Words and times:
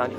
Yeah. 0.00 0.10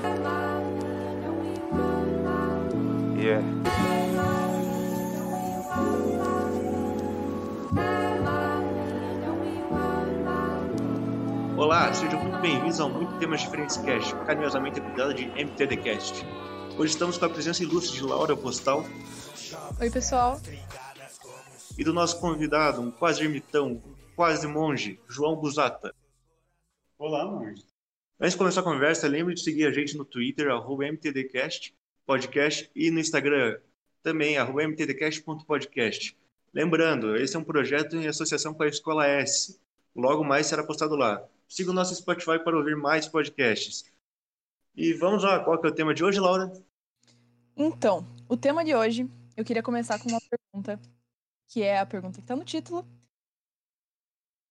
Olá, 11.56 11.92
sejam 11.92 12.22
muito 12.22 12.38
bem-vindos 12.38 12.78
ao 12.78 12.90
Muito 12.90 13.18
Temas 13.18 13.40
Diferentes 13.40 13.76
Cast, 13.78 14.14
carinhosamente 14.24 14.78
apelidado 14.78 15.14
de 15.14 15.24
MTDcast. 15.24 16.24
Hoje 16.78 16.92
estamos 16.92 17.18
com 17.18 17.24
a 17.24 17.28
presença 17.28 17.64
ilustre 17.64 17.98
de 17.98 18.04
Laura 18.04 18.36
Postal 18.36 18.84
Oi, 19.80 19.90
pessoal. 19.90 20.40
e 21.76 21.82
do 21.82 21.92
nosso 21.92 22.20
convidado, 22.20 22.80
um 22.80 22.92
quase 22.92 23.24
ermitão, 23.24 23.72
um 23.72 23.96
quase 24.14 24.46
monge, 24.46 25.00
João 25.08 25.34
Busata. 25.34 25.92
Olá, 26.96 27.26
monge. 27.26 27.71
Antes 28.22 28.34
de 28.34 28.38
começar 28.38 28.60
a 28.60 28.62
conversa, 28.62 29.08
lembre 29.08 29.34
de 29.34 29.42
seguir 29.42 29.66
a 29.66 29.72
gente 29.72 29.96
no 29.96 30.04
Twitter, 30.04 30.48
arroba 30.48 30.86
MTDcast, 30.86 31.74
podcast, 32.06 32.70
e 32.72 32.88
no 32.88 33.00
Instagram 33.00 33.58
também, 34.00 34.38
arroba 34.38 34.62
mtdcast.podcast. 34.62 36.16
Lembrando, 36.54 37.16
esse 37.16 37.34
é 37.34 37.38
um 37.40 37.42
projeto 37.42 37.96
em 37.96 38.06
associação 38.06 38.54
com 38.54 38.62
a 38.62 38.68
Escola 38.68 39.08
S. 39.08 39.60
Logo 39.92 40.22
mais 40.22 40.46
será 40.46 40.62
postado 40.62 40.94
lá. 40.94 41.28
Siga 41.48 41.72
o 41.72 41.74
nosso 41.74 41.96
Spotify 41.96 42.38
para 42.38 42.56
ouvir 42.56 42.76
mais 42.76 43.08
podcasts. 43.08 43.90
E 44.76 44.92
vamos 44.92 45.24
lá, 45.24 45.42
qual 45.42 45.60
que 45.60 45.66
é 45.66 45.70
o 45.70 45.74
tema 45.74 45.92
de 45.92 46.04
hoje, 46.04 46.20
Laura? 46.20 46.52
Então, 47.56 48.06
o 48.28 48.36
tema 48.36 48.64
de 48.64 48.72
hoje, 48.72 49.10
eu 49.36 49.44
queria 49.44 49.64
começar 49.64 49.98
com 49.98 50.08
uma 50.08 50.20
pergunta, 50.30 50.80
que 51.48 51.60
é 51.60 51.80
a 51.80 51.86
pergunta 51.86 52.18
que 52.18 52.24
está 52.24 52.36
no 52.36 52.44
título. 52.44 52.86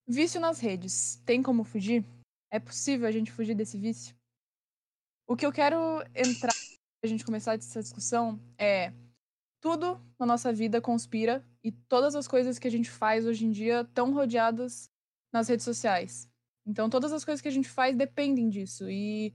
Vício 0.05 0.41
nas 0.41 0.59
redes, 0.59 1.21
tem 1.26 1.41
como 1.41 1.63
fugir? 1.63 2.03
É 2.51 2.59
possível 2.59 3.07
a 3.07 3.11
gente 3.11 3.31
fugir 3.31 3.55
desse 3.55 3.77
vício? 3.77 4.13
O 5.25 5.37
que 5.37 5.45
eu 5.45 5.51
quero 5.51 5.77
entrar 6.13 6.53
pra 6.99 7.09
gente 7.09 7.23
começar 7.23 7.55
essa 7.55 7.81
discussão 7.81 8.37
é 8.57 8.93
tudo 9.62 10.01
na 10.20 10.26
nossa 10.26 10.51
vida 10.51 10.81
conspira 10.81 11.45
e 11.63 11.71
todas 11.71 12.13
as 12.13 12.27
coisas 12.27 12.59
que 12.59 12.67
a 12.67 12.71
gente 12.71 12.89
faz 12.89 13.26
hoje 13.26 13.45
em 13.45 13.51
dia 13.51 13.81
estão 13.81 14.13
rodeadas 14.13 14.89
nas 15.31 15.48
redes 15.48 15.63
sociais. 15.63 16.29
Então 16.65 16.89
todas 16.89 17.13
as 17.13 17.23
coisas 17.23 17.41
que 17.41 17.48
a 17.48 17.51
gente 17.51 17.70
faz 17.70 17.95
dependem 17.95 18.49
disso 18.49 18.89
e 18.89 19.33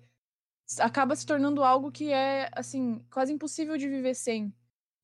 acaba 0.78 1.16
se 1.16 1.24
tornando 1.24 1.64
algo 1.64 1.90
que 1.90 2.12
é 2.12 2.50
assim 2.52 3.02
quase 3.10 3.32
impossível 3.32 3.78
de 3.78 3.88
viver 3.88 4.14
sem. 4.14 4.52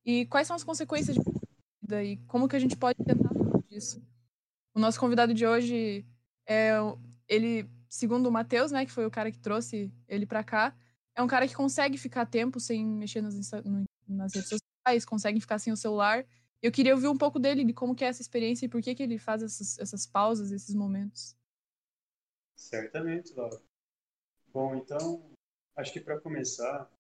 E 0.05 0.27
quais 0.27 0.47
são 0.47 0.56
as 0.56 0.65
consequências 0.65 1.17
de 1.17 1.22
vida 1.81 2.05
e 2.05 2.17
como 2.27 2.48
que 2.48 2.56
a 2.56 2.59
gente 2.59 2.77
pode 2.77 3.03
tentar 3.03 3.31
disso? 3.69 4.05
O 4.75 4.81
nosso 4.81 5.00
convidado 5.00 5.33
de 5.33 5.47
hoje 5.47 6.05
é 6.47 6.72
ele, 7.28 7.69
segundo 7.93 8.27
o 8.27 8.33
Matheus, 8.33 8.73
né, 8.73 8.87
que 8.87 8.91
foi 8.91 9.05
o 9.05 9.11
cara 9.11 9.31
que 9.31 9.39
trouxe 9.39 9.93
ele 10.09 10.25
pra 10.25 10.43
cá, 10.43 10.75
é 11.15 11.23
um 11.23 11.27
cara 11.27 11.47
que 11.47 11.55
consegue 11.55 11.99
ficar 11.99 12.25
tempo 12.25 12.59
sem 12.59 12.87
mexer 12.87 13.21
nas, 13.21 13.34
nas 14.09 14.34
redes 14.34 14.49
sociais, 14.49 15.05
consegue 15.05 15.39
ficar 15.39 15.59
sem 15.59 15.71
o 15.71 15.77
celular. 15.77 16.27
Eu 16.62 16.73
queria 16.73 16.95
ouvir 16.95 17.09
um 17.09 17.19
pouco 17.19 17.39
dele, 17.39 17.62
de 17.65 17.75
como 17.75 17.95
que 17.95 18.03
é 18.03 18.09
essa 18.09 18.23
experiência 18.23 18.65
e 18.65 18.69
por 18.69 18.81
que 18.81 18.95
que 18.95 19.03
ele 19.03 19.19
faz 19.19 19.43
essas, 19.43 19.79
essas 19.79 20.07
pausas, 20.07 20.51
esses 20.51 20.75
momentos. 20.75 21.37
Certamente, 22.57 23.34
Laura. 23.34 23.61
Bom, 24.55 24.75
então, 24.75 25.31
acho 25.77 25.93
que 25.93 26.01
para 26.01 26.19
começar, 26.19 26.91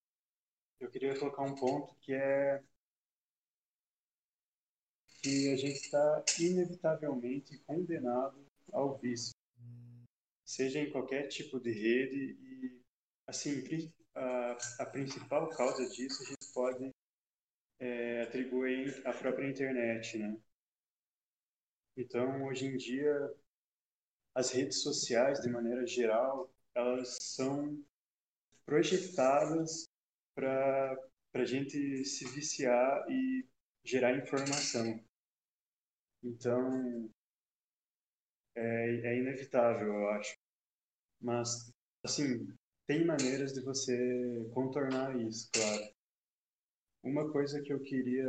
eu 0.78 0.90
queria 0.90 1.18
colocar 1.18 1.42
um 1.42 1.54
ponto 1.54 1.94
que 2.02 2.12
é 2.12 2.62
que 5.22 5.52
a 5.52 5.56
gente 5.56 5.78
está 5.78 6.22
inevitavelmente 6.38 7.56
condenado 7.60 8.44
ao 8.70 8.98
vício, 8.98 9.31
seja 10.52 10.78
em 10.80 10.90
qualquer 10.90 11.28
tipo 11.28 11.58
de 11.58 11.72
rede 11.72 12.36
e, 12.38 12.82
assim, 13.26 13.62
a, 14.14 14.58
a 14.80 14.86
principal 14.86 15.48
causa 15.48 15.88
disso 15.88 16.22
a 16.22 16.26
gente 16.26 16.52
pode 16.52 16.90
é, 17.80 18.20
atribuir 18.20 19.00
à 19.06 19.14
própria 19.14 19.48
internet, 19.48 20.18
né? 20.18 20.36
Então, 21.96 22.44
hoje 22.44 22.66
em 22.66 22.76
dia, 22.76 23.34
as 24.34 24.50
redes 24.50 24.82
sociais, 24.82 25.40
de 25.40 25.48
maneira 25.48 25.86
geral, 25.86 26.52
elas 26.74 27.16
são 27.18 27.82
projetadas 28.66 29.88
para 30.34 30.98
a 31.32 31.44
gente 31.46 32.04
se 32.04 32.26
viciar 32.28 33.06
e 33.08 33.48
gerar 33.82 34.18
informação. 34.18 35.02
Então, 36.22 37.10
é, 38.54 38.62
é 38.62 39.18
inevitável, 39.18 39.86
eu 39.88 40.08
acho. 40.10 40.41
Mas, 41.22 41.72
assim, 42.04 42.48
tem 42.86 43.06
maneiras 43.06 43.52
de 43.52 43.62
você 43.62 44.50
contornar 44.52 45.16
isso, 45.20 45.48
claro. 45.52 45.94
Uma 47.02 47.30
coisa 47.30 47.62
que 47.62 47.72
eu 47.72 47.80
queria, 47.80 48.28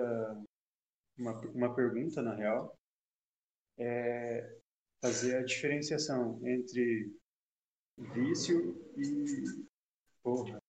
uma, 1.18 1.40
uma 1.50 1.76
pergunta, 1.76 2.22
na 2.22 2.36
real, 2.36 2.78
é 3.78 4.59
fazer 5.02 5.38
a 5.38 5.44
diferenciação 5.44 6.40
entre 6.48 7.12
vício 7.98 8.76
e. 8.98 9.44
Porra, 10.22 10.62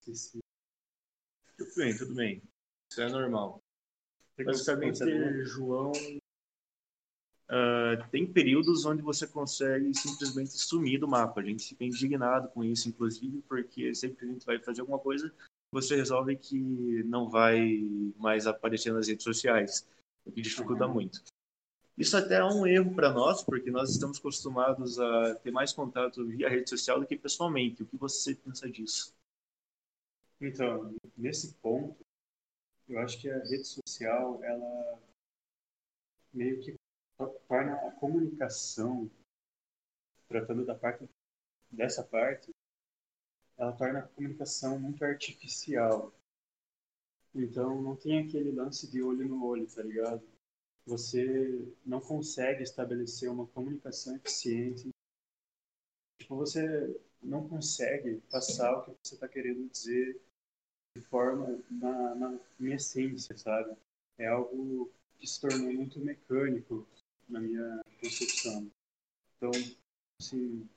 esqueci. 0.00 0.38
Tudo 1.56 1.74
bem, 1.76 1.96
tudo 1.96 2.14
bem. 2.14 2.42
Isso 2.90 3.02
é 3.02 3.08
normal. 3.08 3.62
Basicamente, 4.38 4.98
João, 5.44 5.92
ah, 7.48 8.08
tem 8.10 8.26
períodos 8.26 8.84
onde 8.84 9.02
você 9.02 9.26
consegue 9.26 9.92
simplesmente 9.94 10.50
sumir 10.52 10.98
do 10.98 11.08
mapa. 11.08 11.40
A 11.40 11.44
gente 11.44 11.68
fica 11.68 11.84
indignado 11.84 12.48
com 12.48 12.64
isso, 12.64 12.88
inclusive, 12.88 13.42
porque 13.48 13.94
sempre 13.94 14.18
que 14.18 14.24
a 14.24 14.28
gente 14.28 14.46
vai 14.46 14.58
fazer 14.58 14.80
alguma 14.80 14.98
coisa, 14.98 15.32
você 15.72 15.96
resolve 15.96 16.36
que 16.36 17.02
não 17.04 17.28
vai 17.28 17.80
mais 18.16 18.46
aparecer 18.46 18.92
nas 18.92 19.08
redes 19.08 19.24
sociais, 19.24 19.88
o 20.24 20.32
que 20.32 20.42
dificulta 20.42 20.86
muito. 20.86 21.22
Isso 21.96 22.16
até 22.16 22.36
é 22.36 22.44
um 22.44 22.66
erro 22.66 22.94
para 22.94 23.12
nós, 23.12 23.42
porque 23.42 23.70
nós 23.70 23.90
estamos 23.90 24.18
acostumados 24.18 24.98
a 24.98 25.34
ter 25.36 25.50
mais 25.50 25.72
contato 25.72 26.26
via 26.26 26.48
rede 26.48 26.70
social 26.70 26.98
do 26.98 27.06
que 27.06 27.16
pessoalmente. 27.16 27.82
O 27.82 27.86
que 27.86 27.96
você 27.96 28.34
pensa 28.34 28.70
disso? 28.70 29.14
Então, 30.40 30.94
nesse 31.16 31.54
ponto, 31.54 31.96
eu 32.88 32.98
acho 32.98 33.20
que 33.20 33.30
a 33.30 33.38
rede 33.44 33.64
social, 33.64 34.42
ela 34.42 34.98
meio 36.32 36.60
que 36.60 36.74
to- 37.26 37.40
torna 37.48 37.74
a 37.74 37.90
comunicação, 37.92 39.10
tratando 40.28 40.64
da 40.66 40.74
parte 40.74 41.08
dessa 41.70 42.02
parte, 42.04 42.52
ela 43.56 43.72
torna 43.72 44.00
a 44.00 44.08
comunicação 44.08 44.78
muito 44.78 45.02
artificial. 45.04 46.12
Então, 47.34 47.80
não 47.80 47.96
tem 47.96 48.18
aquele 48.20 48.50
lance 48.52 48.90
de 48.90 49.02
olho 49.02 49.26
no 49.28 49.44
olho, 49.44 49.66
tá 49.66 49.82
ligado? 49.82 50.22
Você 50.86 51.66
não 51.84 52.00
consegue 52.00 52.62
estabelecer 52.62 53.30
uma 53.30 53.46
comunicação 53.46 54.16
eficiente. 54.16 54.90
Tipo, 56.18 56.36
você 56.36 57.00
não 57.22 57.48
consegue 57.48 58.20
passar 58.30 58.72
o 58.78 58.82
que 58.84 58.96
você 59.02 59.14
está 59.14 59.28
querendo 59.28 59.68
dizer 59.70 60.20
de 60.96 61.02
forma 61.02 61.62
na, 61.70 62.14
na 62.14 62.40
essência, 62.74 63.36
sabe? 63.36 63.76
É 64.18 64.26
algo 64.28 64.90
que 65.18 65.26
se 65.26 65.40
tornou 65.40 65.72
muito 65.72 66.00
mecânico 66.00 66.86
na 67.32 67.40
minha 67.40 67.82
concepção. 68.00 68.70
Então, 69.36 69.50
assim, 70.20 70.68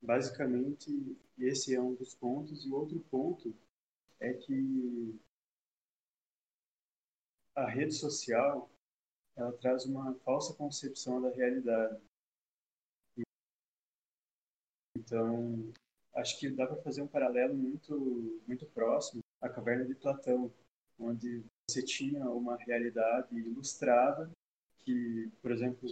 basicamente 0.00 1.16
esse 1.38 1.74
é 1.74 1.80
um 1.80 1.94
dos 1.94 2.14
pontos 2.14 2.64
e 2.64 2.72
outro 2.72 2.98
ponto 3.10 3.54
é 4.18 4.32
que 4.32 5.14
a 7.54 7.68
rede 7.68 7.94
social 7.94 8.70
ela 9.36 9.52
traz 9.52 9.84
uma 9.84 10.14
falsa 10.24 10.54
concepção 10.54 11.20
da 11.20 11.30
realidade. 11.30 12.00
Então, 14.96 15.72
acho 16.14 16.38
que 16.40 16.50
dá 16.50 16.66
para 16.66 16.82
fazer 16.82 17.02
um 17.02 17.06
paralelo 17.06 17.54
muito 17.54 18.42
muito 18.46 18.66
próximo 18.66 19.22
à 19.40 19.48
caverna 19.48 19.84
de 19.84 19.94
Platão, 19.94 20.52
onde 20.98 21.44
você 21.68 21.82
tinha 21.82 22.28
uma 22.30 22.56
realidade 22.56 23.36
ilustrada 23.36 24.28
que, 24.92 25.30
por 25.42 25.50
exemplo, 25.52 25.88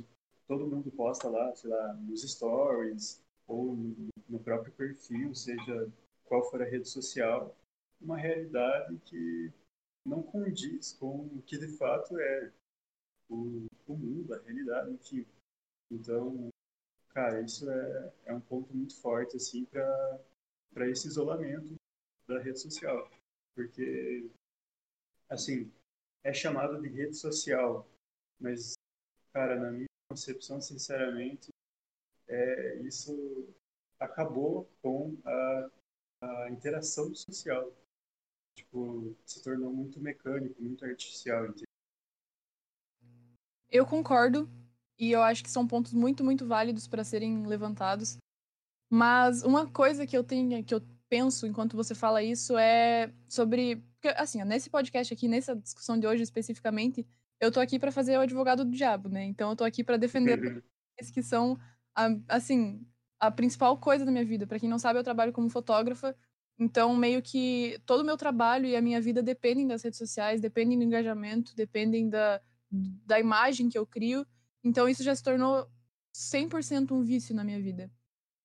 todo 0.46 0.66
mundo 0.66 0.90
posta 0.90 1.28
lá, 1.28 1.54
sei 1.54 1.70
lá, 1.70 1.94
nos 1.94 2.22
stories 2.22 3.22
ou 3.46 3.76
no- 4.28 4.40
próprio 4.40 4.72
perfil, 4.72 5.34
seja 5.34 5.88
qual 6.24 6.48
for 6.50 6.62
a 6.62 6.64
rede 6.64 6.88
social, 6.88 7.54
uma 8.00 8.16
realidade 8.16 8.96
que 9.06 9.52
não 10.04 10.22
condiz 10.22 10.92
com 10.94 11.26
o 11.26 11.42
que 11.46 11.58
de 11.58 11.68
fato 11.76 12.18
é 12.18 12.52
o, 13.28 13.66
o 13.86 13.96
mundo, 13.96 14.34
a 14.34 14.40
realidade, 14.40 14.92
enfim. 14.92 15.26
Então, 15.90 16.50
cara, 17.10 17.42
isso 17.42 17.70
é, 17.70 18.12
é 18.26 18.34
um 18.34 18.40
ponto 18.40 18.74
muito 18.74 18.96
forte, 19.00 19.36
assim, 19.36 19.66
para 19.66 20.88
esse 20.88 21.08
isolamento 21.08 21.74
da 22.28 22.38
rede 22.40 22.60
social. 22.60 23.10
Porque, 23.54 24.28
assim, 25.28 25.70
é 26.24 26.32
chamado 26.32 26.80
de 26.80 26.88
rede 26.88 27.14
social, 27.16 27.86
mas, 28.40 28.74
cara, 29.36 29.60
na 29.60 29.70
minha 29.70 29.86
concepção, 30.10 30.62
sinceramente, 30.62 31.50
é, 32.26 32.76
isso 32.82 33.54
acabou 34.00 34.66
com 34.80 35.14
a 35.24 35.70
a 36.20 36.50
interação 36.50 37.14
social. 37.14 37.72
Tipo, 38.56 39.14
se 39.24 39.42
tornou 39.42 39.72
muito 39.72 40.00
mecânico, 40.00 40.62
muito 40.62 40.84
artificial. 40.84 41.44
Entendeu? 41.44 41.66
Eu 43.70 43.86
concordo 43.86 44.48
e 44.98 45.12
eu 45.12 45.22
acho 45.22 45.42
que 45.42 45.50
são 45.50 45.66
pontos 45.66 45.92
muito, 45.92 46.24
muito 46.24 46.46
válidos 46.46 46.88
para 46.88 47.04
serem 47.04 47.46
levantados. 47.46 48.16
Mas 48.90 49.42
uma 49.42 49.70
coisa 49.70 50.06
que 50.06 50.16
eu 50.16 50.24
tenho, 50.24 50.64
que 50.64 50.74
eu 50.74 50.80
penso 51.08 51.46
enquanto 51.46 51.76
você 51.76 51.94
fala 51.94 52.22
isso 52.22 52.56
é 52.56 53.12
sobre, 53.28 53.84
assim, 54.16 54.42
nesse 54.44 54.70
podcast 54.70 55.12
aqui, 55.12 55.28
nessa 55.28 55.54
discussão 55.54 55.98
de 55.98 56.06
hoje 56.06 56.22
especificamente, 56.22 57.06
eu 57.40 57.52
tô 57.52 57.60
aqui 57.60 57.78
para 57.78 57.92
fazer 57.92 58.16
o 58.18 58.20
advogado 58.20 58.64
do 58.64 58.70
diabo, 58.70 59.08
né? 59.08 59.24
Então 59.24 59.50
eu 59.50 59.56
tô 59.56 59.64
aqui 59.64 59.84
para 59.84 59.96
defender 59.96 60.38
Uhum. 60.38 60.62
aqueles 60.94 61.10
que 61.12 61.22
são, 61.22 61.58
a, 61.94 62.08
assim, 62.28 62.86
a 63.20 63.30
principal 63.30 63.78
coisa 63.78 64.04
da 64.04 64.12
minha 64.12 64.24
vida. 64.24 64.46
Para 64.46 64.58
quem 64.58 64.68
não 64.68 64.78
sabe, 64.78 64.98
eu 64.98 65.04
trabalho 65.04 65.32
como 65.32 65.50
fotógrafa, 65.50 66.16
então 66.58 66.96
meio 66.96 67.22
que 67.22 67.78
todo 67.86 68.00
o 68.00 68.04
meu 68.04 68.16
trabalho 68.16 68.66
e 68.66 68.76
a 68.76 68.82
minha 68.82 69.00
vida 69.00 69.22
dependem 69.22 69.66
das 69.66 69.82
redes 69.82 69.98
sociais, 69.98 70.40
dependem 70.40 70.78
do 70.78 70.84
engajamento, 70.84 71.54
dependem 71.54 72.08
da, 72.08 72.40
da 72.70 73.20
imagem 73.20 73.68
que 73.68 73.78
eu 73.78 73.86
crio. 73.86 74.26
Então 74.64 74.88
isso 74.88 75.02
já 75.02 75.14
se 75.14 75.22
tornou 75.22 75.68
100% 76.14 76.92
um 76.94 77.02
vício 77.02 77.34
na 77.34 77.44
minha 77.44 77.60
vida. 77.60 77.90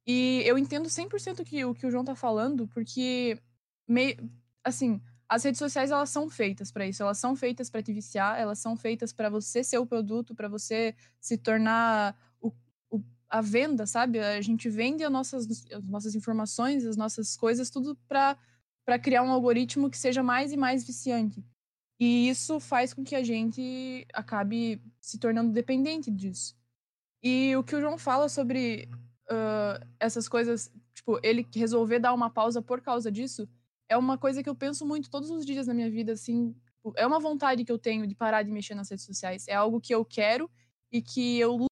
E 0.05 0.41
eu 0.45 0.57
entendo 0.57 0.89
100% 0.89 1.43
que, 1.45 1.63
o 1.65 1.73
que 1.73 1.85
o 1.85 1.91
João 1.91 2.03
tá 2.03 2.15
falando, 2.15 2.67
porque, 2.67 3.39
meio, 3.87 4.17
assim, 4.63 5.01
as 5.31 5.45
redes 5.45 5.59
sociais 5.59 5.91
elas 5.91 6.09
são 6.09 6.29
feitas 6.29 6.73
para 6.73 6.85
isso, 6.85 7.01
elas 7.01 7.17
são 7.17 7.37
feitas 7.37 7.69
para 7.69 7.81
te 7.81 7.93
viciar, 7.93 8.37
elas 8.37 8.59
são 8.59 8.75
feitas 8.75 9.13
para 9.13 9.29
você 9.29 9.63
ser 9.63 9.77
o 9.77 9.85
produto, 9.85 10.35
para 10.35 10.49
você 10.49 10.93
se 11.21 11.37
tornar 11.37 12.17
o, 12.41 12.51
o, 12.89 13.01
a 13.29 13.39
venda, 13.39 13.87
sabe? 13.87 14.19
A 14.19 14.41
gente 14.41 14.69
vende 14.69 15.05
as 15.05 15.11
nossas, 15.11 15.47
as 15.71 15.87
nossas 15.87 16.15
informações, 16.15 16.85
as 16.85 16.97
nossas 16.97 17.37
coisas, 17.37 17.69
tudo 17.69 17.97
para 18.09 18.37
criar 19.01 19.23
um 19.23 19.31
algoritmo 19.31 19.89
que 19.89 19.97
seja 19.97 20.21
mais 20.21 20.51
e 20.51 20.57
mais 20.57 20.85
viciante. 20.85 21.41
E 21.97 22.27
isso 22.27 22.59
faz 22.59 22.93
com 22.93 23.01
que 23.01 23.15
a 23.15 23.23
gente 23.23 24.05
acabe 24.13 24.81
se 24.99 25.17
tornando 25.17 25.53
dependente 25.53 26.11
disso. 26.11 26.57
E 27.23 27.55
o 27.55 27.63
que 27.63 27.75
o 27.75 27.79
João 27.79 27.97
fala 27.97 28.27
sobre 28.27 28.89
uh, 29.31 29.87
essas 29.97 30.27
coisas, 30.27 30.69
tipo, 30.93 31.21
ele 31.23 31.47
resolver 31.55 31.99
dar 31.99 32.13
uma 32.13 32.29
pausa 32.29 32.61
por 32.61 32.81
causa 32.81 33.09
disso, 33.09 33.47
é 33.91 33.97
uma 33.97 34.17
coisa 34.17 34.41
que 34.41 34.47
eu 34.47 34.55
penso 34.55 34.85
muito 34.85 35.09
todos 35.09 35.29
os 35.29 35.45
dias 35.45 35.67
na 35.67 35.73
minha 35.73 35.91
vida, 35.91 36.13
assim. 36.13 36.55
É 36.95 37.05
uma 37.05 37.19
vontade 37.19 37.65
que 37.65 37.71
eu 37.71 37.77
tenho 37.77 38.07
de 38.07 38.15
parar 38.15 38.41
de 38.41 38.49
mexer 38.49 38.73
nas 38.73 38.89
redes 38.89 39.05
sociais. 39.05 39.49
É 39.49 39.53
algo 39.53 39.81
que 39.81 39.93
eu 39.93 40.05
quero 40.05 40.49
e 40.89 41.01
que 41.01 41.37
eu 41.37 41.67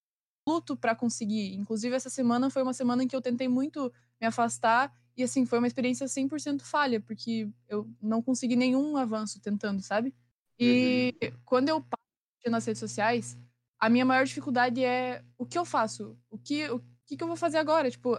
luto 0.46 0.76
para 0.76 0.94
conseguir. 0.94 1.54
Inclusive, 1.56 1.96
essa 1.96 2.10
semana 2.10 2.50
foi 2.50 2.62
uma 2.62 2.74
semana 2.74 3.04
em 3.04 3.08
que 3.08 3.16
eu 3.16 3.22
tentei 3.22 3.48
muito 3.48 3.90
me 4.20 4.28
afastar 4.28 4.94
e, 5.16 5.24
assim, 5.24 5.46
foi 5.46 5.60
uma 5.60 5.68
experiência 5.68 6.08
100% 6.08 6.62
falha, 6.62 7.00
porque 7.00 7.50
eu 7.70 7.90
não 8.02 8.22
consegui 8.22 8.58
nenhum 8.58 8.98
avanço 8.98 9.40
tentando, 9.40 9.82
sabe? 9.82 10.14
E 10.60 11.16
quando 11.46 11.70
eu 11.70 11.80
paro 11.80 12.52
nas 12.52 12.66
redes 12.66 12.82
sociais, 12.82 13.38
a 13.80 13.90
minha 13.90 14.04
maior 14.04 14.26
dificuldade 14.26 14.84
é 14.84 15.24
o 15.38 15.46
que 15.46 15.58
eu 15.58 15.64
faço? 15.64 16.18
O 16.30 16.38
que, 16.38 16.70
o 16.70 16.82
que, 17.06 17.16
que 17.16 17.24
eu 17.24 17.28
vou 17.28 17.38
fazer 17.38 17.60
agora? 17.60 17.90
Tipo, 17.90 18.18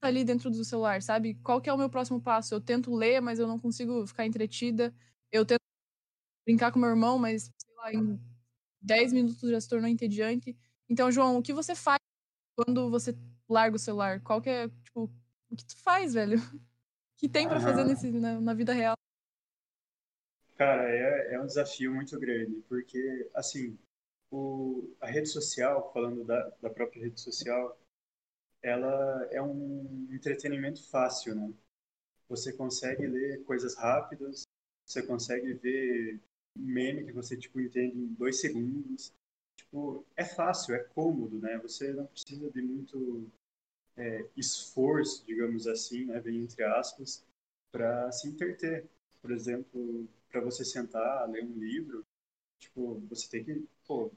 tá 0.00 0.08
ali 0.08 0.24
dentro 0.24 0.50
do 0.50 0.64
celular, 0.64 1.02
sabe? 1.02 1.34
Qual 1.42 1.60
que 1.60 1.68
é 1.68 1.72
o 1.72 1.78
meu 1.78 1.88
próximo 1.88 2.20
passo? 2.20 2.54
Eu 2.54 2.60
tento 2.60 2.94
ler, 2.94 3.20
mas 3.20 3.38
eu 3.38 3.46
não 3.46 3.58
consigo 3.58 4.06
ficar 4.06 4.26
entretida. 4.26 4.94
Eu 5.32 5.44
tento 5.44 5.60
brincar 6.46 6.70
com 6.72 6.78
meu 6.78 6.90
irmão, 6.90 7.18
mas, 7.18 7.50
sei 7.58 7.74
lá, 7.76 7.92
em 7.92 8.20
10 8.80 9.12
minutos 9.12 9.50
já 9.50 9.60
se 9.60 9.68
tornou 9.68 9.88
entediante. 9.88 10.56
Então, 10.88 11.10
João, 11.10 11.38
o 11.38 11.42
que 11.42 11.52
você 11.52 11.74
faz 11.74 11.98
quando 12.56 12.88
você 12.88 13.16
larga 13.48 13.76
o 13.76 13.80
celular? 13.80 14.20
Qual 14.22 14.40
que 14.40 14.48
é, 14.48 14.68
tipo, 14.68 15.10
o 15.50 15.56
que 15.56 15.64
tu 15.64 15.76
faz, 15.78 16.14
velho? 16.14 16.38
O 16.38 16.40
que 17.18 17.28
tem 17.28 17.48
para 17.48 17.60
fazer 17.60 17.84
nesse, 17.84 18.10
na, 18.10 18.40
na 18.40 18.54
vida 18.54 18.72
real? 18.72 18.94
Cara, 20.56 20.88
é, 20.88 21.34
é 21.34 21.40
um 21.40 21.46
desafio 21.46 21.94
muito 21.94 22.18
grande, 22.18 22.62
porque, 22.68 23.28
assim, 23.34 23.76
o, 24.30 24.90
a 25.00 25.06
rede 25.06 25.28
social, 25.28 25.92
falando 25.92 26.24
da, 26.24 26.50
da 26.62 26.70
própria 26.70 27.04
rede 27.04 27.20
social, 27.20 27.78
ela 28.62 29.28
é 29.30 29.40
um 29.40 30.08
entretenimento 30.10 30.82
fácil, 30.88 31.34
né? 31.34 31.52
Você 32.28 32.52
consegue 32.52 33.06
ler 33.06 33.44
coisas 33.44 33.76
rápidas, 33.76 34.46
você 34.84 35.02
consegue 35.02 35.52
ver 35.54 36.20
meme 36.56 37.04
que 37.04 37.12
você, 37.12 37.36
tipo, 37.36 37.60
entende 37.60 37.98
em 37.98 38.14
dois 38.14 38.40
segundos. 38.40 39.12
Tipo, 39.56 40.04
é 40.16 40.24
fácil, 40.24 40.74
é 40.74 40.78
cômodo, 40.78 41.38
né? 41.38 41.58
Você 41.58 41.92
não 41.92 42.06
precisa 42.06 42.50
de 42.50 42.62
muito 42.62 43.30
é, 43.96 44.26
esforço, 44.36 45.24
digamos 45.26 45.66
assim, 45.66 46.04
né? 46.06 46.20
Bem 46.20 46.42
entre 46.42 46.64
aspas, 46.64 47.24
para 47.70 48.10
se 48.12 48.28
entreter. 48.28 48.86
Por 49.20 49.30
exemplo, 49.30 50.08
para 50.30 50.40
você 50.40 50.64
sentar, 50.64 51.28
ler 51.28 51.44
um 51.44 51.58
livro, 51.58 52.04
tipo, 52.58 53.00
você 53.08 53.28
tem 53.28 53.44
que, 53.44 53.66
pô, 53.86 54.10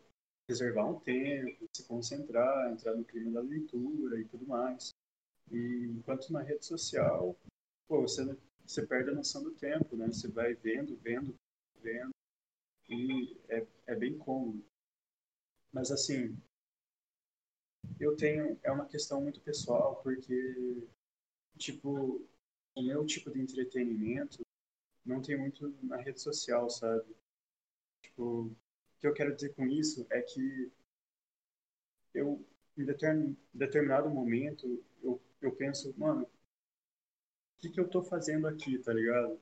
reservar 0.49 0.89
um 0.89 0.99
tempo, 0.99 1.69
se 1.71 1.83
concentrar, 1.83 2.71
entrar 2.71 2.95
no 2.95 3.05
clima 3.05 3.31
da 3.31 3.41
leitura 3.41 4.19
e 4.19 4.25
tudo 4.25 4.47
mais. 4.47 4.95
E 5.51 5.85
enquanto 5.95 6.33
na 6.33 6.41
rede 6.41 6.65
social, 6.65 7.37
pô, 7.87 8.01
você, 8.01 8.35
você 8.65 8.85
perde 8.85 9.11
a 9.11 9.13
noção 9.13 9.43
do 9.43 9.51
tempo, 9.51 9.95
né? 9.95 10.07
Você 10.07 10.27
vai 10.27 10.55
vendo, 10.55 10.97
vendo, 10.97 11.35
vendo, 11.81 12.09
e 12.89 13.37
é, 13.47 13.65
é 13.85 13.95
bem 13.95 14.17
cômodo. 14.17 14.65
Mas 15.71 15.91
assim, 15.91 16.35
eu 17.99 18.15
tenho, 18.15 18.59
é 18.63 18.71
uma 18.71 18.87
questão 18.87 19.21
muito 19.21 19.39
pessoal, 19.41 20.01
porque, 20.01 20.87
tipo, 21.59 22.27
o 22.75 22.81
meu 22.81 23.05
tipo 23.05 23.29
de 23.29 23.39
entretenimento 23.39 24.39
não 25.05 25.21
tem 25.21 25.37
muito 25.37 25.69
na 25.83 25.97
rede 25.97 26.19
social, 26.19 26.67
sabe? 26.71 27.15
Tipo, 28.01 28.51
que 28.99 29.07
eu 29.07 29.13
quero 29.13 29.33
dizer 29.35 29.53
com 29.55 29.65
isso 29.67 30.05
é 30.09 30.21
que 30.21 30.71
eu, 32.13 32.45
em 32.77 32.85
determin, 32.85 33.37
determinado 33.53 34.09
momento, 34.09 34.83
eu, 35.01 35.21
eu 35.41 35.51
penso, 35.55 35.93
mano, 35.97 36.23
o 36.23 36.29
que, 37.59 37.69
que 37.69 37.79
eu 37.79 37.87
tô 37.87 38.01
fazendo 38.03 38.47
aqui, 38.47 38.77
tá 38.79 38.93
ligado? 38.93 39.39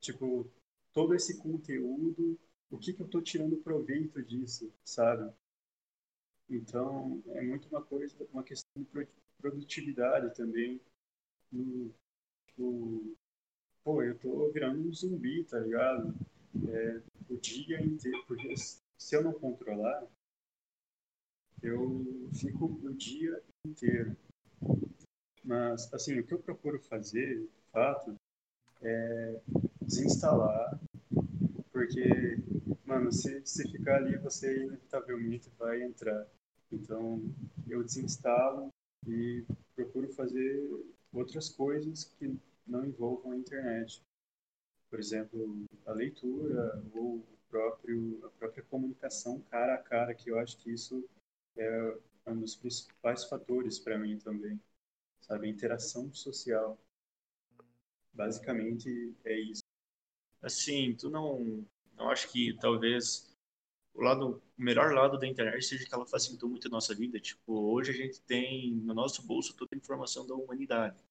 Tipo, 0.00 0.50
todo 0.92 1.14
esse 1.14 1.38
conteúdo, 1.38 2.38
o 2.70 2.78
que, 2.78 2.92
que 2.92 3.02
eu 3.02 3.08
tô 3.08 3.20
tirando 3.20 3.56
proveito 3.56 4.22
disso, 4.22 4.72
sabe? 4.84 5.32
Então, 6.48 7.22
é 7.28 7.40
muito 7.42 7.68
uma 7.68 7.82
coisa, 7.82 8.14
uma 8.32 8.42
questão 8.42 8.82
de 8.82 9.08
produtividade 9.38 10.34
também. 10.34 10.80
No, 11.50 11.92
tipo, 12.46 13.16
pô, 13.84 14.02
eu 14.02 14.18
tô 14.18 14.50
virando 14.50 14.88
um 14.88 14.92
zumbi, 14.94 15.44
tá 15.44 15.58
ligado? 15.60 16.14
É, 16.68 17.02
o 17.30 17.36
dia 17.36 17.80
inteiro, 17.82 18.24
porque 18.26 18.54
se 19.02 19.16
eu 19.16 19.22
não 19.22 19.32
controlar, 19.32 20.06
eu 21.60 22.30
fico 22.32 22.66
o 22.66 22.94
dia 22.94 23.42
inteiro. 23.66 24.16
Mas, 25.44 25.92
assim, 25.92 26.18
o 26.18 26.26
que 26.26 26.32
eu 26.32 26.38
procuro 26.38 26.78
fazer, 26.78 27.40
de 27.40 27.70
fato, 27.72 28.14
é 28.80 29.40
desinstalar, 29.80 30.78
porque, 31.72 32.38
mano, 32.86 33.12
se, 33.12 33.44
se 33.44 33.68
ficar 33.70 33.96
ali, 33.96 34.16
você 34.18 34.64
inevitavelmente 34.64 35.50
vai 35.58 35.82
entrar. 35.82 36.26
Então, 36.70 37.20
eu 37.68 37.82
desinstalo 37.82 38.68
e 39.06 39.44
procuro 39.74 40.08
fazer 40.12 40.70
outras 41.12 41.48
coisas 41.48 42.04
que 42.04 42.38
não 42.66 42.86
envolvam 42.86 43.32
a 43.32 43.36
internet. 43.36 44.00
Por 44.88 45.00
exemplo, 45.00 45.64
a 45.86 45.92
leitura 45.92 46.82
ou 46.94 47.24
próprio, 47.52 48.24
a 48.24 48.30
própria 48.30 48.62
comunicação 48.64 49.42
cara 49.50 49.74
a 49.74 49.78
cara, 49.78 50.14
que 50.14 50.30
eu 50.30 50.38
acho 50.38 50.56
que 50.56 50.72
isso 50.72 51.06
é 51.54 51.98
um 52.26 52.40
dos 52.40 52.56
principais 52.56 53.24
fatores 53.24 53.78
para 53.78 53.98
mim 53.98 54.18
também. 54.18 54.58
Sabe, 55.20 55.46
a 55.46 55.50
interação 55.50 56.12
social. 56.14 56.78
Basicamente 58.12 59.14
é 59.24 59.38
isso. 59.38 59.62
Assim, 60.40 60.96
tu 60.96 61.10
não, 61.10 61.64
não 61.96 62.10
acho 62.10 62.30
que 62.32 62.56
talvez 62.58 63.30
o 63.94 64.02
lado 64.02 64.42
o 64.58 64.62
melhor 64.62 64.92
lado 64.92 65.18
da 65.18 65.26
internet 65.26 65.64
seja 65.64 65.84
que 65.86 65.94
ela 65.94 66.06
facilitou 66.06 66.48
muito 66.48 66.66
a 66.68 66.70
nossa 66.70 66.94
vida. 66.94 67.20
Tipo, 67.20 67.52
hoje 67.52 67.90
a 67.90 67.94
gente 67.94 68.20
tem 68.22 68.74
no 68.74 68.94
nosso 68.94 69.22
bolso 69.22 69.54
toda 69.54 69.74
a 69.74 69.78
informação 69.78 70.26
da 70.26 70.34
humanidade. 70.34 71.02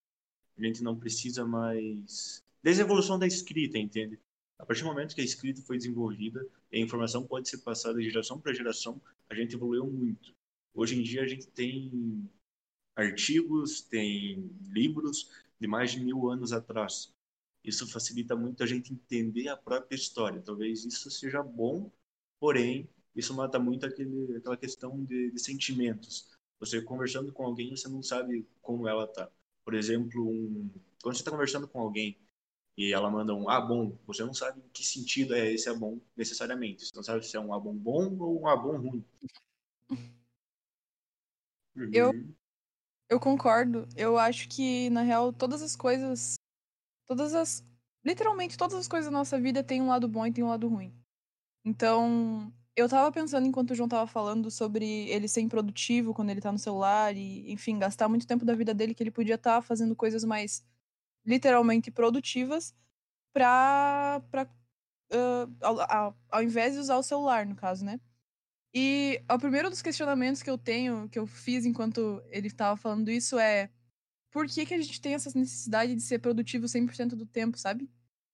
A 0.57 0.63
gente 0.63 0.83
não 0.83 0.97
precisa 0.97 1.45
mais 1.45 2.43
desde 2.61 2.81
a 2.81 2.85
evolução 2.85 3.17
da 3.17 3.27
escrita, 3.27 3.77
entende? 3.77 4.19
A 4.61 4.65
partir 4.65 4.83
do 4.83 4.89
momento 4.89 5.15
que 5.15 5.21
a 5.21 5.23
escrita 5.23 5.59
foi 5.63 5.75
desenvolvida, 5.75 6.47
a 6.71 6.77
informação 6.77 7.25
pode 7.25 7.49
ser 7.49 7.57
passada 7.57 7.97
de 7.97 8.05
geração 8.05 8.39
para 8.39 8.53
geração, 8.53 9.01
a 9.27 9.33
gente 9.33 9.55
evoluiu 9.55 9.87
muito. 9.87 10.35
Hoje 10.71 10.95
em 10.95 11.01
dia 11.01 11.23
a 11.23 11.27
gente 11.27 11.47
tem 11.47 12.29
artigos, 12.95 13.81
tem 13.81 14.51
livros 14.69 15.31
de 15.59 15.67
mais 15.67 15.91
de 15.91 15.99
mil 15.99 16.29
anos 16.29 16.53
atrás. 16.53 17.11
Isso 17.63 17.91
facilita 17.91 18.35
muito 18.35 18.61
a 18.61 18.67
gente 18.67 18.93
entender 18.93 19.47
a 19.47 19.57
própria 19.57 19.95
história. 19.95 20.39
Talvez 20.39 20.85
isso 20.85 21.09
seja 21.09 21.41
bom, 21.41 21.91
porém 22.39 22.87
isso 23.15 23.33
mata 23.33 23.57
muito 23.57 23.87
aquele, 23.87 24.37
aquela 24.37 24.55
questão 24.55 25.03
de, 25.03 25.31
de 25.31 25.39
sentimentos. 25.39 26.29
Você 26.59 26.79
conversando 26.83 27.33
com 27.33 27.43
alguém, 27.43 27.75
você 27.75 27.87
não 27.87 28.03
sabe 28.03 28.45
como 28.61 28.87
ela 28.87 29.07
tá. 29.07 29.27
Por 29.65 29.73
exemplo, 29.73 30.29
um... 30.29 30.69
quando 31.01 31.15
você 31.15 31.21
está 31.21 31.31
conversando 31.31 31.67
com 31.67 31.79
alguém 31.79 32.15
e 32.81 32.93
ela 32.93 33.11
manda 33.11 33.35
um 33.35 33.47
ah 33.47 33.61
bom, 33.61 33.95
você 34.07 34.23
não 34.25 34.33
sabe 34.33 34.59
em 34.59 34.69
que 34.73 34.83
sentido 34.83 35.35
é 35.35 35.51
esse 35.51 35.69
ah 35.69 35.75
bom 35.75 35.99
necessariamente. 36.17 36.85
Você 36.85 36.91
não 36.95 37.03
sabe 37.03 37.23
se 37.25 37.37
é 37.37 37.39
um 37.39 37.53
ah 37.53 37.59
bom 37.59 37.75
bom 37.75 38.17
ou 38.19 38.41
um 38.41 38.47
ah 38.47 38.57
bom 38.57 38.75
ruim. 38.77 39.05
Eu, 41.93 42.09
Uhum. 42.09 42.35
eu 43.09 43.19
concordo. 43.19 43.87
Eu 43.95 44.17
acho 44.17 44.49
que, 44.49 44.89
na 44.89 45.01
real, 45.01 45.31
todas 45.31 45.61
as 45.61 45.75
coisas. 45.75 46.35
Todas 47.07 47.33
as. 47.33 47.63
Literalmente, 48.03 48.57
todas 48.57 48.75
as 48.75 48.87
coisas 48.89 49.09
da 49.11 49.17
nossa 49.17 49.39
vida 49.39 49.63
têm 49.63 49.81
um 49.81 49.87
lado 49.87 50.07
bom 50.07 50.25
e 50.25 50.33
tem 50.33 50.43
um 50.43 50.49
lado 50.49 50.67
ruim. 50.67 50.93
Então, 51.63 52.51
eu 52.75 52.89
tava 52.89 53.11
pensando 53.11 53.47
enquanto 53.47 53.71
o 53.71 53.75
João 53.75 53.87
tava 53.87 54.07
falando 54.07 54.51
sobre 54.51 54.85
ele 55.09 55.27
ser 55.27 55.41
improdutivo 55.41 56.13
quando 56.13 56.29
ele 56.29 56.41
tá 56.41 56.51
no 56.51 56.59
celular 56.59 57.15
e, 57.15 57.51
enfim, 57.51 57.79
gastar 57.79 58.09
muito 58.09 58.27
tempo 58.27 58.43
da 58.45 58.55
vida 58.55 58.73
dele 58.73 58.93
que 58.93 59.03
ele 59.03 59.11
podia 59.11 59.35
estar 59.35 59.61
fazendo 59.61 59.95
coisas 59.95 60.23
mais 60.23 60.63
literalmente 61.25 61.91
produtivas 61.91 62.73
pra 63.33 64.21
ah, 65.11 65.47
ao, 65.61 66.17
ao- 66.29 66.43
invés 66.43 66.73
de 66.73 66.79
usar 66.79 66.97
o 66.97 67.03
celular, 67.03 67.45
no 67.45 67.55
caso, 67.55 67.85
né? 67.85 67.99
E 68.73 69.23
o 69.31 69.39
primeiro 69.39 69.69
dos 69.69 69.81
questionamentos 69.81 70.43
que 70.43 70.49
eu 70.49 70.57
tenho, 70.57 71.09
que 71.09 71.19
eu 71.19 71.27
fiz 71.27 71.65
enquanto 71.65 72.21
ele 72.29 72.47
estava 72.47 72.77
falando 72.77 73.09
isso 73.11 73.39
é 73.39 73.69
por 74.31 74.47
que, 74.47 74.65
que 74.65 74.73
a 74.73 74.81
gente 74.81 75.01
tem 75.01 75.13
essa 75.15 75.37
necessidade 75.37 75.95
de 75.95 76.01
ser 76.01 76.19
produtivo 76.19 76.67
100% 76.67 77.15
do 77.15 77.25
tempo, 77.25 77.57
sabe? 77.57 77.89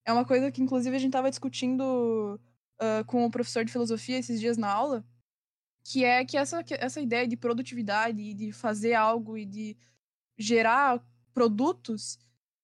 É 0.06 0.12
uma 0.12 0.24
coisa 0.26 0.50
que, 0.52 0.62
inclusive, 0.62 0.94
a 0.96 0.98
gente 0.98 1.10
estava 1.10 1.30
discutindo 1.30 2.40
ah, 2.80 3.04
com 3.06 3.24
o 3.24 3.30
professor 3.30 3.64
de 3.64 3.72
filosofia 3.72 4.18
esses 4.18 4.40
dias 4.40 4.56
na 4.58 4.70
aula, 4.72 5.06
que 5.84 6.04
é 6.04 6.24
que 6.24 6.36
essa, 6.36 6.62
que 6.62 6.74
essa 6.74 7.00
ideia 7.00 7.26
de 7.26 7.36
produtividade 7.36 8.20
e 8.20 8.34
de 8.34 8.52
fazer 8.52 8.94
algo 8.94 9.36
e 9.38 9.46
de 9.46 9.76
gerar 10.38 11.04
produtos 11.34 12.18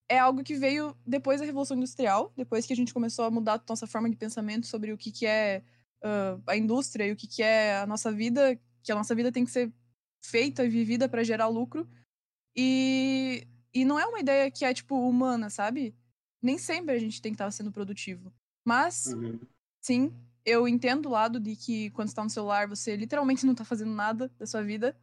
é 0.09 0.19
algo 0.19 0.43
que 0.43 0.55
veio 0.55 0.95
depois 1.05 1.39
da 1.39 1.45
Revolução 1.45 1.77
Industrial, 1.77 2.31
depois 2.35 2.65
que 2.65 2.73
a 2.73 2.75
gente 2.75 2.93
começou 2.93 3.25
a 3.25 3.31
mudar 3.31 3.55
a 3.55 3.63
nossa 3.67 3.87
forma 3.87 4.09
de 4.09 4.15
pensamento 4.15 4.67
sobre 4.67 4.93
o 4.93 4.97
que, 4.97 5.11
que 5.11 5.25
é 5.25 5.63
ah, 6.03 6.39
a 6.47 6.55
indústria 6.55 7.07
e 7.07 7.11
o 7.11 7.15
que, 7.15 7.27
que 7.27 7.41
é 7.41 7.77
a 7.77 7.87
nossa 7.87 8.11
vida, 8.11 8.59
que 8.83 8.91
a 8.91 8.95
nossa 8.95 9.15
vida 9.15 9.31
tem 9.31 9.43
que 9.43 9.51
ser 9.51 9.73
feita 10.23 10.63
e 10.63 10.69
vivida 10.69 11.09
para 11.09 11.23
gerar 11.23 11.47
lucro. 11.47 11.89
E, 12.55 13.47
e 13.73 13.83
não 13.83 13.99
é 13.99 14.05
uma 14.05 14.19
ideia 14.19 14.49
que 14.51 14.63
é, 14.63 14.73
tipo, 14.73 14.95
humana, 14.95 15.49
sabe? 15.49 15.95
Nem 16.41 16.57
sempre 16.57 16.95
a 16.95 16.99
gente 16.99 17.21
tem 17.21 17.31
que 17.31 17.35
estar 17.35 17.49
sendo 17.51 17.71
produtivo. 17.71 18.31
Mas, 18.63 19.07
Uhum. 19.07 19.39
sim, 19.81 20.13
eu 20.45 20.67
entendo 20.67 21.07
o 21.07 21.11
lado 21.11 21.39
de 21.39 21.55
que 21.55 21.89
quando 21.91 22.09
você 22.09 22.15
tá 22.15 22.23
no 22.23 22.29
celular, 22.29 22.67
você 22.67 22.95
literalmente 22.95 23.45
não 23.45 23.55
tá 23.55 23.65
fazendo 23.65 23.91
nada 23.91 24.31
da 24.37 24.45
sua 24.45 24.63
vida. 24.63 24.95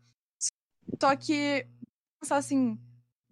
Só 1.01 1.17
que, 1.17 1.67
pensar 2.21 2.37
assim, 2.37 2.79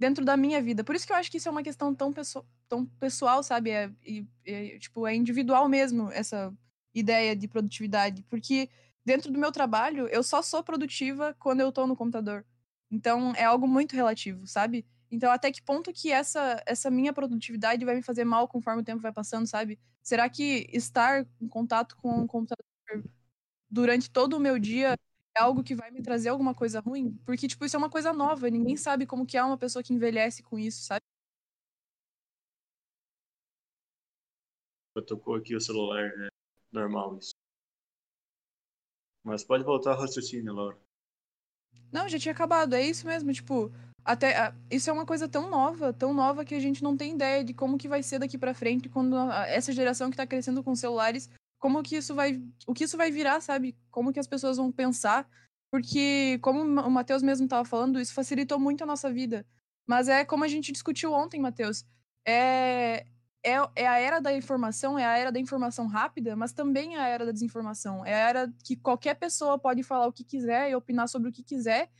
dentro 0.01 0.25
da 0.25 0.37
minha 0.39 0.63
vida. 0.63 0.85
Por 0.85 0.97
isso 0.97 1.07
que 1.07 1.13
eu 1.13 1.19
acho 1.19 1.31
que 1.31 1.39
isso 1.39 1.49
é 1.49 1.53
uma 1.53 1.63
questão 1.65 1.95
tão, 1.95 2.13
pesso 2.13 2.45
tão 2.69 2.87
pessoal, 2.87 3.43
sabe? 3.45 3.71
É, 3.71 3.93
e- 4.05 4.27
é, 4.47 4.79
tipo, 4.81 5.07
é 5.07 5.15
individual 5.15 5.69
mesmo 5.69 6.11
essa 6.13 6.53
ideia 6.95 7.37
de 7.37 7.49
produtividade. 7.49 8.25
Porque 8.31 8.71
dentro 9.05 9.31
do 9.33 9.39
meu 9.39 9.53
trabalho, 9.53 10.09
eu 10.09 10.23
só 10.25 10.43
sou 10.43 10.65
produtiva 10.65 11.37
quando 11.39 11.61
eu 11.61 11.73
tô 11.73 11.87
no 11.87 11.97
computador. 11.97 12.47
Então, 12.91 13.33
é 13.37 13.45
algo 13.45 13.69
muito 13.69 13.95
relativo, 13.95 14.47
sabe? 14.47 14.87
Então, 15.11 15.31
até 15.31 15.53
que 15.53 15.63
ponto 15.63 15.93
que 15.93 16.11
essa, 16.11 16.63
essa 16.67 16.91
minha 16.91 17.13
produtividade 17.13 17.85
vai 17.85 17.95
me 17.97 18.03
fazer 18.03 18.25
mal 18.25 18.49
conforme 18.49 18.83
o 18.83 18.85
tempo 18.85 19.03
vai 19.03 19.13
passando, 19.13 19.47
sabe? 19.47 19.79
Será 20.03 20.29
que 20.31 20.67
estar 20.73 21.27
em 21.41 21.49
contato 21.49 21.97
com 21.99 22.23
o 22.23 22.27
computador 22.27 22.65
durante 23.71 24.11
todo 24.11 24.35
o 24.37 24.41
meu 24.41 24.59
dia 24.59 24.95
é 24.95 24.97
algo 25.41 25.65
que 25.65 25.75
vai 25.75 25.91
me 25.91 26.03
trazer 26.03 26.29
alguma 26.29 26.55
coisa 26.55 26.81
ruim? 26.81 27.19
Porque, 27.25 27.49
tipo, 27.49 27.65
isso 27.65 27.77
é 27.77 27.79
uma 27.79 27.91
coisa 27.91 28.13
nova. 28.13 28.49
Ninguém 28.49 28.77
sabe 28.77 29.07
como 29.07 29.27
que 29.27 29.37
é 29.37 29.43
uma 29.43 29.59
pessoa 29.59 29.83
que 29.83 29.93
envelhece 29.93 30.43
com 30.43 30.59
isso, 30.59 30.85
sabe? 30.85 31.01
Tocou 35.07 35.35
aqui 35.35 35.57
o 35.57 35.61
celular, 35.61 36.05
é 36.05 36.29
normal 36.71 37.17
isso. 37.17 37.33
Mas 39.25 39.43
pode 39.43 39.65
voltar 39.65 39.93
ao 39.93 40.01
raciocínio, 40.01 40.53
Laura. 40.53 40.79
Não, 41.93 42.09
já 42.09 42.19
tinha 42.19 42.33
acabado. 42.33 42.75
É 42.75 42.83
isso 42.83 43.07
mesmo, 43.07 43.33
tipo, 43.33 43.73
até 44.05 44.55
isso 44.71 44.91
é 44.91 44.93
uma 44.93 45.07
coisa 45.07 45.29
tão 45.29 45.49
nova, 45.49 45.93
tão 45.93 46.13
nova 46.13 46.45
que 46.45 46.55
a 46.55 46.61
gente 46.61 46.83
não 46.83 46.97
tem 46.97 47.15
ideia 47.15 47.45
de 47.45 47.55
como 47.55 47.79
que 47.79 47.89
vai 47.89 48.03
ser 48.03 48.19
daqui 48.19 48.39
pra 48.39 48.55
frente 48.55 48.89
quando 48.89 49.17
essa 49.43 49.73
geração 49.73 50.11
que 50.11 50.17
tá 50.17 50.27
crescendo 50.27 50.63
com 50.63 50.75
celulares, 50.75 51.31
como 51.61 51.83
que 51.83 51.97
isso 51.97 52.15
vai, 52.15 52.43
o 52.67 52.75
que 52.75 52.85
isso 52.85 52.97
vai 52.97 53.11
virar, 53.11 53.41
sabe? 53.41 53.77
Como 53.91 54.13
que 54.13 54.19
as 54.19 54.27
pessoas 54.27 54.57
vão 54.57 54.73
pensar? 54.73 55.29
Porque 55.71 56.39
como 56.43 56.63
o 56.63 56.91
Matheus 56.91 57.23
mesmo 57.23 57.47
tava 57.47 57.65
falando, 57.65 58.01
isso 58.01 58.15
facilitou 58.15 58.59
muito 58.59 58.83
a 58.83 58.87
nossa 58.87 59.13
vida. 59.13 59.47
Mas 59.87 60.09
é 60.09 60.25
como 60.25 60.43
a 60.43 60.49
gente 60.49 60.73
discutiu 60.73 61.13
ontem, 61.13 61.41
Matheus. 61.41 61.85
É 62.27 63.07
é, 63.43 63.55
é 63.75 63.87
a 63.87 63.99
era 63.99 64.21
da 64.21 64.35
informação, 64.35 64.99
é 64.99 65.05
a 65.05 65.17
era 65.17 65.33
da 65.33 65.41
informação 65.41 65.87
rápida, 65.87 66.37
mas 66.37 66.53
também 66.53 66.97
é 66.97 67.01
a 67.01 67.09
era 67.09 67.25
da 67.25 67.33
desinformação. 67.33 68.05
É 68.05 68.15
a 68.15 68.29
era 68.29 68.55
que 68.65 68.77
qualquer 68.77 69.15
pessoa 69.15 69.59
pode 69.59 69.83
falar 69.83 70.07
o 70.07 70.13
que 70.13 70.25
quiser 70.25 70.71
e 70.71 70.75
opinar 70.75 71.09
sobre 71.09 71.31
o 71.31 71.33
que 71.33 71.43
quiser, 71.43 71.91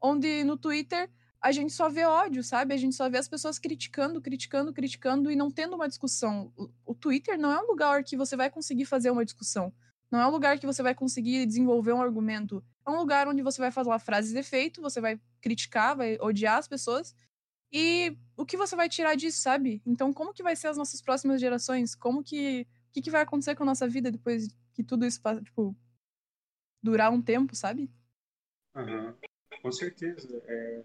onde 0.00 0.44
no 0.44 0.56
Twitter 0.56 1.10
a 1.42 1.52
gente 1.52 1.72
só 1.72 1.88
vê 1.88 2.04
ódio, 2.04 2.44
sabe? 2.44 2.74
A 2.74 2.76
gente 2.76 2.94
só 2.94 3.08
vê 3.08 3.16
as 3.16 3.28
pessoas 3.28 3.58
criticando, 3.58 4.20
criticando, 4.20 4.72
criticando 4.72 5.30
e 5.30 5.36
não 5.36 5.50
tendo 5.50 5.74
uma 5.74 5.88
discussão. 5.88 6.52
O, 6.84 6.94
Twitter 6.94 7.38
não 7.38 7.50
é 7.50 7.58
um 7.62 7.66
lugar 7.66 8.04
que 8.04 8.16
você 8.16 8.36
vai 8.36 8.50
conseguir 8.50 8.84
fazer 8.84 9.10
uma 9.10 9.24
discussão. 9.24 9.72
Não 10.10 10.20
é 10.20 10.26
um 10.26 10.30
lugar 10.30 10.58
que 10.58 10.66
você 10.66 10.82
vai 10.82 10.94
conseguir 10.94 11.46
desenvolver 11.46 11.92
um 11.92 12.02
argumento. 12.02 12.62
É 12.86 12.90
um 12.90 12.96
lugar 12.96 13.26
onde 13.26 13.42
você 13.42 13.60
vai 13.60 13.70
falar 13.70 13.98
frases 13.98 14.32
de 14.32 14.38
efeito, 14.38 14.82
você 14.82 15.00
vai 15.00 15.18
criticar, 15.40 15.96
vai 15.96 16.18
odiar 16.20 16.58
as 16.58 16.68
pessoas. 16.68 17.16
E 17.72 18.14
o 18.36 18.44
que 18.44 18.56
você 18.56 18.76
vai 18.76 18.88
tirar 18.88 19.14
disso, 19.14 19.38
sabe? 19.38 19.80
Então, 19.86 20.12
como 20.12 20.34
que 20.34 20.42
vai 20.42 20.56
ser 20.56 20.66
as 20.66 20.76
nossas 20.76 21.00
próximas 21.00 21.40
gerações? 21.40 21.94
Como 21.94 22.22
que. 22.22 22.66
O 22.88 22.92
que, 22.92 23.02
que 23.02 23.10
vai 23.10 23.22
acontecer 23.22 23.54
com 23.54 23.62
a 23.62 23.66
nossa 23.66 23.86
vida 23.88 24.10
depois 24.10 24.48
que 24.74 24.82
tudo 24.82 25.06
isso, 25.06 25.22
passa, 25.22 25.40
tipo, 25.40 25.76
durar 26.82 27.12
um 27.12 27.22
tempo, 27.22 27.54
sabe? 27.54 27.88
Aham, 28.74 29.16
Com 29.62 29.70
certeza. 29.70 30.42
É, 30.44 30.84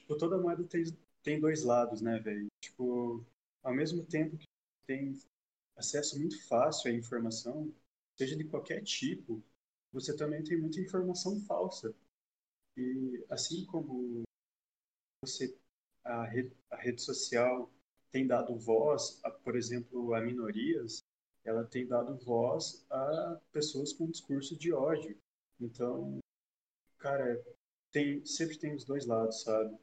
tipo, 0.00 0.16
toda 0.16 0.38
moeda 0.38 0.64
tem, 0.64 0.84
tem 1.22 1.40
dois 1.40 1.62
lados, 1.64 2.00
né, 2.00 2.18
velho? 2.20 2.46
Tipo, 2.60 3.24
ao 3.62 3.74
mesmo 3.74 4.04
tempo 4.04 4.36
que 4.36 4.46
tem 4.86 5.18
acesso 5.76 6.18
muito 6.18 6.46
fácil 6.46 6.90
à 6.90 6.94
informação, 6.94 7.72
seja 8.16 8.36
de 8.36 8.44
qualquer 8.44 8.82
tipo, 8.82 9.42
você 9.92 10.14
também 10.16 10.42
tem 10.44 10.58
muita 10.58 10.80
informação 10.80 11.40
falsa. 11.40 11.94
E 12.76 13.24
assim 13.30 13.64
como 13.66 14.22
você 15.22 15.56
a 16.04 16.24
rede, 16.24 16.52
a 16.70 16.76
rede 16.76 17.02
social 17.02 17.70
tem 18.12 18.26
dado 18.26 18.56
voz, 18.56 19.20
a, 19.24 19.30
por 19.30 19.56
exemplo, 19.56 20.14
a 20.14 20.20
minorias, 20.20 21.04
ela 21.44 21.64
tem 21.64 21.86
dado 21.86 22.16
voz 22.18 22.84
a 22.90 23.40
pessoas 23.52 23.92
com 23.92 24.10
discurso 24.10 24.56
de 24.56 24.72
ódio. 24.72 25.18
Então, 25.60 26.18
cara, 26.98 27.42
tem, 27.92 28.24
sempre 28.24 28.58
tem 28.58 28.74
os 28.74 28.84
dois 28.84 29.06
lados, 29.06 29.42
sabe? 29.42 29.76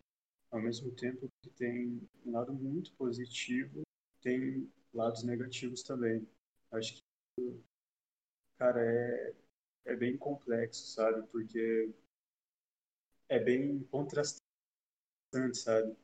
Ao 0.54 0.62
mesmo 0.62 0.92
tempo 0.92 1.28
que 1.42 1.50
tem 1.50 2.00
um 2.24 2.32
lado 2.32 2.54
muito 2.54 2.94
positivo, 2.94 3.82
tem 4.22 4.72
lados 4.94 5.24
negativos 5.24 5.82
também. 5.82 6.28
Acho 6.72 6.94
que, 6.94 7.60
cara, 8.60 8.80
é, 8.80 9.34
é 9.86 9.96
bem 9.96 10.16
complexo, 10.16 10.86
sabe? 10.86 11.26
Porque 11.30 11.92
é 13.28 13.40
bem 13.40 13.80
contrastante, 13.86 14.44
sabe? 15.56 15.98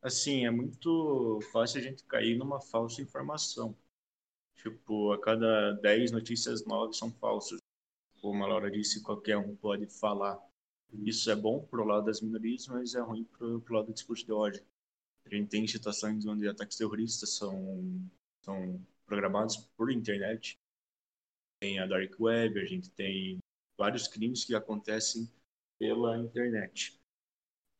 Assim, 0.00 0.46
é 0.46 0.50
muito 0.52 1.40
fácil 1.50 1.80
a 1.80 1.82
gente 1.82 2.04
cair 2.04 2.38
numa 2.38 2.60
falsa 2.60 3.02
informação. 3.02 3.76
Tipo, 4.54 5.10
a 5.10 5.20
cada 5.20 5.72
10 5.72 6.12
notícias 6.12 6.64
9 6.64 6.92
são 6.92 7.10
falsas. 7.10 7.58
Como 8.20 8.44
a 8.44 8.46
Laura 8.46 8.70
disse, 8.70 9.02
qualquer 9.02 9.36
um 9.36 9.56
pode 9.56 9.88
falar. 9.88 10.47
Isso 10.92 11.30
é 11.30 11.36
bom 11.36 11.64
pro 11.64 11.84
lado 11.84 12.06
das 12.06 12.20
minorias, 12.20 12.66
mas 12.66 12.94
é 12.94 13.00
ruim 13.00 13.24
pro, 13.24 13.60
pro 13.60 13.74
lado 13.74 13.86
do 13.86 13.92
discurso 13.92 14.24
de 14.24 14.32
ódio. 14.32 14.64
A 15.24 15.34
gente 15.34 15.48
tem 15.48 15.66
situações 15.66 16.24
onde 16.26 16.48
ataques 16.48 16.76
terroristas 16.76 17.34
são, 17.34 18.10
são 18.40 18.80
programados 19.04 19.56
por 19.76 19.90
internet. 19.92 20.58
Tem 21.60 21.78
a 21.78 21.86
Dark 21.86 22.18
Web, 22.18 22.60
a 22.60 22.64
gente 22.64 22.90
tem 22.90 23.38
vários 23.76 24.08
crimes 24.08 24.44
que 24.44 24.54
acontecem 24.54 25.30
pela 25.78 26.16
internet. 26.18 26.98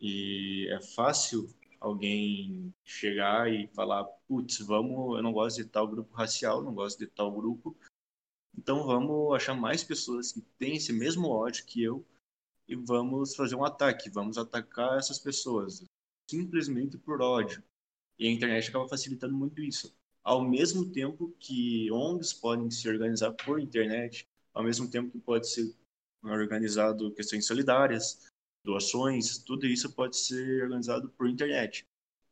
E 0.00 0.68
é 0.70 0.80
fácil 0.80 1.48
alguém 1.80 2.72
chegar 2.84 3.50
e 3.52 3.68
falar, 3.68 4.04
putz, 4.26 4.58
vamos, 4.58 5.16
eu 5.16 5.22
não 5.22 5.32
gosto 5.32 5.56
de 5.56 5.68
tal 5.68 5.88
grupo 5.88 6.14
racial, 6.14 6.62
não 6.62 6.74
gosto 6.74 6.98
de 6.98 7.06
tal 7.06 7.32
grupo, 7.32 7.76
então 8.56 8.84
vamos 8.84 9.34
achar 9.34 9.54
mais 9.54 9.84
pessoas 9.84 10.32
que 10.32 10.40
têm 10.58 10.76
esse 10.76 10.92
mesmo 10.92 11.28
ódio 11.28 11.64
que 11.64 11.82
eu 11.82 12.04
e 12.68 12.76
vamos 12.76 13.34
fazer 13.34 13.54
um 13.54 13.64
ataque, 13.64 14.10
vamos 14.10 14.36
atacar 14.36 14.98
essas 14.98 15.18
pessoas, 15.18 15.82
simplesmente 16.30 16.98
por 16.98 17.22
ódio. 17.22 17.62
E 18.18 18.28
a 18.28 18.30
internet 18.30 18.68
acaba 18.68 18.88
facilitando 18.88 19.34
muito 19.34 19.62
isso. 19.62 19.94
Ao 20.22 20.42
mesmo 20.42 20.90
tempo 20.90 21.34
que 21.38 21.90
ONGs 21.90 22.34
podem 22.34 22.70
se 22.70 22.88
organizar 22.88 23.32
por 23.32 23.58
internet, 23.58 24.28
ao 24.52 24.62
mesmo 24.62 24.90
tempo 24.90 25.10
que 25.10 25.18
pode 25.18 25.48
ser 25.48 25.74
organizado 26.22 27.14
questões 27.14 27.46
solidárias, 27.46 28.28
doações, 28.64 29.38
tudo 29.38 29.66
isso 29.66 29.92
pode 29.94 30.16
ser 30.16 30.64
organizado 30.64 31.08
por 31.10 31.28
internet. 31.28 31.86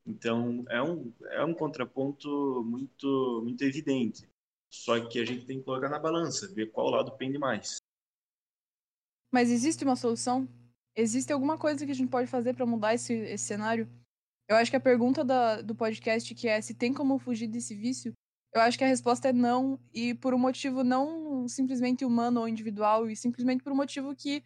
Então, 0.05 0.65
é 0.69 0.83
um, 0.83 1.13
é 1.31 1.45
um 1.45 1.55
contraponto 1.55 2.63
muito, 2.65 3.41
muito 3.43 3.63
evidente. 3.63 4.29
Só 4.71 5.01
que 5.09 5.19
a 5.19 5.25
gente 5.25 5.47
tem 5.47 5.59
que 5.59 5.65
colocar 5.65 5.89
na 5.89 5.99
balança, 5.99 6.53
ver 6.53 6.71
qual 6.71 6.91
lado 6.91 7.13
pende 7.13 7.39
mais. 7.39 7.79
Mas 9.33 9.51
existe 9.51 9.85
uma 9.85 9.97
solução? 9.97 10.49
Existe 10.95 11.33
alguma 11.33 11.59
coisa 11.59 11.85
que 11.85 11.93
a 11.93 11.95
gente 11.95 12.11
pode 12.11 12.29
fazer 12.29 12.55
para 12.55 12.67
mudar 12.67 12.95
esse, 12.95 13.13
esse 13.13 13.45
cenário? 13.45 13.89
Eu 14.49 14.57
acho 14.57 14.71
que 14.71 14.77
a 14.77 14.81
pergunta 14.81 15.25
da, 15.25 15.61
do 15.61 15.75
podcast, 15.75 16.35
que 16.35 16.49
é 16.49 16.61
se 16.61 16.75
tem 16.75 16.93
como 16.95 17.19
fugir 17.19 17.49
desse 17.49 17.75
vício, 17.75 18.13
eu 18.55 18.61
acho 18.61 18.79
que 18.79 18.85
a 18.85 18.89
resposta 18.89 19.29
é 19.29 19.33
não, 19.33 19.79
e 19.93 20.15
por 20.15 20.33
um 20.33 20.39
motivo 20.39 20.83
não 20.83 21.47
simplesmente 21.49 22.05
humano 22.05 22.41
ou 22.41 22.49
individual, 22.49 23.11
e 23.11 23.17
simplesmente 23.17 23.63
por 23.63 23.73
um 23.73 23.77
motivo 23.77 24.15
que 24.15 24.43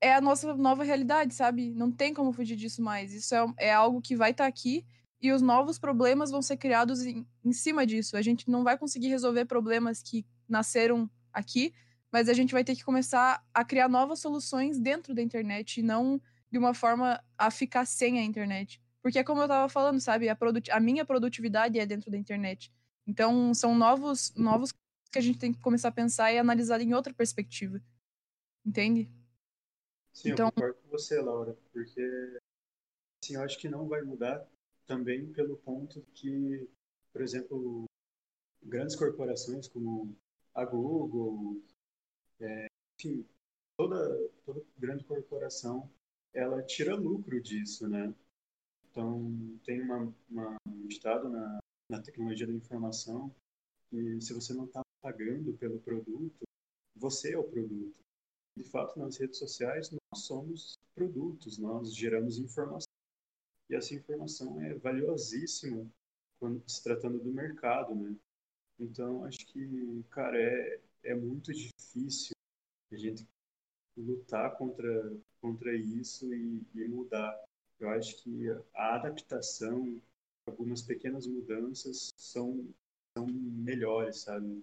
é 0.00 0.14
a 0.14 0.20
nossa 0.20 0.54
nova 0.54 0.84
realidade, 0.84 1.34
sabe? 1.34 1.72
Não 1.74 1.90
tem 1.90 2.12
como 2.12 2.32
fugir 2.32 2.56
disso 2.56 2.82
mais. 2.82 3.12
Isso 3.12 3.34
é, 3.34 3.54
é 3.58 3.72
algo 3.72 4.00
que 4.00 4.14
vai 4.14 4.32
estar 4.32 4.44
tá 4.44 4.48
aqui 4.48 4.84
e 5.20 5.30
os 5.30 5.40
novos 5.40 5.78
problemas 5.78 6.30
vão 6.30 6.42
ser 6.42 6.56
criados 6.56 7.06
em, 7.06 7.24
em 7.44 7.52
cima 7.52 7.86
disso. 7.86 8.16
A 8.16 8.22
gente 8.22 8.50
não 8.50 8.64
vai 8.64 8.76
conseguir 8.76 9.08
resolver 9.08 9.44
problemas 9.44 10.02
que 10.02 10.26
nasceram 10.48 11.08
aqui, 11.32 11.72
mas 12.12 12.28
a 12.28 12.34
gente 12.34 12.52
vai 12.52 12.62
ter 12.62 12.76
que 12.76 12.84
começar 12.84 13.42
a 13.54 13.64
criar 13.64 13.88
novas 13.88 14.20
soluções 14.20 14.78
dentro 14.78 15.14
da 15.14 15.22
internet 15.22 15.80
e 15.80 15.82
não 15.82 16.20
de 16.50 16.58
uma 16.58 16.74
forma 16.74 17.24
a 17.38 17.50
ficar 17.50 17.86
sem 17.86 18.18
a 18.18 18.22
internet. 18.22 18.80
Porque 19.00 19.18
é 19.18 19.24
como 19.24 19.40
eu 19.40 19.46
estava 19.46 19.68
falando, 19.68 19.98
sabe? 19.98 20.28
A, 20.28 20.36
a 20.70 20.80
minha 20.80 21.04
produtividade 21.04 21.78
é 21.78 21.86
dentro 21.86 22.10
da 22.10 22.18
internet. 22.18 22.70
Então, 23.06 23.54
são 23.54 23.74
novos, 23.74 24.32
novos 24.36 24.72
que 25.10 25.18
a 25.18 25.22
gente 25.22 25.38
tem 25.38 25.52
que 25.52 25.60
começar 25.60 25.88
a 25.88 25.92
pensar 25.92 26.32
e 26.32 26.38
analisar 26.38 26.80
em 26.80 26.92
outra 26.94 27.14
perspectiva. 27.14 27.80
Entende? 28.64 29.10
Sim, 30.12 30.30
então... 30.30 30.46
eu 30.46 30.52
concordo 30.52 30.78
com 30.82 30.90
você, 30.90 31.20
Laura, 31.20 31.56
porque 31.72 32.38
assim, 33.22 33.34
eu 33.34 33.42
acho 33.42 33.58
que 33.58 33.68
não 33.68 33.88
vai 33.88 34.02
mudar 34.02 34.46
também 34.86 35.32
pelo 35.32 35.56
ponto 35.56 36.04
que, 36.14 36.68
por 37.12 37.22
exemplo, 37.22 37.84
grandes 38.62 38.94
corporações 38.94 39.66
como 39.66 40.14
a 40.54 40.64
Google, 40.64 41.62
é, 42.42 42.66
enfim, 42.98 43.26
toda, 43.76 44.30
toda 44.44 44.62
grande 44.78 45.04
corporação, 45.04 45.90
ela 46.34 46.62
tira 46.62 46.94
lucro 46.94 47.40
disso, 47.40 47.88
né? 47.88 48.14
Então, 48.90 49.58
tem 49.64 49.80
uma, 49.80 50.14
uma, 50.28 50.56
um 50.66 50.86
ditado 50.86 51.28
na, 51.28 51.58
na 51.88 52.02
tecnologia 52.02 52.46
da 52.46 52.52
informação 52.52 53.34
que 53.88 54.20
se 54.20 54.32
você 54.32 54.52
não 54.54 54.64
está 54.64 54.82
pagando 55.02 55.52
pelo 55.54 55.80
produto, 55.80 56.44
você 56.96 57.34
é 57.34 57.38
o 57.38 57.44
produto. 57.44 57.98
De 58.56 58.64
fato, 58.64 58.98
nas 58.98 59.16
redes 59.16 59.38
sociais, 59.38 59.90
nós 59.90 60.24
somos 60.24 60.78
produtos, 60.94 61.58
nós 61.58 61.94
geramos 61.94 62.38
informação. 62.38 62.92
E 63.70 63.74
essa 63.74 63.94
informação 63.94 64.60
é 64.60 64.74
valiosíssima 64.74 65.86
quando 66.38 66.62
se 66.68 66.82
tratando 66.82 67.18
do 67.18 67.32
mercado, 67.32 67.94
né? 67.94 68.14
Então, 68.78 69.24
acho 69.24 69.46
que, 69.46 70.04
cara, 70.10 70.38
é, 70.38 70.80
é 71.04 71.14
muito 71.14 71.52
difícil 71.52 72.34
a 72.92 72.96
gente 72.96 73.26
lutar 73.96 74.56
contra, 74.56 75.16
contra 75.40 75.74
isso 75.74 76.32
e, 76.32 76.62
e 76.74 76.88
mudar. 76.88 77.34
Eu 77.78 77.90
acho 77.90 78.22
que 78.22 78.48
a 78.74 78.94
adaptação, 78.96 80.00
algumas 80.46 80.82
pequenas 80.82 81.26
mudanças 81.26 82.10
são, 82.16 82.68
são 83.16 83.26
melhores, 83.26 84.20
sabe? 84.20 84.62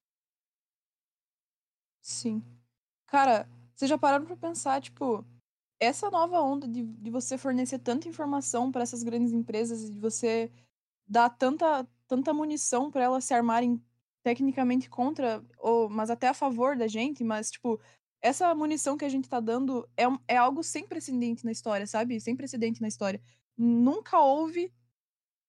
Sim. 2.01 2.43
Cara, 3.07 3.47
vocês 3.75 3.89
já 3.89 3.97
pararam 3.97 4.25
pra 4.25 4.35
pensar, 4.35 4.81
tipo, 4.81 5.25
essa 5.79 6.09
nova 6.09 6.41
onda 6.41 6.67
de, 6.67 6.83
de 6.83 7.09
você 7.09 7.37
fornecer 7.37 7.79
tanta 7.79 8.07
informação 8.07 8.71
para 8.71 8.83
essas 8.83 9.03
grandes 9.03 9.31
empresas 9.31 9.83
e 9.83 9.91
de 9.91 9.99
você 9.99 10.51
dar 11.07 11.29
tanta, 11.29 11.87
tanta 12.07 12.33
munição 12.33 12.91
para 12.91 13.03
elas 13.03 13.25
se 13.25 13.33
armarem 13.33 13.81
tecnicamente 14.29 14.87
contra, 14.87 15.43
ou, 15.57 15.89
mas 15.89 16.11
até 16.11 16.27
a 16.27 16.35
favor 16.35 16.77
da 16.77 16.87
gente, 16.87 17.23
mas, 17.23 17.49
tipo, 17.49 17.81
essa 18.21 18.53
munição 18.53 18.95
que 18.95 19.03
a 19.03 19.09
gente 19.09 19.27
tá 19.27 19.39
dando 19.39 19.89
é, 19.97 20.03
é 20.27 20.37
algo 20.37 20.61
sem 20.63 20.87
precedente 20.87 21.43
na 21.43 21.51
história, 21.51 21.87
sabe? 21.87 22.19
Sem 22.19 22.35
precedente 22.35 22.79
na 22.79 22.87
história. 22.87 23.19
Nunca 23.57 24.19
houve 24.19 24.71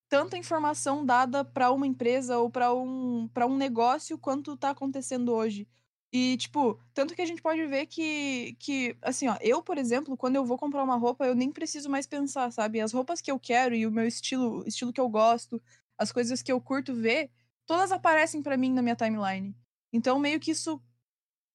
tanta 0.08 0.38
informação 0.38 1.04
dada 1.04 1.44
para 1.44 1.70
uma 1.70 1.86
empresa 1.86 2.38
ou 2.38 2.48
para 2.48 2.72
um, 2.74 3.28
pra 3.34 3.46
um 3.46 3.54
negócio 3.54 4.18
quanto 4.18 4.56
tá 4.56 4.70
acontecendo 4.70 5.30
hoje. 5.34 5.68
E, 6.10 6.38
tipo, 6.38 6.80
tanto 6.94 7.14
que 7.14 7.20
a 7.20 7.26
gente 7.26 7.42
pode 7.42 7.64
ver 7.66 7.84
que, 7.86 8.56
que, 8.58 8.96
assim, 9.02 9.28
ó, 9.28 9.36
eu, 9.42 9.62
por 9.62 9.76
exemplo, 9.76 10.16
quando 10.16 10.36
eu 10.36 10.44
vou 10.44 10.56
comprar 10.56 10.82
uma 10.82 10.96
roupa, 10.96 11.26
eu 11.26 11.34
nem 11.34 11.52
preciso 11.52 11.90
mais 11.90 12.06
pensar, 12.06 12.50
sabe? 12.50 12.80
As 12.80 12.92
roupas 12.92 13.20
que 13.20 13.30
eu 13.30 13.38
quero 13.38 13.74
e 13.74 13.86
o 13.86 13.92
meu 13.92 14.06
estilo, 14.06 14.64
estilo 14.66 14.92
que 14.92 15.00
eu 15.00 15.08
gosto, 15.08 15.62
as 15.98 16.10
coisas 16.10 16.40
que 16.42 16.50
eu 16.50 16.60
curto 16.62 16.94
ver, 16.94 17.30
todas 17.66 17.92
aparecem 17.92 18.42
para 18.42 18.56
mim 18.56 18.72
na 18.72 18.82
minha 18.82 18.96
timeline. 18.96 19.56
Então, 19.92 20.18
meio 20.18 20.40
que 20.40 20.50
isso. 20.52 20.80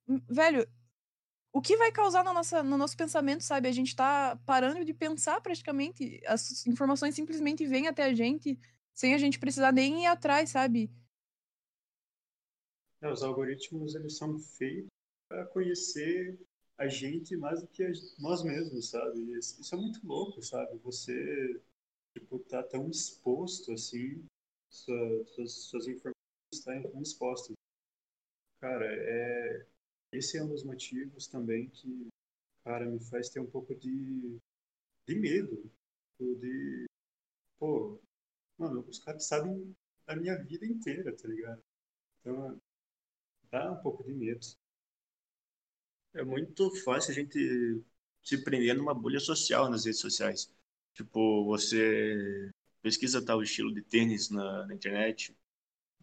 Hum, 0.08 0.22
velho, 0.30 0.68
o 1.52 1.62
que 1.62 1.78
vai 1.78 1.92
causar 1.92 2.24
na 2.24 2.34
nossa, 2.34 2.62
no 2.62 2.78
nosso 2.78 2.98
pensamento, 2.98 3.44
sabe? 3.44 3.68
A 3.68 3.72
gente 3.72 3.96
tá 3.96 4.38
parando 4.46 4.84
de 4.84 4.94
pensar 4.94 5.40
praticamente. 5.42 6.22
As 6.26 6.68
informações 6.68 7.16
simplesmente 7.16 7.66
vêm 7.66 7.88
até 7.88 8.04
a 8.04 8.14
gente 8.14 8.60
sem 8.96 9.14
a 9.14 9.18
gente 9.18 9.38
precisar 9.38 9.74
nem 9.74 10.04
ir 10.04 10.08
atrás, 10.08 10.50
sabe? 10.50 10.90
É, 13.02 13.12
os 13.12 13.22
algoritmos 13.22 13.94
eles 13.94 14.18
são 14.18 14.40
feitos 14.40 14.90
para 15.28 15.46
conhecer 15.48 16.40
a 16.78 16.88
gente 16.88 17.36
mais 17.36 17.62
do 17.62 17.68
que 17.68 17.90
nós 18.18 18.44
mesmos, 18.44 18.90
sabe? 18.90 19.38
Isso 19.38 19.76
é 19.76 19.78
muito 19.78 20.06
louco, 20.06 20.42
sabe? 20.42 20.78
Você 20.80 21.62
tipo 22.14 22.40
tá 22.40 22.64
tão 22.64 22.90
exposto 22.90 23.74
assim, 23.74 24.26
sua, 24.76 25.26
suas, 25.26 25.52
suas 25.54 25.88
informações 25.88 26.92
tão 26.92 27.02
expostas. 27.02 27.56
Cara, 28.60 28.86
é 28.86 29.66
esse 30.12 30.38
é 30.38 30.44
um 30.44 30.48
dos 30.48 30.64
motivos 30.64 31.28
também 31.28 31.70
que, 31.70 32.08
cara, 32.64 32.86
me 32.86 33.00
faz 33.00 33.30
ter 33.30 33.40
um 33.40 33.46
pouco 33.50 33.76
de, 33.76 34.38
de 35.08 35.16
medo, 35.16 35.70
de 36.20 36.86
pô, 37.60 38.00
mano, 38.58 38.86
os 38.88 39.00
caras 39.00 39.28
sabem 39.28 39.76
da 40.08 40.16
minha 40.16 40.38
vida 40.44 40.66
inteira, 40.66 41.16
tá 41.16 41.28
ligado? 41.28 41.62
Então, 42.22 42.60
dá 43.52 43.72
um 43.72 43.82
pouco 43.82 44.04
de 44.04 44.14
medo. 44.14 44.46
É 46.14 46.24
muito 46.24 46.74
fácil 46.84 47.12
a 47.12 47.14
gente 47.16 47.84
se 48.24 48.44
prender 48.44 48.76
numa 48.76 48.94
bolha 48.94 49.20
social 49.20 49.70
nas 49.70 49.86
redes 49.86 50.00
sociais. 50.00 50.50
Tipo, 50.94 51.46
você 51.46 52.52
pesquisa 52.86 53.20
tal 53.20 53.42
estilo 53.42 53.74
de 53.74 53.82
tênis 53.82 54.30
na, 54.30 54.68
na 54.68 54.76
internet, 54.76 55.36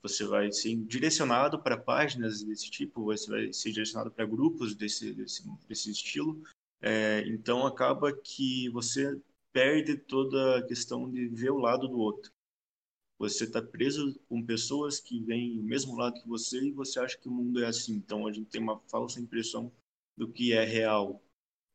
você 0.03 0.25
vai 0.25 0.51
ser 0.51 0.75
direcionado 0.79 1.63
para 1.63 1.79
páginas 1.79 2.43
desse 2.43 2.69
tipo, 2.69 3.05
você 3.05 3.31
vai 3.31 3.53
ser 3.53 3.71
direcionado 3.71 4.11
para 4.11 4.27
grupos 4.27 4.75
desse, 4.75 5.15
desse, 5.15 5.49
desse 5.69 5.93
estilo. 5.93 6.43
É, 6.81 7.23
então 7.29 7.65
acaba 7.65 8.13
que 8.13 8.69
você 8.71 9.17
perde 9.53 9.97
toda 9.97 10.59
a 10.59 10.67
questão 10.67 11.09
de 11.09 11.29
ver 11.29 11.53
o 11.53 11.59
lado 11.59 11.87
do 11.87 12.01
outro. 12.01 12.33
Você 13.17 13.45
está 13.45 13.63
preso 13.63 14.19
com 14.29 14.45
pessoas 14.45 14.99
que 14.99 15.23
vêm 15.23 15.61
o 15.61 15.63
mesmo 15.63 15.95
lado 15.95 16.21
que 16.21 16.29
você 16.29 16.65
e 16.65 16.73
você 16.73 16.99
acha 16.99 17.17
que 17.17 17.29
o 17.29 17.33
mundo 17.33 17.63
é 17.63 17.69
assim. 17.69 17.95
Então 17.95 18.27
a 18.27 18.33
gente 18.33 18.51
tem 18.51 18.61
uma 18.61 18.81
falsa 18.91 19.21
impressão 19.21 19.71
do 20.17 20.27
que 20.27 20.53
é 20.53 20.65
real. 20.65 21.23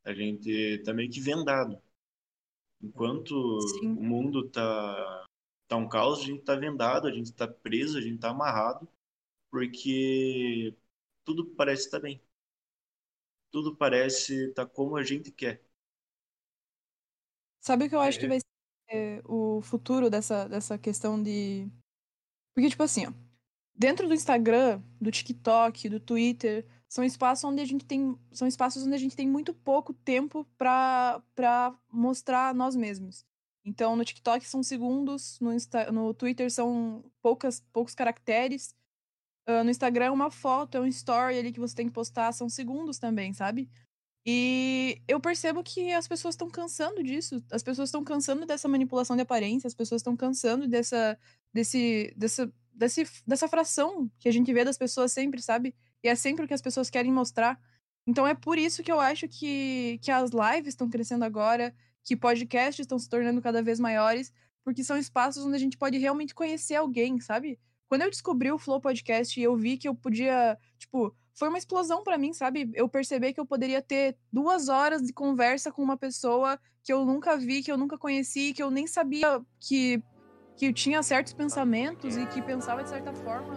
A 0.03 0.13
gente 0.13 0.49
está 0.51 0.93
meio 0.93 1.09
que 1.09 1.21
vendado. 1.21 1.81
Enquanto 2.81 3.59
Sim. 3.79 3.91
o 3.91 4.03
mundo 4.03 4.45
está 4.45 5.25
tá 5.67 5.75
um 5.75 5.89
caos, 5.89 6.19
a 6.19 6.23
gente 6.23 6.39
está 6.39 6.55
vendado, 6.55 7.07
a 7.07 7.11
gente 7.11 7.25
está 7.25 7.47
preso, 7.47 7.97
a 7.97 8.01
gente 8.01 8.15
está 8.15 8.29
amarrado, 8.29 8.87
porque 9.51 10.75
tudo 11.25 11.45
parece 11.55 11.85
estar 11.85 11.97
tá 11.97 12.03
bem. 12.03 12.21
Tudo 13.51 13.75
parece 13.75 14.49
estar 14.49 14.65
tá 14.65 14.71
como 14.71 14.95
a 14.95 15.03
gente 15.03 15.31
quer. 15.31 15.63
Sabe 17.61 17.85
o 17.85 17.89
que 17.89 17.95
eu 17.95 18.01
acho 18.01 18.17
é. 18.19 18.21
que 18.21 18.27
vai 18.27 18.39
é, 18.89 19.21
o 19.25 19.61
futuro 19.61 20.09
dessa, 20.09 20.47
dessa 20.47 20.77
questão 20.77 21.21
de. 21.21 21.69
Porque, 22.53 22.69
tipo 22.69 22.83
assim, 22.83 23.07
ó, 23.07 23.13
dentro 23.75 24.07
do 24.07 24.13
Instagram, 24.13 24.81
do 24.99 25.11
TikTok, 25.11 25.89
do 25.89 25.99
Twitter, 25.99 26.65
são 26.89 27.03
espaços 27.03 27.43
onde 27.43 27.61
a 27.61 27.65
gente 27.65 27.85
tem. 27.85 28.17
São 28.31 28.47
espaços 28.47 28.83
onde 28.85 28.95
a 28.95 28.99
gente 28.99 29.15
tem 29.15 29.27
muito 29.27 29.53
pouco 29.53 29.93
tempo 29.93 30.47
para 30.57 31.75
mostrar 31.91 32.53
nós 32.53 32.75
mesmos. 32.75 33.25
Então, 33.65 33.97
no 33.97 34.05
TikTok 34.05 34.47
são 34.47 34.63
segundos, 34.63 35.37
no, 35.41 35.53
Insta, 35.53 35.91
no 35.91 36.13
Twitter 36.13 36.49
são 36.49 37.03
poucas, 37.21 37.61
poucos 37.73 37.93
caracteres. 37.93 38.73
Uh, 39.47 39.63
no 39.63 39.69
Instagram 39.69 40.05
é 40.05 40.11
uma 40.11 40.31
foto, 40.31 40.77
é 40.77 40.79
um 40.79 40.87
story 40.87 41.37
ali 41.37 41.51
que 41.51 41.59
você 41.59 41.75
tem 41.75 41.87
que 41.87 41.93
postar, 41.93 42.31
são 42.31 42.47
segundos 42.47 42.97
também, 42.97 43.33
sabe? 43.33 43.69
E 44.25 45.01
eu 45.07 45.19
percebo 45.19 45.63
que 45.63 45.91
as 45.91 46.07
pessoas 46.07 46.35
estão 46.35 46.49
cansando 46.49 47.03
disso. 47.03 47.43
As 47.51 47.63
pessoas 47.63 47.89
estão 47.89 48.03
cansando 48.03 48.45
dessa 48.45 48.67
manipulação 48.67 49.15
de 49.15 49.21
aparência, 49.21 49.67
as 49.67 49.73
pessoas 49.73 49.99
estão 49.99 50.15
cansando 50.15 50.67
dessa, 50.67 51.17
desse, 51.53 52.13
dessa, 52.15 52.53
desse, 52.73 53.05
dessa 53.25 53.47
fração 53.49 54.09
que 54.19 54.29
a 54.29 54.31
gente 54.31 54.51
vê 54.53 54.63
das 54.63 54.77
pessoas 54.77 55.11
sempre, 55.11 55.41
sabe? 55.41 55.73
E 56.03 56.09
é 56.09 56.15
sempre 56.15 56.45
o 56.45 56.47
que 56.47 56.53
as 56.53 56.61
pessoas 56.61 56.89
querem 56.89 57.11
mostrar. 57.11 57.59
Então 58.05 58.25
é 58.25 58.33
por 58.33 58.57
isso 58.57 58.83
que 58.83 58.91
eu 58.91 58.99
acho 58.99 59.27
que, 59.27 59.99
que 60.01 60.11
as 60.11 60.31
lives 60.31 60.69
estão 60.69 60.89
crescendo 60.89 61.25
agora, 61.25 61.75
que 62.03 62.15
podcasts 62.15 62.79
estão 62.79 62.97
se 62.97 63.09
tornando 63.09 63.41
cada 63.41 63.61
vez 63.61 63.79
maiores, 63.79 64.31
porque 64.63 64.83
são 64.83 64.97
espaços 64.97 65.45
onde 65.45 65.55
a 65.55 65.59
gente 65.59 65.77
pode 65.77 65.97
realmente 65.97 66.33
conhecer 66.33 66.75
alguém, 66.75 67.19
sabe? 67.19 67.59
Quando 67.89 68.01
eu 68.01 68.09
descobri 68.09 68.51
o 68.51 68.57
Flow 68.57 68.81
Podcast 68.81 69.39
e 69.39 69.43
eu 69.43 69.55
vi 69.55 69.77
que 69.77 69.87
eu 69.87 69.95
podia, 69.95 70.57
tipo, 70.77 71.15
foi 71.33 71.49
uma 71.49 71.57
explosão 71.57 72.03
para 72.03 72.17
mim, 72.17 72.33
sabe? 72.33 72.69
Eu 72.73 72.89
percebi 72.89 73.33
que 73.33 73.39
eu 73.39 73.45
poderia 73.45 73.81
ter 73.81 74.17
duas 74.31 74.69
horas 74.69 75.01
de 75.01 75.13
conversa 75.13 75.71
com 75.71 75.83
uma 75.83 75.95
pessoa 75.95 76.59
que 76.83 76.91
eu 76.91 77.05
nunca 77.05 77.37
vi, 77.37 77.61
que 77.61 77.71
eu 77.71 77.77
nunca 77.77 77.97
conheci, 77.97 78.53
que 78.53 78.63
eu 78.63 78.71
nem 78.71 78.87
sabia 78.87 79.41
que, 79.59 80.01
que 80.55 80.73
tinha 80.73 81.03
certos 81.03 81.33
pensamentos 81.33 82.17
e 82.17 82.25
que 82.25 82.41
pensava 82.41 82.83
de 82.83 82.89
certa 82.89 83.13
forma. 83.13 83.53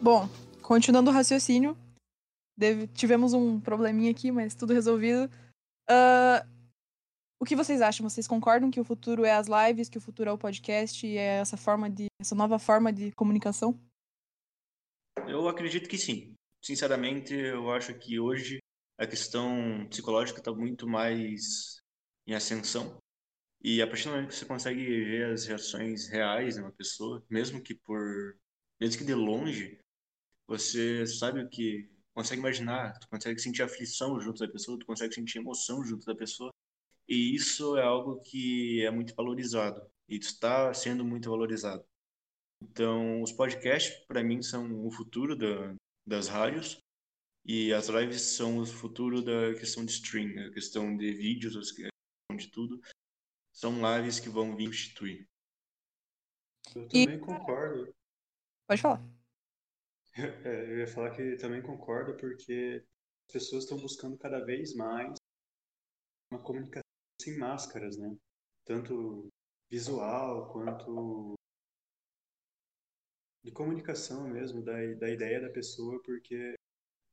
Bom, 0.00 0.28
continuando 0.62 1.10
o 1.10 1.12
raciocínio, 1.12 1.76
deve- 2.56 2.86
tivemos 2.88 3.32
um 3.32 3.58
probleminha 3.60 4.10
aqui, 4.10 4.30
mas 4.30 4.54
tudo 4.54 4.72
resolvido. 4.72 5.30
Ah, 5.88 6.44
o 7.40 7.44
que 7.44 7.56
vocês 7.56 7.80
acham? 7.80 8.08
Vocês 8.08 8.26
concordam 8.26 8.70
que 8.70 8.80
o 8.80 8.84
futuro 8.84 9.24
é 9.24 9.32
as 9.32 9.46
lives, 9.48 9.88
que 9.88 9.98
o 9.98 10.00
futuro 10.00 10.30
é 10.30 10.32
o 10.32 10.38
podcast 10.38 11.06
e 11.06 11.16
é 11.16 11.38
essa 11.40 11.56
forma 11.56 11.88
de, 11.90 12.06
essa 12.20 12.34
nova 12.34 12.58
forma 12.58 12.92
de 12.92 13.12
comunicação? 13.12 13.78
Eu 15.28 15.48
acredito 15.48 15.88
que 15.88 15.98
sim. 15.98 16.34
Sinceramente, 16.62 17.34
eu 17.34 17.70
acho 17.70 17.94
que 17.98 18.18
hoje 18.18 18.58
a 18.98 19.06
questão 19.06 19.86
psicológica 19.88 20.38
está 20.40 20.52
muito 20.52 20.88
mais 20.88 21.80
em 22.26 22.34
ascensão. 22.34 22.98
E 23.62 23.82
a 23.82 23.86
partir 23.86 24.04
do 24.04 24.10
momento 24.12 24.28
que 24.28 24.36
você 24.36 24.46
consegue 24.46 24.84
ver 24.84 25.32
as 25.32 25.46
reações 25.46 26.08
reais 26.08 26.54
de 26.56 26.62
uma 26.62 26.72
pessoa, 26.72 27.24
mesmo 27.30 27.62
que 27.62 27.74
por, 27.74 28.36
mesmo 28.80 28.98
que 28.98 29.04
de 29.04 29.14
longe, 29.14 29.78
você 30.46 31.06
sabe 31.06 31.42
o 31.42 31.48
que, 31.48 31.90
consegue 32.14 32.40
imaginar, 32.40 32.98
tu 32.98 33.08
consegue 33.08 33.40
sentir 33.40 33.62
aflição 33.62 34.20
junto 34.20 34.46
da 34.46 34.52
pessoa, 34.52 34.78
tu 34.78 34.86
consegue 34.86 35.14
sentir 35.14 35.38
emoção 35.38 35.84
junto 35.84 36.06
da 36.06 36.14
pessoa. 36.16 36.52
E 37.08 37.34
isso 37.34 37.76
é 37.76 37.82
algo 37.84 38.20
que 38.22 38.82
é 38.84 38.90
muito 38.90 39.14
valorizado 39.14 39.82
e 40.08 40.16
está 40.16 40.72
sendo 40.74 41.04
muito 41.04 41.30
valorizado. 41.30 41.84
Então, 42.62 43.22
os 43.22 43.32
podcasts, 43.32 44.04
para 44.06 44.22
mim, 44.22 44.42
são 44.42 44.86
o 44.86 44.90
futuro 44.90 45.36
da, 45.36 45.74
das 46.06 46.28
rádios 46.28 46.78
e 47.44 47.72
as 47.72 47.88
lives 47.88 48.22
são 48.22 48.58
o 48.58 48.66
futuro 48.66 49.22
da 49.22 49.54
questão 49.58 49.84
de 49.84 49.92
stream, 49.92 50.46
a 50.46 50.52
questão 50.52 50.96
de 50.96 51.12
vídeos, 51.12 51.54
a 51.56 51.60
questão 51.60 52.36
de 52.36 52.50
tudo. 52.50 52.80
São 53.52 53.74
lives 53.96 54.18
que 54.20 54.28
vão 54.28 54.56
vir 54.56 54.66
substituir. 54.66 55.26
Eu 56.74 56.82
E- 56.92 57.04
também 57.04 57.20
concordo. 57.20 57.94
Pode 58.68 58.82
falar. 58.82 59.02
É, 60.46 60.72
eu 60.72 60.78
ia 60.78 60.86
falar 60.86 61.14
que 61.14 61.36
também 61.36 61.60
concordo 61.60 62.16
porque 62.16 62.82
as 63.28 63.32
pessoas 63.34 63.64
estão 63.64 63.76
buscando 63.78 64.16
cada 64.16 64.42
vez 64.42 64.74
mais 64.74 65.12
uma 66.32 66.42
comunicação 66.42 66.80
sem 67.20 67.36
máscaras, 67.38 67.98
né? 67.98 68.16
Tanto 68.64 69.28
visual 69.70 70.50
quanto 70.50 71.34
de 73.46 73.52
comunicação 73.52 74.28
mesmo, 74.28 74.60
da, 74.60 74.72
da 74.94 75.08
ideia 75.08 75.40
da 75.40 75.48
pessoa, 75.48 76.02
porque 76.02 76.56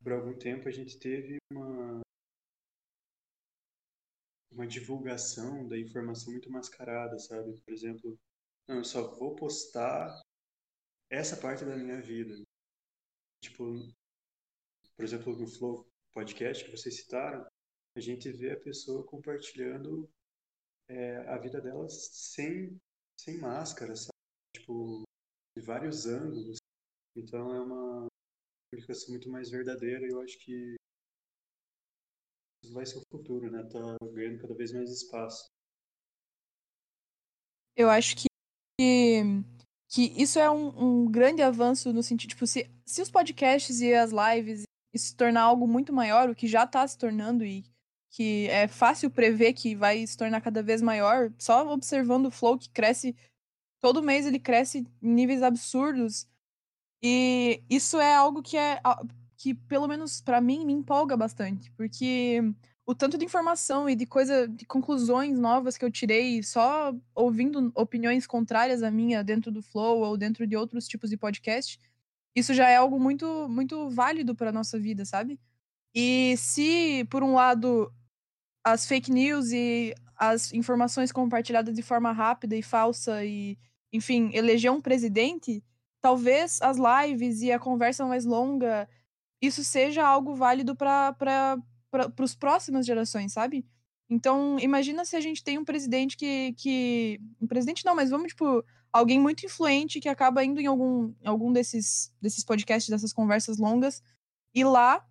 por 0.01 0.13
algum 0.13 0.35
tempo 0.35 0.67
a 0.67 0.71
gente 0.71 0.97
teve 0.97 1.37
uma 1.51 2.01
uma 4.51 4.65
divulgação 4.67 5.67
da 5.67 5.77
informação 5.77 6.31
muito 6.31 6.51
mascarada, 6.51 7.17
sabe? 7.19 7.59
Por 7.61 7.71
exemplo, 7.71 8.17
não, 8.67 8.77
eu 8.77 8.83
só 8.83 9.15
vou 9.15 9.35
postar 9.35 10.21
essa 11.09 11.37
parte 11.37 11.65
da 11.65 11.75
minha 11.75 12.01
vida. 12.01 12.35
Tipo, 13.41 13.63
por 14.95 15.05
exemplo, 15.05 15.37
no 15.37 15.47
Flow 15.47 15.87
Podcast 16.13 16.65
que 16.65 16.71
vocês 16.71 16.97
citaram, 16.97 17.45
a 17.95 17.99
gente 17.99 18.31
vê 18.31 18.53
a 18.53 18.59
pessoa 18.59 19.05
compartilhando 19.05 20.09
é, 20.87 21.17
a 21.27 21.37
vida 21.37 21.61
dela 21.61 21.87
sem, 21.89 22.79
sem 23.19 23.37
máscara, 23.37 23.95
sabe? 23.95 24.13
Tipo, 24.55 25.03
de 25.55 25.63
vários 25.63 26.05
ângulos. 26.05 26.57
Então 27.15 27.53
é 27.53 27.61
uma 27.61 28.07
comunicação 28.71 29.09
muito 29.09 29.29
mais 29.29 29.49
verdadeira 29.49 30.05
e 30.05 30.09
eu 30.09 30.21
acho 30.21 30.37
que 30.39 30.75
isso 32.63 32.73
vai 32.73 32.85
ser 32.85 32.97
o 32.97 33.03
futuro, 33.11 33.51
né? 33.51 33.63
Tá 33.63 33.97
ganhando 34.13 34.41
cada 34.41 34.55
vez 34.55 34.71
mais 34.71 34.89
espaço. 34.89 35.47
Eu 37.75 37.89
acho 37.89 38.15
que, 38.15 38.27
que 39.89 40.01
isso 40.21 40.39
é 40.39 40.49
um, 40.49 41.03
um 41.03 41.11
grande 41.11 41.41
avanço 41.41 41.91
no 41.91 42.03
sentido, 42.03 42.29
tipo, 42.31 42.47
se, 42.47 42.69
se 42.85 43.01
os 43.01 43.09
podcasts 43.09 43.81
e 43.81 43.93
as 43.93 44.11
lives 44.11 44.63
se 44.95 45.15
tornar 45.15 45.41
algo 45.41 45.67
muito 45.67 45.91
maior, 45.91 46.29
o 46.29 46.35
que 46.35 46.47
já 46.47 46.63
está 46.63 46.87
se 46.87 46.97
tornando 46.97 47.43
e 47.43 47.63
que 48.11 48.47
é 48.49 48.67
fácil 48.67 49.09
prever 49.09 49.53
que 49.53 49.75
vai 49.75 50.05
se 50.05 50.15
tornar 50.15 50.39
cada 50.39 50.61
vez 50.61 50.83
maior, 50.83 51.33
só 51.39 51.67
observando 51.73 52.27
o 52.27 52.31
Flow 52.31 52.59
que 52.59 52.69
cresce, 52.69 53.15
todo 53.83 54.01
mês 54.01 54.25
ele 54.25 54.39
cresce 54.39 54.87
em 55.01 55.13
níveis 55.13 55.43
absurdos. 55.43 56.25
E 57.03 57.61
isso 57.69 57.99
é 57.99 58.15
algo 58.15 58.41
que 58.41 58.55
é 58.55 58.79
que 59.37 59.53
pelo 59.53 59.89
menos 59.89 60.21
pra 60.21 60.39
mim 60.39 60.65
me 60.65 60.71
empolga 60.71 61.17
bastante, 61.17 61.69
porque 61.73 62.39
o 62.85 62.95
tanto 62.95 63.17
de 63.17 63.25
informação 63.25 63.89
e 63.89 63.95
de 63.95 64.05
coisa, 64.05 64.47
de 64.47 64.65
conclusões 64.65 65.37
novas 65.37 65.77
que 65.77 65.83
eu 65.83 65.91
tirei 65.91 66.41
só 66.41 66.95
ouvindo 67.13 67.73
opiniões 67.75 68.25
contrárias 68.25 68.83
à 68.83 68.89
minha 68.89 69.21
dentro 69.21 69.51
do 69.51 69.61
Flow 69.61 69.99
ou 69.99 70.15
dentro 70.15 70.47
de 70.47 70.55
outros 70.55 70.87
tipos 70.87 71.09
de 71.09 71.17
podcast, 71.17 71.77
isso 72.33 72.53
já 72.53 72.69
é 72.69 72.77
algo 72.77 72.97
muito 72.97 73.49
muito 73.49 73.89
válido 73.89 74.33
para 74.33 74.49
nossa 74.53 74.79
vida, 74.79 75.03
sabe? 75.03 75.37
E 75.93 76.35
se 76.37 77.05
por 77.09 77.21
um 77.21 77.33
lado 77.33 77.91
as 78.63 78.87
fake 78.87 79.11
news 79.11 79.51
e 79.51 79.93
as 80.15 80.53
informações 80.53 81.11
compartilhadas 81.11 81.75
de 81.75 81.81
forma 81.81 82.13
rápida 82.13 82.55
e 82.55 82.63
falsa 82.63 83.25
e, 83.25 83.57
enfim, 83.93 84.31
eleger 84.33 84.71
um 84.71 84.81
presidente, 84.81 85.63
talvez 86.01 86.61
as 86.61 86.77
lives 86.77 87.41
e 87.41 87.51
a 87.51 87.59
conversa 87.59 88.05
mais 88.05 88.25
longa 88.25 88.89
isso 89.43 89.61
seja 89.61 90.07
algo 90.07 90.33
válido 90.33 90.73
para 90.73 91.13
as 92.17 92.33
próximas 92.33 92.85
gerações, 92.85 93.33
sabe? 93.33 93.65
Então, 94.09 94.57
imagina 94.57 95.03
se 95.03 95.17
a 95.17 95.19
gente 95.19 95.43
tem 95.43 95.57
um 95.57 95.65
presidente 95.65 96.15
que, 96.15 96.53
que. 96.53 97.19
Um 97.41 97.47
presidente 97.47 97.83
não, 97.83 97.93
mas 97.93 98.09
vamos, 98.09 98.29
tipo, 98.29 98.63
alguém 98.91 99.19
muito 99.19 99.45
influente 99.45 99.99
que 99.99 100.07
acaba 100.07 100.45
indo 100.45 100.61
em 100.61 100.65
algum, 100.65 101.13
algum 101.25 101.51
desses, 101.51 102.13
desses 102.21 102.45
podcasts, 102.45 102.89
dessas 102.89 103.11
conversas 103.11 103.57
longas, 103.57 104.01
e 104.55 104.63
lá 104.63 105.05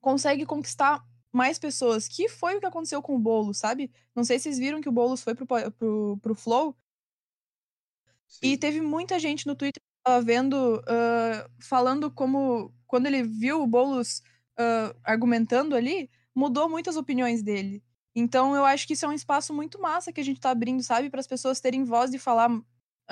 consegue 0.00 0.46
conquistar 0.46 1.04
mais 1.32 1.58
pessoas. 1.58 2.06
Que 2.06 2.28
foi 2.28 2.56
o 2.56 2.60
que 2.60 2.66
aconteceu 2.66 3.02
com 3.02 3.16
o 3.16 3.18
Boulos, 3.18 3.58
sabe? 3.58 3.90
Não 4.14 4.22
sei 4.22 4.38
se 4.38 4.44
vocês 4.44 4.58
viram 4.60 4.80
que 4.80 4.88
o 4.88 4.92
Boulos 4.92 5.24
foi 5.24 5.34
pro, 5.34 5.44
pro, 5.44 6.18
pro 6.22 6.34
Flow, 6.36 6.76
e 8.42 8.50
Sim. 8.50 8.56
teve 8.58 8.80
muita 8.80 9.18
gente 9.18 9.46
no 9.46 9.54
Twitter 9.54 9.80
que 9.82 10.02
tava 10.04 10.22
vendo, 10.24 10.82
ah, 10.86 11.48
falando 11.62 12.10
como 12.10 12.72
quando 12.86 13.06
ele 13.06 13.22
viu 13.22 13.62
o 13.62 13.66
Boulos 13.66 14.22
ah, 14.58 14.94
argumentando 15.04 15.74
ali, 15.74 16.10
mudou 16.34 16.68
muitas 16.68 16.96
opiniões 16.96 17.42
dele. 17.42 17.82
Então 18.14 18.54
eu 18.56 18.64
acho 18.64 18.86
que 18.86 18.94
isso 18.94 19.04
é 19.04 19.08
um 19.08 19.12
espaço 19.12 19.52
muito 19.54 19.80
massa 19.80 20.12
que 20.12 20.20
a 20.20 20.24
gente 20.24 20.40
tá 20.40 20.50
abrindo, 20.50 20.82
sabe, 20.82 21.10
para 21.10 21.20
as 21.20 21.26
pessoas 21.26 21.60
terem 21.60 21.84
voz 21.84 22.10
de 22.10 22.18
falar, 22.18 22.50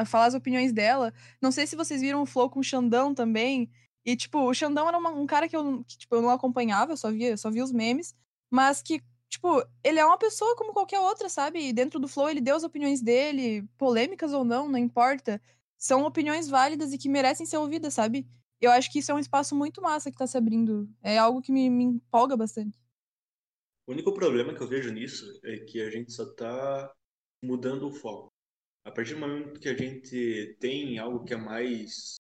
falar 0.06 0.26
as 0.26 0.34
opiniões 0.34 0.72
dela. 0.72 1.12
Não 1.42 1.52
sei 1.52 1.66
se 1.66 1.76
vocês 1.76 2.00
viram 2.00 2.22
o 2.22 2.26
Flow 2.26 2.48
com 2.50 2.60
o 2.60 2.64
Xandão 2.64 3.14
também. 3.14 3.70
E, 4.04 4.16
tipo, 4.16 4.38
o 4.38 4.54
Xandão 4.54 4.86
era 4.88 4.98
uma- 4.98 5.10
um 5.12 5.26
cara 5.26 5.48
que 5.48 5.56
eu, 5.56 5.82
que, 5.84 5.96
tipo, 5.98 6.14
eu 6.14 6.22
não 6.22 6.30
acompanhava, 6.30 6.92
eu 6.92 6.96
só 6.96 7.10
via, 7.10 7.30
eu 7.30 7.38
só 7.38 7.50
via 7.50 7.64
os 7.64 7.72
memes, 7.72 8.14
mas 8.50 8.82
que, 8.82 9.02
tipo, 9.34 9.62
ele 9.82 9.98
é 9.98 10.04
uma 10.04 10.18
pessoa 10.18 10.56
como 10.56 10.72
qualquer 10.72 11.00
outra, 11.00 11.28
sabe? 11.28 11.68
E 11.68 11.72
dentro 11.72 11.98
do 11.98 12.08
Flow 12.08 12.30
ele 12.30 12.40
deu 12.40 12.56
as 12.56 12.64
opiniões 12.64 13.02
dele, 13.02 13.68
polêmicas 13.76 14.32
ou 14.32 14.44
não, 14.44 14.68
não 14.68 14.78
importa. 14.78 15.40
São 15.76 16.04
opiniões 16.04 16.48
válidas 16.48 16.92
e 16.92 16.98
que 16.98 17.08
merecem 17.08 17.44
ser 17.44 17.56
ouvidas, 17.58 17.94
sabe? 17.94 18.26
Eu 18.60 18.70
acho 18.70 18.90
que 18.90 19.00
isso 19.00 19.10
é 19.10 19.14
um 19.14 19.18
espaço 19.18 19.54
muito 19.54 19.82
massa 19.82 20.10
que 20.10 20.16
tá 20.16 20.26
se 20.26 20.38
abrindo. 20.38 20.88
É 21.02 21.18
algo 21.18 21.42
que 21.42 21.52
me, 21.52 21.68
me 21.68 21.84
empolga 21.84 22.36
bastante. 22.36 22.78
O 23.86 23.92
único 23.92 24.14
problema 24.14 24.54
que 24.54 24.62
eu 24.62 24.68
vejo 24.68 24.92
nisso 24.92 25.26
é 25.44 25.58
que 25.58 25.80
a 25.82 25.90
gente 25.90 26.12
só 26.12 26.22
está 26.22 26.92
mudando 27.42 27.88
o 27.88 27.92
foco. 27.92 28.32
A 28.86 28.90
partir 28.90 29.14
do 29.14 29.20
momento 29.20 29.60
que 29.60 29.68
a 29.68 29.76
gente 29.76 30.56
tem 30.60 30.98
algo 30.98 31.24
que 31.24 31.34
é 31.34 31.36
mais 31.36 32.14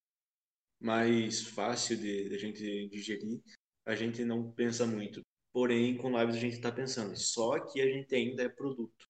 mais 0.80 1.40
fácil 1.40 1.96
de, 1.96 2.28
de 2.28 2.34
a 2.34 2.38
gente 2.38 2.88
digerir, 2.88 3.40
a 3.86 3.94
gente 3.94 4.22
não 4.24 4.52
pensa 4.52 4.86
muito. 4.86 5.22
Porém, 5.54 5.96
com 5.96 6.18
lives 6.18 6.34
a 6.34 6.40
gente 6.40 6.56
está 6.56 6.72
pensando. 6.72 7.16
Só 7.16 7.60
que 7.60 7.80
a 7.80 7.86
gente 7.86 8.12
ainda 8.12 8.42
é 8.42 8.48
produto. 8.48 9.06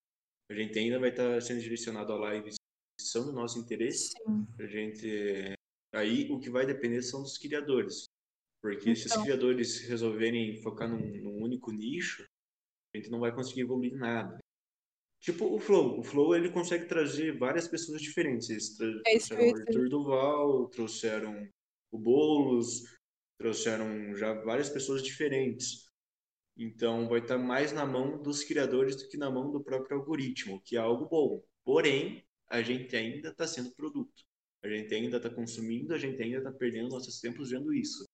A 0.50 0.54
gente 0.54 0.78
ainda 0.78 0.98
vai 1.00 1.08
estar 1.08 1.40
sendo 1.40 1.60
direcionado 1.60 2.12
a 2.12 2.34
lives 2.34 2.56
que 3.00 3.06
são 3.06 3.24
do 3.24 3.32
nosso 3.32 3.58
interesse. 3.58 4.10
Sim. 4.10 4.46
A 4.58 4.66
gente 4.66 5.54
aí 5.94 6.30
o 6.30 6.38
que 6.38 6.50
vai 6.50 6.66
depender 6.66 7.00
são 7.00 7.22
dos 7.22 7.38
criadores. 7.38 8.04
Porque 8.62 8.90
então... 8.90 8.94
se 8.94 9.06
os 9.06 9.22
criadores 9.22 9.80
resolverem 9.88 10.60
focar 10.62 10.88
num, 10.88 10.98
num, 11.22 11.42
único 11.42 11.72
nicho, 11.72 12.26
a 12.94 12.98
gente 12.98 13.10
não 13.10 13.20
vai 13.20 13.34
conseguir 13.34 13.62
evoluir 13.62 13.96
nada. 13.96 14.38
Tipo 15.22 15.46
o 15.46 15.58
Flow. 15.58 15.98
O 15.98 16.02
Flow 16.02 16.36
ele 16.36 16.52
consegue 16.52 16.84
trazer 16.86 17.38
várias 17.38 17.66
pessoas 17.66 18.02
diferentes. 18.02 18.50
Eles 18.50 18.76
tra 18.76 18.86
é 19.06 19.18
trouxeram 19.18 19.48
o 19.48 19.56
Arthur 19.56 19.88
Duval, 19.88 20.68
trouxeram 20.68 21.48
o 21.90 21.98
Boulos, 21.98 22.82
trouxeram 23.38 24.14
já 24.14 24.34
várias 24.42 24.68
pessoas 24.68 25.02
diferentes. 25.02 25.86
Então 26.56 27.08
vai 27.08 27.20
estar 27.20 27.38
mais 27.38 27.72
na 27.72 27.84
mão 27.84 28.22
dos 28.22 28.44
criadores 28.44 28.96
do 28.96 29.08
que 29.08 29.16
na 29.16 29.30
mão 29.30 29.50
do 29.50 29.62
próprio 29.62 29.98
algoritmo, 29.98 30.60
que 30.64 30.76
é 30.76 30.80
algo 30.80 31.06
bom. 31.06 31.42
Porém, 31.64 32.24
a 32.48 32.62
gente 32.62 32.94
ainda 32.94 33.28
está 33.28 33.46
sendo 33.46 33.70
produto. 33.72 34.22
A 34.62 34.68
gente 34.68 34.94
ainda 34.94 35.16
está 35.16 35.28
consumindo, 35.28 35.92
a 35.92 35.98
gente 35.98 36.22
ainda 36.22 36.38
está 36.38 36.52
perdendo 36.52 36.88
nossos 36.88 37.20
tempos 37.20 37.50
vendo 37.50 37.74
isso. 37.74 38.04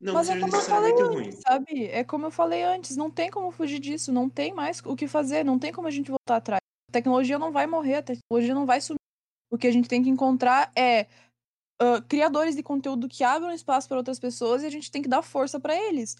Não 0.00 0.14
Mas 0.14 0.28
é 0.28 0.38
como 0.38 0.54
eu 0.54 0.60
falei 0.60 0.92
antes, 0.92 1.40
sabe? 1.40 1.84
É 1.86 2.04
como 2.04 2.26
eu 2.26 2.30
falei 2.30 2.62
antes, 2.62 2.96
não 2.96 3.10
tem 3.10 3.30
como 3.30 3.50
fugir 3.50 3.80
disso, 3.80 4.12
não 4.12 4.30
tem 4.30 4.54
mais 4.54 4.80
o 4.84 4.94
que 4.94 5.08
fazer, 5.08 5.44
não 5.44 5.58
tem 5.58 5.72
como 5.72 5.88
a 5.88 5.90
gente 5.90 6.08
voltar 6.08 6.36
atrás. 6.36 6.60
A 6.88 6.92
tecnologia 6.92 7.38
não 7.38 7.50
vai 7.50 7.66
morrer, 7.66 7.96
a 7.96 8.02
tecnologia 8.02 8.54
não 8.54 8.64
vai 8.64 8.80
sumir. 8.80 8.98
O 9.50 9.58
que 9.58 9.66
a 9.66 9.72
gente 9.72 9.88
tem 9.88 10.02
que 10.02 10.08
encontrar 10.08 10.70
é 10.76 11.08
uh, 11.82 12.00
criadores 12.08 12.54
de 12.54 12.62
conteúdo 12.62 13.08
que 13.08 13.24
abram 13.24 13.52
espaço 13.52 13.88
para 13.88 13.96
outras 13.96 14.20
pessoas 14.20 14.62
e 14.62 14.66
a 14.66 14.70
gente 14.70 14.90
tem 14.90 15.02
que 15.02 15.08
dar 15.08 15.22
força 15.22 15.58
para 15.58 15.74
eles. 15.74 16.16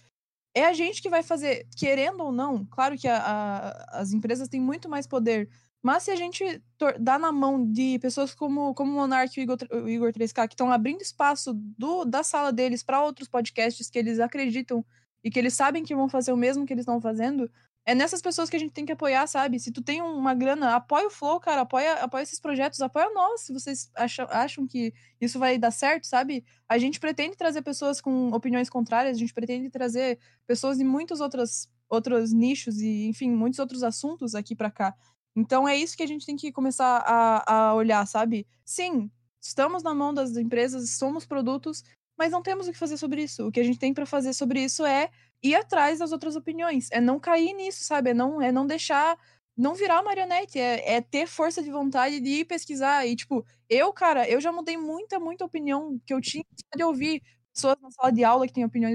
É 0.58 0.64
a 0.64 0.72
gente 0.72 1.00
que 1.00 1.08
vai 1.08 1.22
fazer, 1.22 1.68
querendo 1.76 2.20
ou 2.20 2.32
não, 2.32 2.64
claro 2.64 2.98
que 2.98 3.06
a, 3.06 3.16
a, 3.16 4.00
as 4.00 4.12
empresas 4.12 4.48
têm 4.48 4.60
muito 4.60 4.88
mais 4.88 5.06
poder, 5.06 5.48
mas 5.80 6.02
se 6.02 6.10
a 6.10 6.16
gente 6.16 6.60
dá 6.98 7.16
na 7.16 7.30
mão 7.30 7.64
de 7.64 7.96
pessoas 8.00 8.34
como, 8.34 8.74
como 8.74 8.90
o 8.90 8.94
Monark 8.96 9.38
e 9.38 9.40
o 9.40 9.44
Igor, 9.44 9.56
o 9.70 9.88
Igor 9.88 10.12
3K, 10.12 10.48
que 10.48 10.54
estão 10.54 10.72
abrindo 10.72 11.00
espaço 11.00 11.54
do, 11.54 12.04
da 12.04 12.24
sala 12.24 12.52
deles 12.52 12.82
para 12.82 13.04
outros 13.04 13.28
podcasts 13.28 13.88
que 13.88 14.00
eles 14.00 14.18
acreditam 14.18 14.84
e 15.22 15.30
que 15.30 15.38
eles 15.38 15.54
sabem 15.54 15.84
que 15.84 15.94
vão 15.94 16.08
fazer 16.08 16.32
o 16.32 16.36
mesmo 16.36 16.66
que 16.66 16.72
eles 16.72 16.82
estão 16.82 17.00
fazendo, 17.00 17.48
é 17.88 17.94
nessas 17.94 18.20
pessoas 18.20 18.50
que 18.50 18.56
a 18.56 18.58
gente 18.58 18.72
tem 18.72 18.84
que 18.84 18.92
apoiar, 18.92 19.26
sabe? 19.26 19.58
Se 19.58 19.72
tu 19.72 19.80
tem 19.80 20.02
uma 20.02 20.34
grana, 20.34 20.76
apoia 20.76 21.06
o 21.06 21.10
Flow, 21.10 21.40
cara, 21.40 21.62
apoia, 21.62 21.94
apoia 21.94 22.22
esses 22.22 22.38
projetos, 22.38 22.82
apoia 22.82 23.08
nós, 23.14 23.40
se 23.40 23.50
vocês 23.50 23.90
acham, 23.96 24.26
acham 24.28 24.66
que 24.66 24.92
isso 25.18 25.38
vai 25.38 25.56
dar 25.56 25.70
certo, 25.70 26.06
sabe? 26.06 26.44
A 26.68 26.76
gente 26.76 27.00
pretende 27.00 27.34
trazer 27.34 27.62
pessoas 27.62 27.98
com 27.98 28.28
opiniões 28.28 28.68
contrárias, 28.68 29.16
a 29.16 29.18
gente 29.18 29.32
pretende 29.32 29.70
trazer 29.70 30.18
pessoas 30.46 30.76
de 30.76 30.84
muitos 30.84 31.18
outros, 31.18 31.66
outros 31.88 32.30
nichos 32.30 32.78
e, 32.78 33.06
enfim, 33.06 33.30
muitos 33.30 33.58
outros 33.58 33.82
assuntos 33.82 34.34
aqui 34.34 34.54
para 34.54 34.70
cá. 34.70 34.94
Então 35.34 35.66
é 35.66 35.74
isso 35.74 35.96
que 35.96 36.02
a 36.02 36.06
gente 36.06 36.26
tem 36.26 36.36
que 36.36 36.52
começar 36.52 37.02
a, 37.06 37.70
a 37.70 37.74
olhar, 37.74 38.06
sabe? 38.06 38.46
Sim, 38.66 39.10
estamos 39.40 39.82
na 39.82 39.94
mão 39.94 40.12
das 40.12 40.36
empresas, 40.36 40.90
somos 40.90 41.24
produtos, 41.24 41.82
mas 42.18 42.32
não 42.32 42.42
temos 42.42 42.68
o 42.68 42.72
que 42.72 42.76
fazer 42.76 42.98
sobre 42.98 43.22
isso. 43.22 43.46
O 43.46 43.50
que 43.50 43.60
a 43.60 43.64
gente 43.64 43.78
tem 43.78 43.94
para 43.94 44.04
fazer 44.04 44.34
sobre 44.34 44.62
isso 44.62 44.84
é 44.84 45.08
ir 45.42 45.54
atrás 45.54 45.98
das 46.00 46.12
outras 46.12 46.36
opiniões, 46.36 46.88
é 46.92 47.00
não 47.00 47.20
cair 47.20 47.52
nisso, 47.54 47.84
sabe? 47.84 48.10
É 48.10 48.14
não, 48.14 48.40
é 48.42 48.52
não 48.52 48.66
deixar, 48.66 49.16
não 49.56 49.74
virar 49.74 50.02
marionete, 50.02 50.58
é, 50.58 50.96
é 50.96 51.00
ter 51.00 51.26
força 51.26 51.62
de 51.62 51.70
vontade 51.70 52.20
de 52.20 52.28
ir 52.40 52.44
pesquisar. 52.44 53.06
E, 53.06 53.16
tipo, 53.16 53.44
eu, 53.68 53.92
cara, 53.92 54.28
eu 54.28 54.40
já 54.40 54.52
mudei 54.52 54.76
muita, 54.76 55.18
muita 55.20 55.44
opinião 55.44 56.00
que 56.06 56.14
eu 56.14 56.20
tinha 56.20 56.44
de 56.76 56.84
ouvir 56.84 57.22
pessoas 57.54 57.76
na 57.80 57.90
sala 57.90 58.12
de 58.12 58.24
aula 58.24 58.46
que 58.46 58.52
têm 58.52 58.64
opiniões 58.64 58.94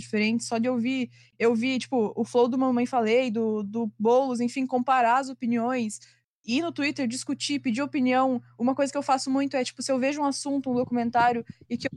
diferentes, 0.00 0.46
só 0.46 0.58
de 0.58 0.68
ouvir, 0.68 1.10
eu 1.38 1.54
vi, 1.54 1.78
tipo, 1.78 2.12
o 2.16 2.24
flow 2.24 2.48
do 2.48 2.56
Mamãe 2.56 2.86
Falei, 2.86 3.30
do, 3.30 3.62
do 3.62 3.90
Boulos, 3.98 4.40
enfim, 4.40 4.66
comparar 4.66 5.18
as 5.18 5.28
opiniões, 5.28 5.98
ir 6.46 6.62
no 6.62 6.72
Twitter, 6.72 7.06
discutir, 7.06 7.58
pedir 7.60 7.82
opinião. 7.82 8.40
Uma 8.58 8.74
coisa 8.74 8.92
que 8.92 8.98
eu 8.98 9.02
faço 9.02 9.30
muito 9.30 9.56
é, 9.56 9.64
tipo, 9.64 9.82
se 9.82 9.90
eu 9.90 9.98
vejo 9.98 10.20
um 10.20 10.24
assunto, 10.24 10.70
um 10.70 10.74
documentário, 10.74 11.44
e 11.68 11.76
que 11.76 11.88
eu 11.88 11.90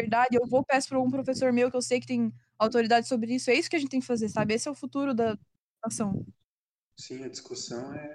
verdade, 0.00 0.36
eu 0.36 0.46
vou 0.46 0.64
peço 0.64 0.88
para 0.88 1.00
um 1.00 1.10
professor 1.10 1.52
meu 1.52 1.70
que 1.70 1.76
eu 1.76 1.82
sei 1.82 2.00
que 2.00 2.06
tem 2.06 2.32
autoridade 2.58 3.08
sobre 3.08 3.34
isso. 3.34 3.50
É 3.50 3.54
isso 3.54 3.70
que 3.70 3.76
a 3.76 3.78
gente 3.78 3.90
tem 3.90 4.00
que 4.00 4.06
fazer, 4.06 4.28
sabe? 4.28 4.54
Esse 4.54 4.68
é 4.68 4.70
o 4.70 4.74
futuro 4.74 5.14
da 5.14 5.38
ação. 5.82 6.24
Sim, 6.98 7.24
a 7.24 7.28
discussão 7.28 7.94
é, 7.94 8.14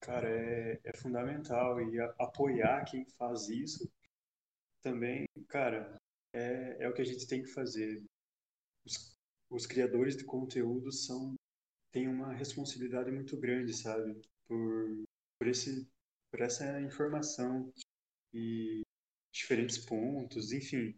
cara, 0.00 0.28
é, 0.28 0.80
é 0.84 0.96
fundamental 0.96 1.80
e 1.80 1.98
a, 1.98 2.14
apoiar 2.18 2.84
quem 2.84 3.04
faz 3.18 3.48
isso 3.48 3.90
também, 4.82 5.26
cara, 5.48 5.96
é, 6.32 6.84
é 6.84 6.88
o 6.88 6.94
que 6.94 7.02
a 7.02 7.04
gente 7.04 7.26
tem 7.26 7.42
que 7.42 7.48
fazer. 7.48 8.02
Os, 8.84 9.16
os 9.50 9.66
criadores 9.66 10.16
de 10.16 10.24
conteúdo 10.24 10.90
são 10.92 11.34
têm 11.92 12.08
uma 12.08 12.32
responsabilidade 12.32 13.10
muito 13.12 13.36
grande, 13.36 13.74
sabe? 13.74 14.18
Por, 14.48 15.04
por, 15.38 15.46
esse, 15.46 15.86
por 16.30 16.40
essa 16.40 16.80
informação 16.80 17.70
e 18.32 18.82
diferentes 19.32 19.78
pontos, 19.78 20.52
enfim, 20.52 20.94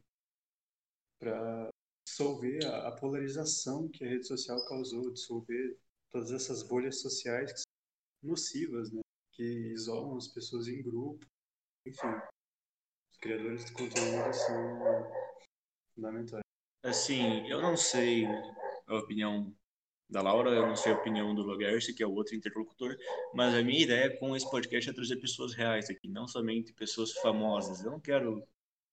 para 1.18 1.70
dissolver 2.06 2.64
a, 2.66 2.88
a, 2.88 2.92
polarização 2.92 3.88
que 3.88 4.04
a 4.04 4.08
rede 4.08 4.26
social 4.26 4.62
causou, 4.66 5.12
dissolver 5.12 5.78
todas 6.10 6.32
essas 6.32 6.62
bolhas 6.62 7.00
sociais 7.00 7.52
que 7.52 7.58
são 7.58 8.30
nocivas, 8.30 8.92
né? 8.92 9.00
Que 9.32 9.72
isolam 9.72 10.16
as 10.16 10.28
pessoas 10.28 10.68
em 10.68 10.82
grupo, 10.82 11.24
enfim. 11.86 12.14
Os 13.12 13.18
criadores 13.18 13.64
de 13.64 13.72
conteúdo 13.72 14.32
são 14.32 15.12
fundamentais. 15.94 16.42
Assim, 16.82 17.48
eu 17.48 17.62
não 17.62 17.76
sei 17.76 18.26
a 18.86 18.96
opinião 18.96 19.56
da 20.14 20.22
Laura, 20.22 20.50
eu 20.50 20.66
não 20.66 20.76
sei 20.76 20.92
a 20.92 20.96
opinião 20.96 21.34
do 21.34 21.42
Logerse, 21.42 21.92
que 21.92 22.02
é 22.02 22.06
o 22.06 22.14
outro 22.14 22.36
interlocutor, 22.36 22.96
mas 23.34 23.52
a 23.52 23.62
minha 23.62 23.82
ideia 23.82 24.16
com 24.16 24.34
esse 24.36 24.48
podcast 24.48 24.88
é 24.88 24.92
trazer 24.92 25.16
pessoas 25.16 25.52
reais 25.54 25.90
aqui, 25.90 26.08
não 26.08 26.28
somente 26.28 26.72
pessoas 26.72 27.12
famosas. 27.14 27.84
Eu 27.84 27.90
não 27.90 28.00
quero 28.00 28.42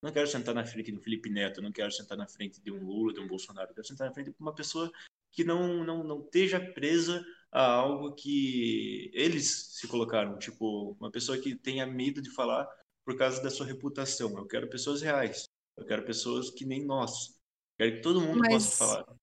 não 0.02 0.12
quero 0.12 0.26
sentar 0.26 0.56
na 0.56 0.66
frente 0.66 0.92
do 0.92 1.00
Felipe 1.00 1.30
Neto, 1.30 1.62
não 1.62 1.72
quero 1.72 1.92
sentar 1.92 2.18
na 2.18 2.28
frente 2.28 2.60
de 2.60 2.72
um 2.72 2.84
Lula, 2.84 3.14
de 3.14 3.20
um 3.20 3.28
Bolsonaro, 3.28 3.70
eu 3.70 3.76
quero 3.76 3.88
sentar 3.88 4.08
na 4.08 4.14
frente 4.14 4.32
de 4.32 4.36
uma 4.40 4.54
pessoa 4.54 4.92
que 5.32 5.44
não, 5.44 5.84
não, 5.84 6.04
não 6.04 6.22
esteja 6.22 6.60
presa 6.60 7.24
a 7.52 7.64
algo 7.66 8.16
que 8.16 9.12
eles 9.14 9.76
se 9.76 9.88
colocaram, 9.88 10.40
tipo, 10.40 10.98
uma 11.00 11.12
pessoa 11.12 11.38
que 11.38 11.56
tenha 11.56 11.86
medo 11.86 12.20
de 12.20 12.32
falar 12.32 12.68
por 13.06 13.16
causa 13.16 13.44
da 13.44 13.52
sua 13.52 13.68
reputação. 13.68 14.36
Eu 14.36 14.48
quero 14.48 14.70
pessoas 14.70 15.04
reais. 15.04 15.46
Eu 15.78 15.86
quero 15.86 16.04
pessoas 16.04 16.50
que 16.50 16.66
nem 16.66 16.84
nós. 16.84 17.40
Eu 17.78 17.86
quero 17.86 17.96
que 17.98 18.02
todo 18.02 18.22
mundo 18.22 18.40
Mas 18.40 18.54
possa 18.54 18.78
falar. 18.78 19.21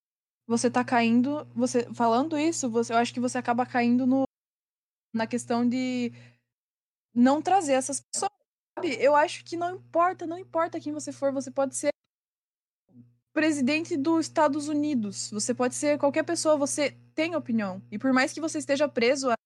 Você 0.49 0.71
tá 0.71 0.83
caindo, 0.83 1.45
você 1.55 1.85
falando 1.93 2.39
isso, 2.39 2.71
você, 2.71 2.95
eu 2.95 2.97
acho 2.97 3.13
que 3.13 3.21
você 3.21 3.37
acaba 3.37 3.67
caindo 3.67 4.07
no, 4.07 4.25
na 5.15 5.27
questão 5.27 5.69
de 5.69 6.11
não 7.15 7.43
trazer 7.43 7.75
essas 7.75 8.01
pessoas. 8.01 8.33
Sabe? 8.79 8.97
Eu 8.99 9.15
acho 9.15 9.45
que 9.45 9.59
não 9.59 9.77
importa, 9.77 10.27
não 10.27 10.39
importa 10.39 10.81
quem 10.81 10.91
você 10.91 11.13
for, 11.13 11.33
você 11.33 11.51
pode 11.51 11.77
ser 11.77 11.91
presidente 13.35 13.95
dos 13.95 14.25
Estados 14.27 14.69
Unidos, 14.69 15.31
você 15.31 15.55
pode 15.55 15.75
ser 15.75 15.99
qualquer 15.99 16.23
pessoa, 16.25 16.57
você 16.57 16.93
tem 17.15 17.37
opinião. 17.37 17.83
E 17.91 17.99
por 17.99 18.13
mais 18.15 18.33
que 18.33 18.41
você 18.41 18.57
esteja 18.59 18.89
preso 18.89 19.31
a, 19.31 19.37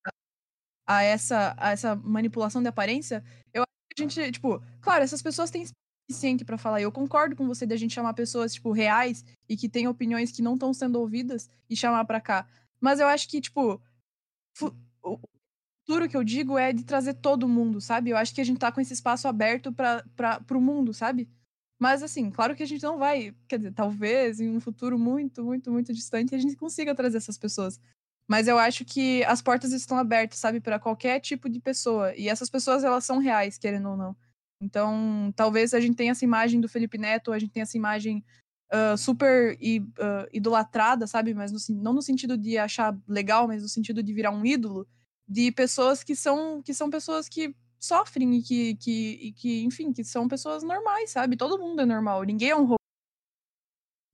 a 0.86 1.02
essa, 1.02 1.54
a 1.58 1.72
essa 1.72 1.96
manipulação 1.96 2.62
de 2.62 2.68
aparência, 2.68 3.24
eu 3.52 3.62
acho 3.62 3.96
que 3.96 4.02
a 4.02 4.08
gente, 4.08 4.32
tipo, 4.32 4.62
claro, 4.80 5.02
essas 5.02 5.20
pessoas 5.20 5.50
têm 5.50 5.64
suficiente 6.12 6.44
para 6.44 6.58
falar. 6.58 6.80
Eu 6.80 6.92
concordo 6.92 7.34
com 7.34 7.46
você 7.46 7.66
de 7.66 7.74
a 7.74 7.76
gente 7.76 7.94
chamar 7.94 8.14
pessoas, 8.14 8.54
tipo, 8.54 8.70
reais 8.70 9.24
e 9.48 9.56
que 9.56 9.68
têm 9.68 9.88
opiniões 9.88 10.30
que 10.30 10.42
não 10.42 10.54
estão 10.54 10.72
sendo 10.72 11.00
ouvidas 11.00 11.48
e 11.68 11.74
chamar 11.74 12.04
para 12.04 12.20
cá. 12.20 12.46
Mas 12.80 13.00
eu 13.00 13.08
acho 13.08 13.28
que, 13.28 13.40
tipo, 13.40 13.80
o 15.02 15.18
futuro 15.80 16.08
que 16.08 16.16
eu 16.16 16.22
digo 16.22 16.58
é 16.58 16.72
de 16.72 16.84
trazer 16.84 17.14
todo 17.14 17.48
mundo, 17.48 17.80
sabe? 17.80 18.10
Eu 18.10 18.16
acho 18.16 18.34
que 18.34 18.40
a 18.40 18.44
gente 18.44 18.58
tá 18.58 18.70
com 18.70 18.80
esse 18.80 18.92
espaço 18.92 19.26
aberto 19.26 19.72
para 19.72 20.40
pro 20.46 20.60
mundo, 20.60 20.92
sabe? 20.94 21.28
Mas, 21.78 22.02
assim, 22.02 22.30
claro 22.30 22.54
que 22.54 22.62
a 22.62 22.66
gente 22.66 22.82
não 22.82 22.96
vai, 22.96 23.34
quer 23.48 23.56
dizer, 23.58 23.72
talvez 23.72 24.40
em 24.40 24.48
um 24.48 24.60
futuro 24.60 24.98
muito, 24.98 25.42
muito, 25.44 25.70
muito 25.72 25.92
distante 25.92 26.34
a 26.34 26.38
gente 26.38 26.56
consiga 26.56 26.94
trazer 26.94 27.16
essas 27.16 27.36
pessoas. 27.36 27.80
Mas 28.28 28.46
eu 28.46 28.56
acho 28.58 28.84
que 28.84 29.24
as 29.24 29.42
portas 29.42 29.72
estão 29.72 29.98
abertas, 29.98 30.38
sabe, 30.38 30.60
para 30.60 30.78
qualquer 30.78 31.18
tipo 31.20 31.48
de 31.48 31.60
pessoa. 31.60 32.14
E 32.14 32.28
essas 32.28 32.48
pessoas, 32.48 32.84
elas 32.84 33.04
são 33.04 33.18
reais, 33.18 33.58
querendo 33.58 33.90
ou 33.90 33.96
não. 33.96 34.16
Então, 34.62 35.32
talvez 35.34 35.74
a 35.74 35.80
gente 35.80 35.96
tenha 35.96 36.12
essa 36.12 36.24
imagem 36.24 36.60
do 36.60 36.68
Felipe 36.68 36.96
Neto, 36.96 37.32
a 37.32 37.38
gente 37.38 37.50
tenha 37.50 37.64
essa 37.64 37.76
imagem 37.76 38.24
uh, 38.72 38.96
super 38.96 39.54
uh, 39.54 40.28
idolatrada, 40.32 41.06
sabe? 41.06 41.34
Mas 41.34 41.50
no, 41.50 41.76
não 41.82 41.92
no 41.92 42.00
sentido 42.00 42.38
de 42.38 42.56
achar 42.56 42.96
legal, 43.08 43.48
mas 43.48 43.62
no 43.62 43.68
sentido 43.68 44.02
de 44.02 44.14
virar 44.14 44.30
um 44.30 44.46
ídolo 44.46 44.86
de 45.26 45.50
pessoas 45.50 46.04
que 46.04 46.14
são 46.14 46.62
que 46.62 46.72
são 46.72 46.88
pessoas 46.88 47.28
que 47.28 47.54
sofrem 47.78 48.36
e 48.36 48.42
que, 48.42 48.76
que, 48.76 49.10
e 49.20 49.32
que 49.32 49.64
enfim, 49.64 49.92
que 49.92 50.04
são 50.04 50.28
pessoas 50.28 50.62
normais, 50.62 51.10
sabe? 51.10 51.36
Todo 51.36 51.58
mundo 51.58 51.80
é 51.80 51.84
normal, 51.84 52.22
ninguém 52.22 52.50
é 52.50 52.56
um 52.56 52.64
robô. 52.64 52.76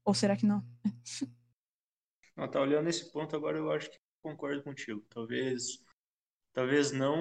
Ou 0.06 0.14
será 0.14 0.34
que 0.34 0.46
não? 0.46 0.64
Não, 2.34 2.48
tá 2.48 2.61
olhando 2.61 2.88
esse 2.88 3.11
ponto 3.11 3.34
agora, 3.34 3.58
eu 3.58 3.68
acho 3.72 3.90
que 3.90 3.98
concordo 4.22 4.62
contigo. 4.62 5.04
Talvez, 5.11 5.82
talvez 6.52 6.92
não 6.92 7.18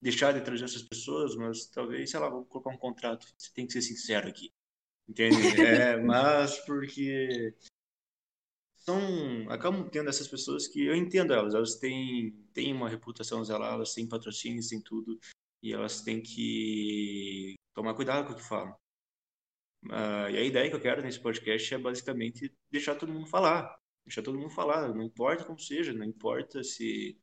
deixar 0.00 0.32
de 0.32 0.40
trazer 0.40 0.64
essas 0.64 0.82
pessoas, 0.82 1.34
mas 1.36 1.66
talvez, 1.66 2.10
sei 2.10 2.20
lá, 2.20 2.28
vou 2.28 2.44
colocar 2.44 2.70
um 2.70 2.78
contrato. 2.78 3.26
Você 3.36 3.50
tem 3.52 3.66
que 3.66 3.72
ser 3.72 3.82
sincero 3.82 4.28
aqui. 4.28 4.52
Entende? 5.08 5.36
É, 5.60 5.96
mas 5.96 6.58
porque 6.64 7.54
são 8.76 9.50
acabam 9.50 9.88
tendo 9.88 10.08
essas 10.08 10.28
pessoas 10.28 10.66
que 10.66 10.86
eu 10.86 10.94
entendo 10.94 11.32
elas, 11.32 11.54
elas 11.54 11.76
têm, 11.76 12.32
têm 12.52 12.72
uma 12.72 12.88
reputação 12.88 13.42
lá, 13.42 13.74
elas 13.74 13.94
têm 13.94 14.08
patrocínios, 14.08 14.68
têm 14.68 14.80
tudo, 14.80 15.18
e 15.62 15.72
elas 15.72 16.00
têm 16.00 16.22
que 16.22 17.54
tomar 17.74 17.94
cuidado 17.94 18.26
com 18.26 18.32
o 18.32 18.36
que 18.36 18.42
falam. 18.42 18.74
Uh, 19.84 20.28
e 20.30 20.36
a 20.36 20.42
ideia 20.42 20.68
que 20.68 20.76
eu 20.76 20.80
quero 20.80 21.02
nesse 21.02 21.20
podcast 21.20 21.74
é 21.74 21.78
basicamente 21.78 22.54
deixar 22.70 22.94
todo 22.94 23.12
mundo 23.12 23.26
falar. 23.26 23.78
Deixar 24.04 24.22
todo 24.22 24.38
mundo 24.38 24.50
falar, 24.50 24.94
não 24.94 25.02
importa 25.02 25.44
como 25.44 25.58
seja, 25.58 25.92
não 25.92 26.04
importa 26.04 26.62
se 26.62 27.18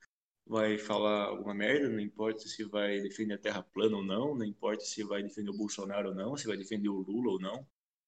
vai 0.48 0.78
falar 0.78 1.26
alguma 1.26 1.54
merda, 1.54 1.90
não 1.90 2.00
importa 2.00 2.48
se 2.48 2.64
vai 2.64 3.00
defender 3.02 3.34
a 3.34 3.38
Terra 3.38 3.64
plana 3.64 3.98
ou 3.98 4.04
não, 4.04 4.36
não 4.36 4.46
importa 4.46 4.84
se 4.84 5.04
vai 5.04 5.22
defender 5.22 5.50
o 5.50 5.58
Bolsonaro 5.58 6.10
ou 6.10 6.16
não, 6.16 6.38
se 6.38 6.48
vai 6.48 6.58
defender 6.58 6.90
o 6.90 7.02
Lula 7.02 7.34
ou 7.34 7.40
não. 7.40 7.68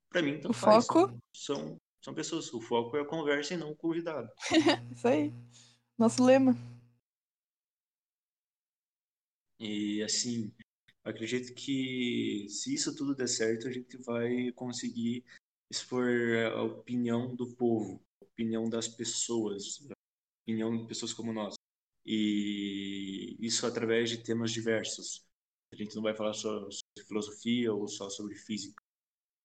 Para 0.10 0.22
mim, 0.22 0.36
tanto 0.36 0.52
o 0.52 0.54
faz. 0.54 0.86
Foco... 0.88 1.20
São, 1.36 1.56
são, 1.56 1.78
são 2.02 2.14
pessoas. 2.14 2.52
O 2.54 2.62
foco 2.62 2.98
é 2.98 3.02
a 3.02 3.06
conversa 3.06 3.54
e 3.54 3.58
não 3.58 3.72
o 3.72 3.76
convidado. 3.76 4.30
Isso 4.96 5.08
aí. 5.08 5.34
Nosso 5.98 6.24
lema. 6.24 6.56
E 9.60 10.02
assim, 10.02 10.54
acredito 11.04 11.54
que 11.54 12.48
se 12.48 12.74
isso 12.74 12.96
tudo 12.96 13.14
der 13.14 13.28
certo, 13.28 13.68
a 13.68 13.72
gente 13.72 13.98
vai 13.98 14.54
conseguir 14.54 15.26
expor 15.70 16.08
a 16.56 16.64
opinião 16.64 17.36
do 17.36 17.54
povo, 17.56 18.02
a 18.22 18.26
opinião 18.26 18.70
das 18.70 18.88
pessoas, 18.88 19.86
a 19.90 19.94
opinião 20.44 20.78
de 20.78 20.88
pessoas 20.88 21.12
como 21.12 21.34
nós. 21.34 21.59
E 22.12 23.38
isso 23.40 23.68
através 23.68 24.10
de 24.10 24.18
temas 24.18 24.52
diversos. 24.52 25.24
A 25.72 25.76
gente 25.76 25.96
não 25.96 26.02
vai 26.02 26.16
falar 26.16 26.34
só 26.34 26.60
sobre 26.72 27.08
filosofia 27.08 27.72
ou 27.72 27.88
só 27.88 28.10
sobre 28.10 28.34
física. 28.34 28.84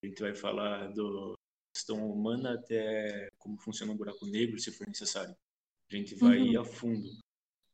A 0.02 0.06
gente 0.06 0.22
vai 0.22 0.34
falar 0.34 0.88
do 0.88 1.34
questão 1.74 2.10
humana 2.10 2.54
até 2.54 3.28
como 3.36 3.58
funciona 3.58 3.92
um 3.92 3.96
buraco 3.96 4.24
negro, 4.24 4.58
se 4.58 4.72
for 4.72 4.86
necessário. 4.86 5.36
A 5.92 5.94
gente 5.94 6.14
vai 6.14 6.38
uhum. 6.38 6.46
ir 6.46 6.56
a 6.56 6.64
fundo 6.64 7.06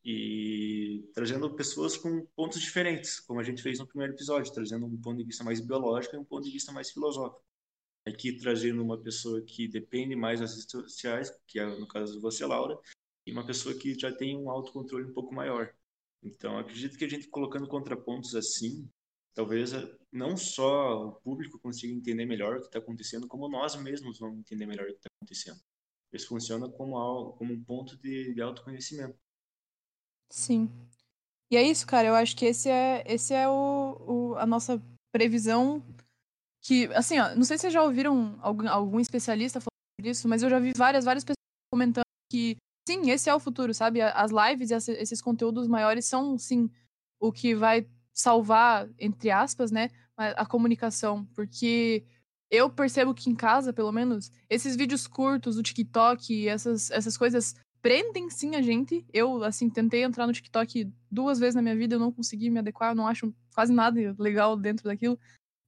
e 0.04 1.08
trazendo 1.14 1.54
pessoas 1.54 1.96
com 1.96 2.26
pontos 2.34 2.60
diferentes, 2.60 3.20
como 3.20 3.38
a 3.38 3.44
gente 3.44 3.62
fez 3.62 3.78
no 3.78 3.86
primeiro 3.86 4.14
episódio, 4.14 4.52
trazendo 4.52 4.86
um 4.86 5.00
ponto 5.00 5.18
de 5.18 5.24
vista 5.24 5.44
mais 5.44 5.60
biológico 5.60 6.16
e 6.16 6.18
um 6.18 6.24
ponto 6.24 6.42
de 6.42 6.50
vista 6.50 6.72
mais 6.72 6.90
filosófico. 6.90 7.44
Aqui 8.04 8.32
trazendo 8.32 8.82
uma 8.82 8.98
pessoa 8.98 9.40
que 9.40 9.68
depende 9.68 10.16
mais 10.16 10.40
das 10.40 10.56
redes 10.56 10.70
sociais, 10.70 11.30
que 11.46 11.60
é 11.60 11.66
no 11.78 11.86
caso 11.86 12.14
de 12.14 12.18
você, 12.18 12.44
Laura, 12.44 12.76
e 13.26 13.32
uma 13.32 13.46
pessoa 13.46 13.74
que 13.74 13.98
já 13.98 14.14
tem 14.14 14.36
um 14.36 14.50
autocontrole 14.50 15.10
um 15.10 15.14
pouco 15.14 15.34
maior. 15.34 15.72
Então, 16.22 16.58
acredito 16.58 16.98
que 16.98 17.04
a 17.04 17.08
gente 17.08 17.28
colocando 17.28 17.68
contrapontos 17.68 18.34
assim, 18.34 18.88
talvez 19.34 19.72
eh, 19.72 19.98
não 20.12 20.36
só 20.36 21.08
o 21.08 21.12
público 21.12 21.58
consiga 21.58 21.92
entender 21.92 22.26
melhor 22.26 22.56
o 22.56 22.60
que 22.60 22.66
está 22.66 22.78
acontecendo, 22.78 23.26
como 23.26 23.48
nós 23.48 23.74
mesmos 23.76 24.18
vamos 24.18 24.38
entender 24.38 24.66
melhor 24.66 24.84
o 24.84 24.92
que 24.92 24.98
está 24.98 25.08
acontecendo. 25.20 25.60
Isso 26.12 26.28
funciona 26.28 26.68
como, 26.68 27.32
como 27.34 27.52
um 27.52 27.64
ponto 27.64 27.96
de, 27.98 28.34
de 28.34 28.42
autoconhecimento. 28.42 29.18
Sim. 30.30 30.68
E 31.50 31.56
é 31.56 31.62
isso, 31.62 31.86
cara. 31.86 32.08
Eu 32.08 32.14
acho 32.14 32.36
que 32.36 32.46
esse 32.46 32.68
é, 32.68 33.04
esse 33.06 33.34
é 33.34 33.48
o, 33.48 33.96
o 34.06 34.34
a 34.36 34.46
nossa 34.46 34.80
previsão. 35.12 35.82
Que, 36.62 36.86
assim, 36.94 37.18
ó, 37.18 37.34
não 37.34 37.44
sei 37.44 37.56
se 37.56 37.62
vocês 37.62 37.72
já 37.72 37.82
ouviram 37.82 38.38
algum, 38.42 38.68
algum 38.68 39.00
especialista 39.00 39.60
falando 39.60 40.04
disso, 40.04 40.28
mas 40.28 40.42
eu 40.42 40.50
já 40.50 40.58
vi 40.58 40.72
várias, 40.76 41.04
várias 41.04 41.24
pessoas 41.24 41.36
comentando 41.72 42.04
que, 42.30 42.56
sim, 42.86 43.10
esse 43.10 43.28
é 43.30 43.34
o 43.34 43.40
futuro, 43.40 43.72
sabe? 43.74 44.00
As 44.00 44.30
lives 44.30 44.70
e 44.70 44.74
esses 44.74 45.20
conteúdos 45.22 45.68
maiores 45.68 46.04
são, 46.06 46.38
sim, 46.38 46.70
o 47.20 47.32
que 47.32 47.54
vai 47.54 47.86
salvar, 48.12 48.88
entre 48.98 49.30
aspas, 49.30 49.70
né, 49.70 49.90
a 50.16 50.44
comunicação. 50.46 51.24
Porque 51.34 52.04
eu 52.50 52.68
percebo 52.68 53.14
que 53.14 53.30
em 53.30 53.34
casa, 53.34 53.72
pelo 53.72 53.92
menos, 53.92 54.30
esses 54.48 54.76
vídeos 54.76 55.06
curtos, 55.06 55.56
o 55.56 55.62
TikTok, 55.62 56.48
essas, 56.48 56.90
essas 56.90 57.16
coisas 57.16 57.54
prendem 57.80 58.28
sim 58.30 58.56
a 58.56 58.62
gente. 58.62 59.04
Eu, 59.12 59.42
assim, 59.44 59.70
tentei 59.70 60.02
entrar 60.02 60.26
no 60.26 60.32
TikTok 60.32 60.92
duas 61.10 61.38
vezes 61.38 61.54
na 61.54 61.62
minha 61.62 61.76
vida, 61.76 61.94
eu 61.94 62.00
não 62.00 62.12
consegui 62.12 62.50
me 62.50 62.58
adequar, 62.58 62.90
eu 62.90 62.96
não 62.96 63.06
acho 63.06 63.32
quase 63.54 63.72
nada 63.72 64.14
legal 64.18 64.56
dentro 64.56 64.84
daquilo. 64.84 65.18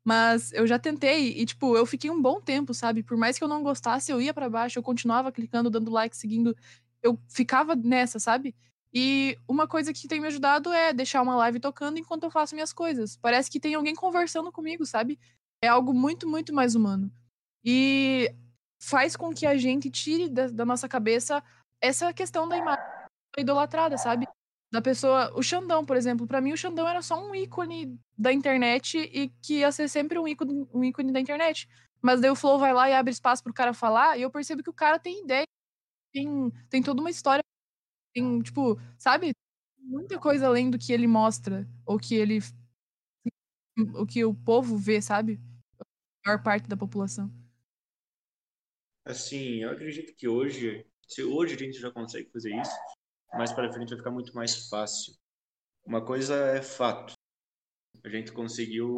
Mas 0.04 0.52
eu 0.52 0.66
já 0.66 0.78
tentei 0.78 1.28
e, 1.40 1.46
tipo, 1.46 1.76
eu 1.76 1.86
fiquei 1.86 2.10
um 2.10 2.20
bom 2.20 2.40
tempo, 2.40 2.74
sabe? 2.74 3.04
Por 3.04 3.16
mais 3.16 3.38
que 3.38 3.44
eu 3.44 3.48
não 3.48 3.62
gostasse, 3.62 4.10
eu 4.10 4.20
ia 4.20 4.34
para 4.34 4.50
baixo, 4.50 4.78
eu 4.78 4.82
continuava 4.82 5.30
clicando, 5.30 5.70
dando 5.70 5.92
like, 5.92 6.16
seguindo. 6.16 6.56
Eu 7.02 7.18
ficava 7.28 7.74
nessa, 7.74 8.18
sabe? 8.18 8.54
E 8.94 9.38
uma 9.48 9.66
coisa 9.66 9.92
que 9.92 10.06
tem 10.06 10.20
me 10.20 10.26
ajudado 10.26 10.72
é 10.72 10.92
deixar 10.92 11.22
uma 11.22 11.34
live 11.36 11.58
tocando 11.58 11.98
enquanto 11.98 12.24
eu 12.24 12.30
faço 12.30 12.54
minhas 12.54 12.72
coisas. 12.72 13.16
Parece 13.16 13.50
que 13.50 13.58
tem 13.58 13.74
alguém 13.74 13.94
conversando 13.94 14.52
comigo, 14.52 14.84
sabe? 14.84 15.18
É 15.62 15.68
algo 15.68 15.94
muito, 15.94 16.28
muito 16.28 16.52
mais 16.52 16.74
humano. 16.74 17.10
E 17.64 18.34
faz 18.82 19.16
com 19.16 19.32
que 19.32 19.46
a 19.46 19.56
gente 19.56 19.90
tire 19.90 20.28
da, 20.28 20.48
da 20.48 20.64
nossa 20.64 20.88
cabeça 20.88 21.42
essa 21.80 22.12
questão 22.12 22.48
da 22.48 22.56
imagem 22.56 22.84
idolatrada, 23.38 23.96
sabe? 23.96 24.26
Da 24.70 24.82
pessoa. 24.82 25.32
O 25.34 25.42
Xandão, 25.42 25.84
por 25.84 25.96
exemplo, 25.96 26.26
para 26.26 26.40
mim 26.40 26.52
o 26.52 26.56
Xandão 26.56 26.86
era 26.86 27.00
só 27.00 27.18
um 27.18 27.34
ícone 27.34 27.98
da 28.16 28.32
internet 28.32 28.98
e 28.98 29.28
que 29.42 29.60
ia 29.60 29.72
ser 29.72 29.88
sempre 29.88 30.18
um 30.18 30.28
ícone, 30.28 30.68
um 30.72 30.84
ícone 30.84 31.12
da 31.12 31.20
internet. 31.20 31.68
Mas 32.02 32.20
daí 32.20 32.30
o 32.30 32.36
Flow 32.36 32.58
vai 32.58 32.74
lá 32.74 32.90
e 32.90 32.94
abre 32.94 33.12
espaço 33.12 33.42
pro 33.42 33.54
cara 33.54 33.72
falar, 33.72 34.18
e 34.18 34.22
eu 34.22 34.30
percebo 34.30 34.62
que 34.62 34.70
o 34.70 34.74
cara 34.74 34.98
tem 34.98 35.22
ideia, 35.22 35.46
tem, 36.12 36.50
tem 36.68 36.82
toda 36.82 37.00
uma 37.00 37.10
história, 37.10 37.42
tem, 38.14 38.40
tipo, 38.42 38.78
sabe? 38.98 39.32
Muita 39.78 40.18
coisa 40.18 40.46
além 40.46 40.70
do 40.70 40.78
que 40.78 40.92
ele 40.92 41.06
mostra, 41.06 41.68
ou 41.84 41.98
que 41.98 42.14
ele. 42.14 42.38
o 43.94 44.06
que 44.06 44.24
o 44.24 44.34
povo 44.34 44.76
vê, 44.76 45.00
sabe? 45.00 45.40
A 45.80 45.84
maior 46.28 46.42
parte 46.42 46.68
da 46.68 46.76
população. 46.76 47.30
Assim, 49.04 49.62
eu 49.62 49.70
acredito 49.70 50.14
que 50.14 50.28
hoje 50.28 50.86
se 51.12 51.22
hoje 51.22 51.54
a 51.54 51.58
gente 51.58 51.78
já 51.78 51.90
consegue 51.90 52.30
fazer 52.30 52.54
isso, 52.58 52.74
mais 53.34 53.52
para 53.52 53.70
frente 53.70 53.90
vai 53.90 53.98
ficar 53.98 54.10
muito 54.10 54.34
mais 54.34 54.68
fácil. 54.68 55.14
Uma 55.84 56.04
coisa 56.04 56.34
é 56.34 56.62
fato. 56.62 57.12
A 58.02 58.08
gente 58.08 58.32
conseguiu 58.32 58.96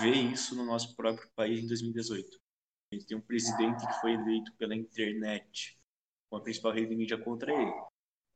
ver 0.00 0.14
isso 0.14 0.54
no 0.54 0.64
nosso 0.64 0.94
próprio 0.94 1.28
país 1.34 1.64
em 1.64 1.66
2018. 1.66 2.38
A 2.96 2.98
gente 2.98 3.08
tem 3.08 3.16
um 3.18 3.20
presidente 3.20 3.86
que 3.86 4.00
foi 4.00 4.12
eleito 4.12 4.50
pela 4.56 4.74
internet, 4.74 5.78
com 6.30 6.36
a 6.36 6.40
principal 6.40 6.72
rede 6.72 6.88
de 6.88 6.96
mídia 6.96 7.18
contra 7.18 7.52
ele. 7.52 7.72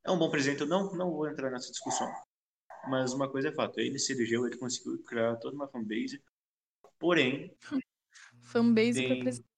É 0.04 0.10
um 0.10 0.18
bom 0.18 0.30
presidente 0.30 0.64
ou 0.64 0.68
não? 0.68 0.94
Não 0.94 1.10
vou 1.10 1.26
entrar 1.26 1.50
nessa 1.50 1.70
discussão. 1.70 2.12
Mas 2.88 3.14
uma 3.14 3.30
coisa 3.30 3.48
é 3.48 3.52
fato, 3.52 3.80
ele 3.80 3.98
se 3.98 4.12
elegeu, 4.12 4.46
ele 4.46 4.58
conseguiu 4.58 5.02
criar 5.04 5.36
toda 5.36 5.56
uma 5.56 5.66
fanbase. 5.66 6.22
Porém, 6.98 7.56
fanbase 8.42 9.00
tem... 9.00 9.22
presidente. 9.22 9.50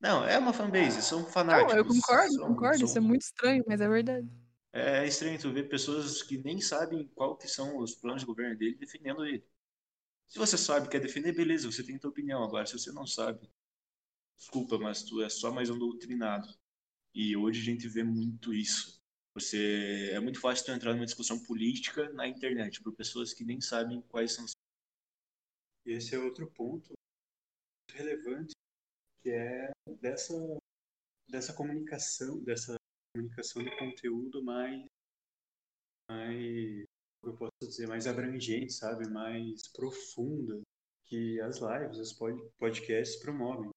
Não, 0.00 0.24
é 0.24 0.38
uma 0.38 0.52
fanbase, 0.52 1.02
são 1.02 1.24
fanáticos. 1.24 1.72
Não, 1.72 1.78
eu 1.80 1.86
concordo, 1.86 2.34
são, 2.34 2.48
concordo, 2.48 2.78
são... 2.78 2.86
isso 2.86 2.98
é 2.98 3.00
muito 3.00 3.22
estranho, 3.22 3.64
mas 3.66 3.80
é 3.80 3.88
verdade. 3.88 4.28
É 4.72 5.06
estranho 5.06 5.40
tu 5.40 5.52
ver 5.52 5.68
pessoas 5.68 6.22
que 6.22 6.38
nem 6.38 6.60
sabem 6.60 7.08
qual 7.16 7.36
que 7.36 7.48
são 7.48 7.78
os 7.78 7.96
planos 7.96 8.22
de 8.22 8.26
governo 8.26 8.56
dele 8.56 8.76
defendendo 8.76 9.24
ele. 9.24 9.44
Se 10.28 10.38
você 10.38 10.56
sabe 10.56 10.88
que 10.88 10.96
é 10.96 11.00
defender, 11.00 11.32
beleza, 11.32 11.70
você 11.70 11.82
tem 11.82 11.98
tua 11.98 12.10
opinião. 12.10 12.44
Agora, 12.44 12.66
se 12.66 12.78
você 12.78 12.92
não 12.92 13.06
sabe, 13.06 13.48
desculpa, 14.36 14.78
mas 14.78 15.02
tu 15.02 15.22
é 15.22 15.28
só 15.28 15.52
mais 15.52 15.70
um 15.70 15.78
doutrinado. 15.78 16.48
E 17.14 17.36
hoje 17.36 17.60
a 17.60 17.64
gente 17.64 17.88
vê 17.88 18.02
muito 18.02 18.52
isso. 18.52 19.00
Você 19.34 20.10
é 20.12 20.20
muito 20.20 20.40
fácil 20.40 20.66
tu 20.66 20.72
entrar 20.72 20.94
numa 20.94 21.04
discussão 21.04 21.42
política 21.42 22.12
na 22.12 22.26
internet 22.26 22.82
por 22.82 22.94
pessoas 22.94 23.32
que 23.32 23.44
nem 23.44 23.60
sabem 23.60 24.00
quais 24.02 24.32
são. 24.32 24.44
Esse 25.84 26.14
é 26.14 26.18
outro 26.18 26.50
ponto 26.50 26.92
relevante 27.92 28.52
que 29.22 29.30
é 29.30 29.70
dessa, 30.00 30.34
dessa 31.28 31.54
comunicação, 31.54 32.42
dessa 32.44 32.76
comunicação 33.14 33.62
de 33.62 33.76
conteúdo 33.78 34.44
mais, 34.44 34.84
mais, 36.10 36.84
eu 37.22 37.36
posso 37.36 37.52
dizer, 37.62 37.86
mais 37.86 38.06
abrangente, 38.06 38.72
sabe, 38.72 39.08
mais 39.08 39.66
profunda 39.72 40.60
que 41.06 41.40
as 41.40 41.58
lives, 41.58 41.98
os 41.98 42.12
podcasts 42.58 43.16
promovem. 43.20 43.70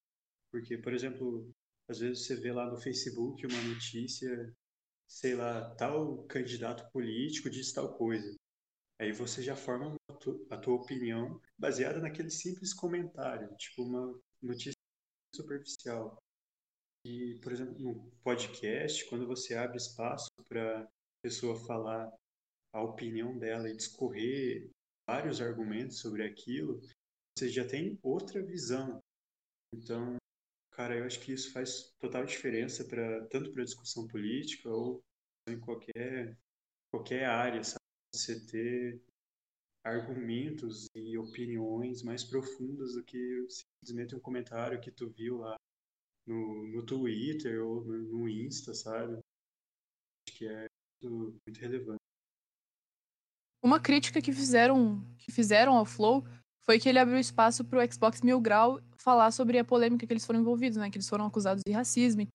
Porque, 0.51 0.77
por 0.77 0.93
exemplo, 0.93 1.51
às 1.89 1.99
vezes 1.99 2.25
você 2.25 2.35
vê 2.35 2.51
lá 2.51 2.69
no 2.69 2.77
Facebook 2.77 3.45
uma 3.45 3.61
notícia, 3.63 4.53
sei 5.07 5.35
lá, 5.35 5.73
tal 5.75 6.23
candidato 6.23 6.89
político 6.91 7.49
diz 7.49 7.71
tal 7.71 7.97
coisa. 7.97 8.35
Aí 8.99 9.11
você 9.11 9.43
já 9.43 9.55
forma 9.55 9.95
a 10.49 10.57
tua, 10.57 10.75
opinião 10.75 11.39
baseada 11.57 11.99
naquele 11.99 12.31
simples 12.31 12.73
comentário, 12.73 13.55
tipo 13.57 13.83
uma 13.83 14.19
notícia 14.41 14.73
superficial. 15.35 16.17
E, 17.05 17.39
por 17.41 17.51
exemplo, 17.51 17.77
no 17.79 18.11
podcast, 18.23 19.07
quando 19.07 19.27
você 19.27 19.55
abre 19.55 19.77
espaço 19.77 20.29
para 20.49 20.81
a 20.81 20.87
pessoa 21.21 21.55
falar 21.65 22.11
a 22.73 22.81
opinião 22.81 23.37
dela 23.37 23.69
e 23.69 23.75
discorrer 23.75 24.69
vários 25.07 25.39
argumentos 25.39 25.99
sobre 25.99 26.23
aquilo, 26.23 26.81
você 27.37 27.49
já 27.49 27.65
tem 27.65 27.97
outra 28.01 28.43
visão. 28.43 28.99
Então, 29.73 30.17
cara, 30.77 30.95
eu 30.95 31.05
acho 31.05 31.19
que 31.19 31.33
isso 31.33 31.51
faz 31.51 31.91
total 31.99 32.23
diferença 32.23 32.85
para 32.85 33.25
tanto 33.27 33.51
para 33.51 33.63
a 33.63 33.65
discussão 33.65 34.07
política 34.07 34.69
ou 34.69 35.03
em 35.49 35.59
qualquer 35.59 36.37
qualquer 36.91 37.25
área, 37.25 37.63
sabe? 37.63 37.81
Você 38.13 38.45
ter 38.45 39.01
argumentos 39.83 40.87
e 40.95 41.17
opiniões 41.17 42.03
mais 42.03 42.23
profundas 42.23 42.93
do 42.93 43.03
que 43.03 43.47
simplesmente 43.49 44.15
um 44.15 44.19
comentário 44.19 44.79
que 44.79 44.91
tu 44.91 45.09
viu 45.09 45.37
lá 45.37 45.57
no, 46.27 46.67
no 46.67 46.85
Twitter 46.85 47.65
ou 47.65 47.83
no, 47.83 47.97
no 47.97 48.29
Insta, 48.29 48.73
sabe? 48.75 49.13
Acho 50.27 50.37
que 50.37 50.47
é 50.47 50.67
muito, 51.01 51.41
muito 51.47 51.59
relevante. 51.59 52.01
Uma 53.63 53.81
crítica 53.81 54.21
que 54.21 54.31
fizeram, 54.31 55.03
que 55.17 55.31
fizeram 55.31 55.75
ao 55.75 55.85
Flow 55.85 56.23
foi 56.67 56.79
que 56.79 56.89
ele 56.89 56.99
abriu 56.99 57.17
espaço 57.17 57.63
pro 57.63 57.79
Xbox 57.91 58.21
Mil 58.21 58.41
Grau 58.41 58.81
falar 58.97 59.31
sobre 59.31 59.57
a 59.57 59.63
polêmica 59.63 60.05
que 60.05 60.11
eles 60.11 60.25
foram 60.25 60.41
envolvidos, 60.41 60.77
né? 60.77 60.89
Que 60.89 60.97
eles 60.97 61.07
foram 61.07 61.25
acusados 61.25 61.63
de 61.65 61.71
racismo. 61.71 62.27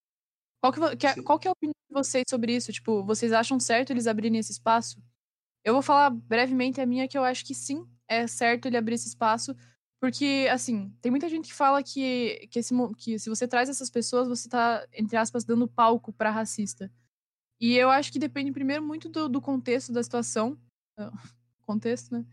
Qual 0.63 0.73
que, 0.73 0.97
que 0.97 1.07
é, 1.07 1.23
qual 1.23 1.39
que 1.39 1.47
é 1.47 1.51
a 1.51 1.53
opinião 1.53 1.75
de 1.91 1.95
vocês 1.95 2.25
sobre 2.31 2.57
isso? 2.57 2.73
Tipo, 2.73 3.05
vocês 3.05 3.33
acham 3.33 3.61
certo 3.61 3.91
eles 3.91 4.07
abrirem 4.07 4.39
esse 4.39 4.53
espaço? 4.53 5.03
Eu 5.65 5.75
vou 5.75 5.83
falar 5.83 6.11
brevemente 6.11 6.81
a 6.81 6.87
minha, 6.87 7.07
que 7.07 7.19
eu 7.19 7.25
acho 7.25 7.45
que 7.45 7.55
sim, 7.55 7.87
é 8.09 8.27
certo 8.27 8.67
ele 8.67 8.77
abrir 8.77 8.95
esse 8.95 9.09
espaço, 9.09 9.55
porque, 10.01 10.49
assim, 10.51 10.91
tem 11.01 11.11
muita 11.11 11.29
gente 11.29 11.49
que 11.49 11.55
fala 11.55 11.83
que, 11.83 12.49
que, 12.51 12.59
esse, 12.59 12.75
que 12.97 13.19
se 13.19 13.29
você 13.29 13.47
traz 13.47 13.69
essas 13.69 13.89
pessoas, 13.89 14.27
você 14.27 14.49
tá, 14.49 14.85
entre 14.93 15.17
aspas, 15.17 15.45
dando 15.45 15.69
palco 15.69 16.13
para 16.13 16.31
racista. 16.31 16.91
E 17.61 17.77
eu 17.77 17.91
acho 17.91 18.11
que 18.11 18.19
depende 18.19 18.51
primeiro 18.51 18.83
muito 18.83 19.09
do, 19.09 19.29
do 19.29 19.41
contexto 19.41 19.93
da 19.93 20.03
situação. 20.03 20.59
Contexto, 21.65 22.13
né? 22.13 22.27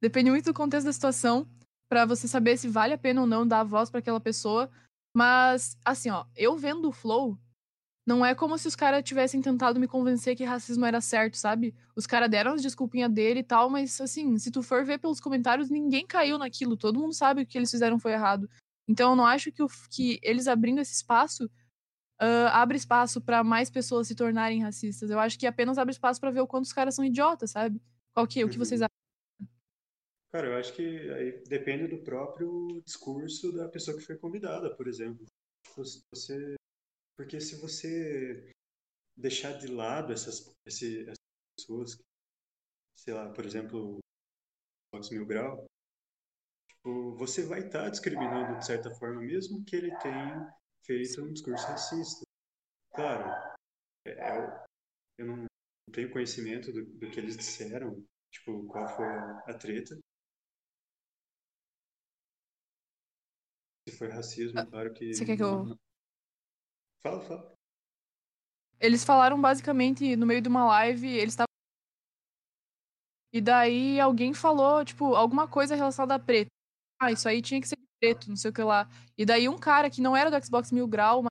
Depende 0.00 0.30
muito 0.30 0.46
do 0.46 0.54
contexto 0.54 0.86
da 0.86 0.92
situação 0.92 1.48
para 1.88 2.04
você 2.04 2.26
saber 2.28 2.56
se 2.56 2.68
vale 2.68 2.92
a 2.92 2.98
pena 2.98 3.20
ou 3.20 3.26
não 3.26 3.46
dar 3.46 3.60
a 3.60 3.64
voz 3.64 3.90
para 3.90 4.00
aquela 4.00 4.20
pessoa. 4.20 4.70
Mas, 5.14 5.76
assim, 5.84 6.10
ó, 6.10 6.26
eu 6.34 6.56
vendo 6.56 6.88
o 6.88 6.92
Flow, 6.92 7.38
não 8.06 8.24
é 8.24 8.34
como 8.34 8.56
se 8.58 8.68
os 8.68 8.76
caras 8.76 9.02
tivessem 9.02 9.40
tentado 9.42 9.80
me 9.80 9.88
convencer 9.88 10.36
que 10.36 10.44
racismo 10.44 10.84
era 10.84 11.00
certo, 11.00 11.36
sabe? 11.36 11.74
Os 11.96 12.06
caras 12.06 12.30
deram 12.30 12.52
as 12.52 12.62
desculpinhas 12.62 13.10
dele 13.10 13.40
e 13.40 13.44
tal, 13.44 13.68
mas 13.68 14.00
assim, 14.00 14.38
se 14.38 14.50
tu 14.50 14.62
for 14.62 14.84
ver 14.84 14.98
pelos 14.98 15.20
comentários, 15.20 15.70
ninguém 15.70 16.06
caiu 16.06 16.38
naquilo. 16.38 16.76
Todo 16.76 17.00
mundo 17.00 17.14
sabe 17.14 17.42
que 17.44 17.48
o 17.48 17.52
que 17.52 17.58
eles 17.58 17.70
fizeram 17.70 17.98
foi 17.98 18.12
errado. 18.12 18.48
Então 18.88 19.10
eu 19.10 19.16
não 19.16 19.26
acho 19.26 19.50
que, 19.50 19.62
o, 19.62 19.66
que 19.90 20.20
eles 20.22 20.46
abrindo 20.46 20.80
esse 20.80 20.94
espaço 20.94 21.46
uh, 22.22 22.48
abre 22.52 22.76
espaço 22.76 23.20
para 23.20 23.42
mais 23.42 23.70
pessoas 23.70 24.06
se 24.08 24.14
tornarem 24.14 24.62
racistas. 24.62 25.10
Eu 25.10 25.18
acho 25.18 25.38
que 25.38 25.46
apenas 25.46 25.78
abre 25.78 25.92
espaço 25.92 26.20
para 26.20 26.30
ver 26.30 26.40
o 26.40 26.46
quanto 26.46 26.64
os 26.66 26.72
caras 26.72 26.94
são 26.94 27.04
idiotas, 27.04 27.50
sabe? 27.52 27.80
Qual 28.14 28.26
que, 28.26 28.44
o 28.44 28.48
que 28.48 28.58
vocês 28.58 28.80
Uhum. 28.80 28.86
acham? 28.86 29.05
Cara, 30.36 30.48
eu 30.48 30.56
acho 30.58 30.74
que 30.74 30.82
aí 31.12 31.42
depende 31.48 31.86
do 31.88 32.04
próprio 32.04 32.82
discurso 32.84 33.50
da 33.52 33.70
pessoa 33.70 33.96
que 33.96 34.04
foi 34.04 34.18
convidada, 34.18 34.68
por 34.76 34.86
exemplo. 34.86 35.24
Você, 35.74 36.56
porque 37.16 37.40
se 37.40 37.56
você 37.56 38.50
deixar 39.16 39.54
de 39.58 39.68
lado 39.68 40.12
essas, 40.12 40.52
esse- 40.66 41.02
essas 41.04 41.18
pessoas, 41.58 41.98
sei 42.96 43.14
lá, 43.14 43.30
por 43.32 43.46
exemplo, 43.46 43.98
Fox 44.92 45.10
Mil 45.10 45.26
Grau, 45.26 45.66
tipo, 46.68 47.14
você 47.16 47.44
vai 47.44 47.60
estar 47.60 47.88
discriminando 47.90 48.58
de 48.58 48.66
certa 48.66 48.90
forma, 48.94 49.20
mesmo 49.20 49.64
que 49.64 49.76
ele 49.76 49.94
tenha 49.98 50.54
feito 50.84 51.22
um 51.22 51.32
discurso 51.32 51.66
racista. 51.66 52.24
Claro, 52.94 53.28
é- 54.06 54.12
é 54.12 54.64
eu 55.18 55.26
não 55.26 55.46
tenho 55.92 56.12
conhecimento 56.12 56.72
do, 56.72 56.84
do 56.86 57.10
que 57.10 57.20
eles 57.20 57.36
disseram, 57.36 58.04
tipo, 58.32 58.66
qual 58.66 58.88
foi 58.96 59.06
a 59.06 59.54
treta. 59.58 59.98
Se 63.88 63.96
foi 63.96 64.08
racismo, 64.08 64.66
claro 64.66 64.92
que. 64.92 65.14
Você 65.14 65.24
quer 65.24 65.36
que 65.36 65.42
eu- 65.42 65.78
Fala, 67.02 67.20
fala. 67.20 67.52
Eles 68.80 69.04
falaram 69.04 69.40
basicamente 69.40 70.16
no 70.16 70.26
meio 70.26 70.40
de 70.42 70.48
uma 70.48 70.64
live, 70.66 71.06
eles 71.08 71.32
estavam. 71.32 71.46
E 73.32 73.40
daí 73.40 74.00
alguém 74.00 74.34
falou, 74.34 74.84
tipo, 74.84 75.14
alguma 75.14 75.46
coisa 75.46 75.74
relacionada 75.76 76.14
a 76.14 76.18
preto. 76.18 76.48
Ah, 77.00 77.12
isso 77.12 77.28
aí 77.28 77.40
tinha 77.40 77.60
que 77.60 77.68
ser 77.68 77.76
preto, 78.00 78.28
não 78.28 78.36
sei 78.36 78.50
o 78.50 78.54
que 78.54 78.62
lá. 78.62 78.88
E 79.16 79.24
daí 79.24 79.48
um 79.48 79.58
cara 79.58 79.88
que 79.90 80.00
não 80.00 80.16
era 80.16 80.30
do 80.30 80.44
Xbox 80.44 80.72
Mil 80.72 80.88
Grau, 80.88 81.22
mas 81.22 81.30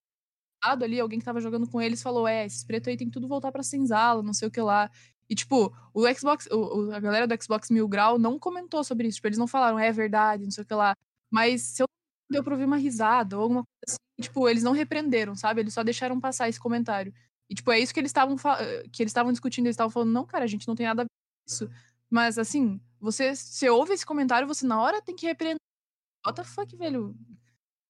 ali, 0.82 1.00
alguém 1.00 1.20
que 1.20 1.26
tava 1.26 1.42
jogando 1.42 1.70
com 1.70 1.82
eles, 1.82 2.02
falou: 2.02 2.28
É, 2.28 2.46
esses 2.46 2.64
pretos 2.64 2.88
aí 2.88 2.98
tem 2.98 3.08
que 3.08 3.14
tudo 3.14 3.28
voltar 3.28 3.52
pra 3.52 3.64
senzala, 3.64 4.24
não 4.24 4.34
sei 4.34 4.48
o 4.48 4.52
que 4.52 4.62
lá. 4.62 4.90
E, 5.30 5.36
tipo, 5.36 5.76
o 5.94 6.08
Xbox, 6.14 6.48
o, 6.52 6.88
o- 6.90 6.92
a 6.94 7.00
galera 7.00 7.28
do 7.28 7.44
Xbox 7.44 7.70
Mil 7.70 7.88
Grau 7.88 8.18
não 8.18 8.40
comentou 8.40 8.84
sobre 8.84 9.08
isso. 9.08 9.16
Tipo, 9.18 9.28
eles 9.28 9.38
não 9.40 9.48
falaram, 9.48 9.78
é 9.80 9.92
verdade, 9.92 10.44
não 10.44 10.52
sei 10.52 10.64
o 10.64 10.68
que 10.68 10.74
lá. 10.74 10.96
Mas 11.32 11.62
se 11.64 11.82
eu 11.84 11.88
deu 12.30 12.44
pra 12.44 12.54
ouvir 12.54 12.66
uma 12.66 12.78
risada 12.78 13.38
ou 13.38 13.44
alguma 13.44 13.64
coisa 13.64 13.98
assim, 13.98 14.22
tipo, 14.22 14.48
eles 14.50 14.64
não 14.64 14.72
repreenderam, 14.72 15.36
sabe? 15.36 15.62
Eles 15.62 15.74
só 15.74 15.84
deixaram 15.84 16.20
passar 16.20 16.50
esse 16.50 16.60
comentário. 16.60 17.14
E, 17.50 17.56
tipo, 17.56 17.72
é 17.72 17.80
isso 17.80 17.94
que 17.94 18.00
eles 18.00 18.10
estavam 18.10 18.38
fa- 18.38 18.58
que 18.92 19.04
eles 19.04 19.12
estavam 19.12 19.32
discutindo. 19.32 19.66
Eles 19.68 19.76
estavam 19.76 19.92
falando, 19.92 20.12
não, 20.12 20.26
cara, 20.26 20.44
a 20.44 20.48
gente 20.48 20.68
não 20.68 20.76
tem 20.76 20.86
nada 20.86 21.04
a 21.04 21.06
ver 21.06 21.10
com 21.10 21.52
isso. 21.52 21.70
Mas, 22.10 22.38
assim, 22.38 22.80
você, 23.00 23.36
você 23.36 23.70
ouve 23.70 23.94
esse 23.94 24.06
comentário, 24.06 24.48
você 24.48 24.66
na 24.66 24.82
hora 24.82 25.02
tem 25.02 25.16
que 25.16 25.26
repreender. 25.26 25.60
What 26.26 26.36
the 26.38 26.44
fuck, 26.44 26.76
velho? 26.76 27.16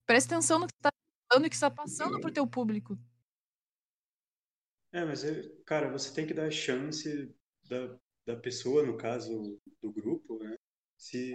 Presta 0.06 0.36
atenção 0.36 0.60
no 0.60 0.68
que 0.68 0.74
tá 0.82 0.90
falando 1.32 1.46
e 1.46 1.50
que 1.50 1.56
está 1.56 1.72
passando 1.72 2.20
pro 2.20 2.32
teu 2.32 2.46
público. 2.46 2.98
É, 4.92 5.04
mas, 5.06 5.24
é, 5.24 5.42
cara, 5.66 5.90
você 5.92 6.14
tem 6.14 6.26
que 6.26 6.34
dar 6.34 6.52
chance 6.52 7.34
da, 7.70 7.98
da 8.26 8.36
pessoa, 8.36 8.86
no 8.86 8.98
caso 8.98 9.60
do 9.82 9.92
grupo, 9.92 10.38
né? 10.44 10.56
Se, 10.98 11.34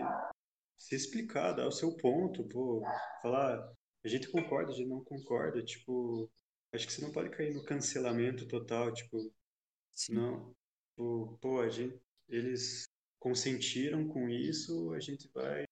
se 0.80 0.96
explicar, 0.96 1.52
dar 1.54 1.68
o 1.68 1.72
seu 1.72 1.96
ponto, 1.98 2.44
pô, 2.48 2.82
falar, 3.22 3.58
a 4.04 4.08
gente 4.08 4.30
concorda, 4.30 4.72
a 4.72 4.76
gente 4.76 4.88
não 4.90 5.04
concorda, 5.04 5.62
tipo, 5.64 6.30
acho 6.74 6.86
que 6.88 6.94
você 6.94 7.02
não 7.02 7.12
pode 7.12 7.30
cair 7.30 7.54
no 7.54 7.64
cancelamento 7.64 8.48
total, 8.48 8.92
tipo, 8.94 9.18
não, 10.10 10.54
tipo, 10.90 11.38
pô, 11.40 11.60
a 11.60 11.68
gente, 11.68 12.00
eles 12.28 12.84
consentiram 13.18 14.08
com 14.08 14.28
isso, 14.28 14.92
a 14.94 15.00
gente 15.00 15.28
vai 15.34 15.64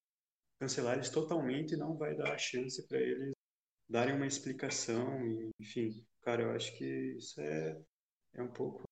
cancelar 0.61 0.96
eles 0.96 1.11
totalmente 1.11 1.74
e 1.74 1.78
não 1.78 1.96
vai 1.96 2.16
dar 2.16 2.34
a 2.34 2.38
chance 2.38 2.86
para 2.88 3.00
eles 3.00 3.34
darem 3.88 4.14
uma 4.16 4.26
explicação, 4.28 5.26
e, 5.26 5.50
enfim, 5.61 6.04
cara, 6.22 6.42
eu 6.44 6.52
acho 6.52 6.76
que 6.78 6.84
isso 7.18 7.40
é, 7.40 7.80
é 8.36 8.42
um 8.42 8.52
pouco 8.52 8.84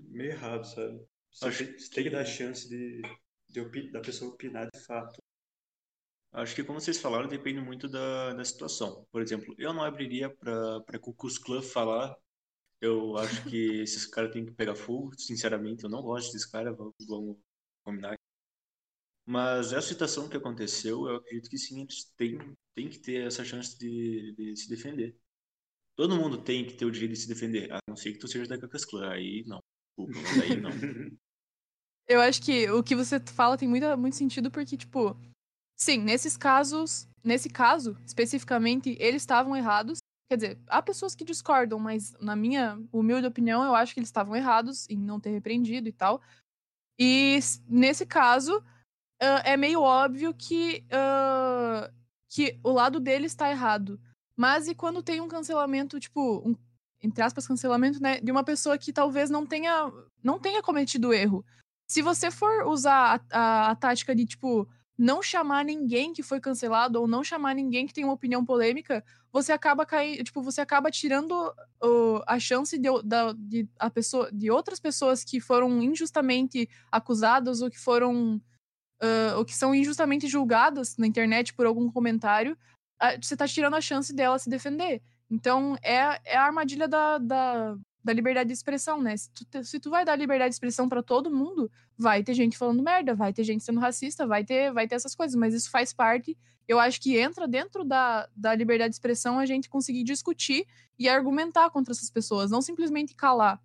meio 0.00 0.32
errado, 0.32 0.64
sabe? 0.66 1.00
Você, 1.32 1.64
tem, 1.64 1.78
você 1.78 1.90
tem 1.90 2.04
que 2.04 2.10
que- 2.10 2.16
dar 2.16 2.24
chance 2.24 2.68
de, 2.68 3.02
de 3.48 3.60
opi- 3.60 3.90
da 3.92 4.00
pessoa 4.00 4.32
opinar 4.32 4.68
de 4.72 4.80
fato. 4.84 5.22
Acho 6.32 6.54
que, 6.54 6.62
como 6.62 6.80
vocês 6.80 6.98
falaram, 6.98 7.28
depende 7.28 7.60
muito 7.60 7.88
da, 7.88 8.32
da 8.32 8.44
situação. 8.44 9.04
Por 9.10 9.20
exemplo, 9.20 9.54
eu 9.58 9.72
não 9.72 9.82
abriria 9.82 10.30
para 10.30 10.98
Ku 11.00 11.12
Klux 11.12 11.38
Klan 11.38 11.60
falar. 11.60 12.16
Eu 12.80 13.16
acho 13.18 13.44
que 13.48 13.56
esses 13.82 14.06
caras 14.06 14.32
têm 14.32 14.46
que 14.46 14.52
pegar 14.52 14.76
fogo. 14.76 15.12
Sinceramente, 15.18 15.84
eu 15.84 15.90
não 15.90 16.02
gosto 16.02 16.32
desses 16.32 16.46
caras. 16.46 16.76
Vamos, 16.76 16.94
vamos 17.06 17.36
combinar. 17.84 18.16
Mas 19.26 19.72
essa 19.72 19.88
situação 19.88 20.28
que 20.28 20.36
aconteceu, 20.36 21.08
eu 21.08 21.16
acredito 21.16 21.50
que 21.50 21.58
sim, 21.58 21.82
eles 21.82 22.04
têm, 22.16 22.38
têm 22.74 22.88
que 22.88 22.98
ter 22.98 23.26
essa 23.26 23.44
chance 23.44 23.76
de, 23.78 24.34
de 24.36 24.56
se 24.56 24.68
defender. 24.68 25.16
Todo 25.96 26.16
mundo 26.16 26.42
tem 26.42 26.66
que 26.66 26.74
ter 26.74 26.84
o 26.84 26.90
direito 26.90 27.12
de 27.12 27.18
se 27.18 27.28
defender, 27.28 27.70
a 27.72 27.78
não 27.88 27.96
ser 27.96 28.12
que 28.12 28.18
tu 28.18 28.28
seja 28.28 28.48
da 28.48 28.58
Klux 28.58 28.84
Klan. 28.84 29.10
Aí 29.10 29.44
não. 29.46 29.60
Desculpa, 29.98 30.20
mas 30.20 30.42
aí 30.42 30.60
não. 30.60 30.70
Eu 32.08 32.20
acho 32.20 32.42
que 32.42 32.68
o 32.70 32.82
que 32.82 32.96
você 32.96 33.20
fala 33.20 33.56
tem 33.56 33.68
muito, 33.68 33.86
muito 33.96 34.16
sentido, 34.16 34.50
porque, 34.50 34.76
tipo, 34.76 35.16
sim, 35.80 35.98
nesses 35.98 36.36
casos, 36.36 37.08
nesse 37.24 37.48
caso, 37.48 37.96
especificamente, 38.06 38.96
eles 39.00 39.22
estavam 39.22 39.56
errados. 39.56 39.98
Quer 40.30 40.36
dizer, 40.36 40.58
há 40.68 40.80
pessoas 40.80 41.14
que 41.14 41.24
discordam, 41.24 41.78
mas 41.78 42.14
na 42.20 42.36
minha 42.36 42.78
humilde 42.92 43.26
opinião, 43.26 43.64
eu 43.64 43.74
acho 43.74 43.92
que 43.92 43.98
eles 43.98 44.08
estavam 44.08 44.36
errados 44.36 44.88
em 44.88 44.96
não 44.96 45.18
ter 45.18 45.30
repreendido 45.30 45.88
e 45.88 45.92
tal. 45.92 46.20
E 46.98 47.40
nesse 47.66 48.06
caso, 48.06 48.62
ah, 49.20 49.42
é 49.44 49.56
meio 49.56 49.80
óbvio 49.80 50.32
que, 50.34 50.84
ah, 50.90 51.90
que 52.28 52.60
o 52.62 52.70
lado 52.70 53.00
dele 53.00 53.26
está 53.26 53.50
errado. 53.50 54.00
Mas 54.36 54.68
e 54.68 54.74
quando 54.74 55.02
tem 55.02 55.20
um 55.20 55.28
cancelamento, 55.28 55.98
tipo, 55.98 56.46
um, 56.46 56.54
entre 57.02 57.22
aspas, 57.22 57.46
cancelamento, 57.46 58.00
né, 58.00 58.20
de 58.20 58.30
uma 58.30 58.44
pessoa 58.44 58.78
que 58.78 58.92
talvez 58.92 59.30
não 59.30 59.44
tenha, 59.46 59.90
não 60.22 60.38
tenha 60.38 60.62
cometido 60.62 61.12
erro? 61.12 61.44
Se 61.88 62.02
você 62.02 62.30
for 62.30 62.66
usar 62.66 63.20
a, 63.32 63.38
a, 63.38 63.70
a 63.70 63.76
tática 63.76 64.14
de, 64.14 64.24
tipo, 64.26 64.68
não 65.00 65.22
chamar 65.22 65.64
ninguém 65.64 66.12
que 66.12 66.22
foi 66.22 66.38
cancelado 66.38 67.00
ou 67.00 67.08
não 67.08 67.24
chamar 67.24 67.54
ninguém 67.54 67.86
que 67.86 67.94
tem 67.94 68.04
uma 68.04 68.12
opinião 68.12 68.44
polêmica, 68.44 69.02
você 69.32 69.50
acaba 69.50 69.86
caindo, 69.86 70.22
tipo, 70.22 70.42
você 70.42 70.60
acaba 70.60 70.90
tirando 70.90 71.32
o- 71.82 72.22
a 72.26 72.38
chance 72.38 72.76
de, 72.78 72.88
da- 73.02 73.32
de, 73.32 73.66
a 73.78 73.88
pessoa, 73.88 74.30
de 74.30 74.50
outras 74.50 74.78
pessoas 74.78 75.24
que 75.24 75.40
foram 75.40 75.82
injustamente 75.82 76.68
acusadas 76.92 77.62
ou 77.62 77.70
que 77.70 77.78
foram 77.78 78.38
ah, 79.00 79.36
ou 79.38 79.44
que 79.46 79.56
são 79.56 79.74
injustamente 79.74 80.28
julgadas 80.28 80.96
na 80.98 81.06
internet 81.06 81.54
por 81.54 81.64
algum 81.64 81.90
comentário, 81.90 82.54
ah, 83.00 83.16
você 83.20 83.34
tá 83.36 83.48
tirando 83.48 83.76
a 83.76 83.80
chance 83.80 84.14
dela 84.14 84.38
se 84.38 84.50
defender. 84.50 85.00
Então, 85.30 85.76
é, 85.82 86.20
é 86.26 86.36
a 86.36 86.44
armadilha 86.44 86.86
da, 86.86 87.16
da, 87.18 87.76
da 88.02 88.12
liberdade 88.12 88.48
de 88.48 88.54
expressão, 88.54 89.00
né? 89.00 89.16
Se 89.16 89.30
tu, 89.30 89.64
se 89.64 89.80
tu 89.80 89.90
vai 89.90 90.04
dar 90.04 90.16
liberdade 90.16 90.50
de 90.50 90.54
expressão 90.54 90.88
pra 90.88 91.02
todo 91.02 91.30
mundo, 91.30 91.70
vai 91.96 92.22
ter 92.22 92.34
gente 92.34 92.56
falando 92.56 92.82
merda, 92.82 93.14
vai 93.14 93.32
ter 93.32 93.44
gente 93.44 93.62
sendo 93.62 93.80
racista, 93.80 94.26
vai 94.26 94.44
ter, 94.44 94.72
vai 94.72 94.88
ter 94.88 94.94
essas 94.94 95.14
coisas, 95.14 95.36
mas 95.36 95.54
isso 95.54 95.70
faz 95.70 95.92
parte. 95.92 96.36
Eu 96.66 96.78
acho 96.78 97.00
que 97.00 97.18
entra 97.18 97.46
dentro 97.46 97.84
da, 97.84 98.28
da 98.34 98.54
liberdade 98.54 98.90
de 98.90 98.94
expressão 98.96 99.38
a 99.38 99.46
gente 99.46 99.68
conseguir 99.68 100.04
discutir 100.04 100.66
e 100.98 101.08
argumentar 101.08 101.70
contra 101.70 101.92
essas 101.92 102.10
pessoas, 102.10 102.50
não 102.50 102.62
simplesmente 102.62 103.14
calar. 103.14 103.60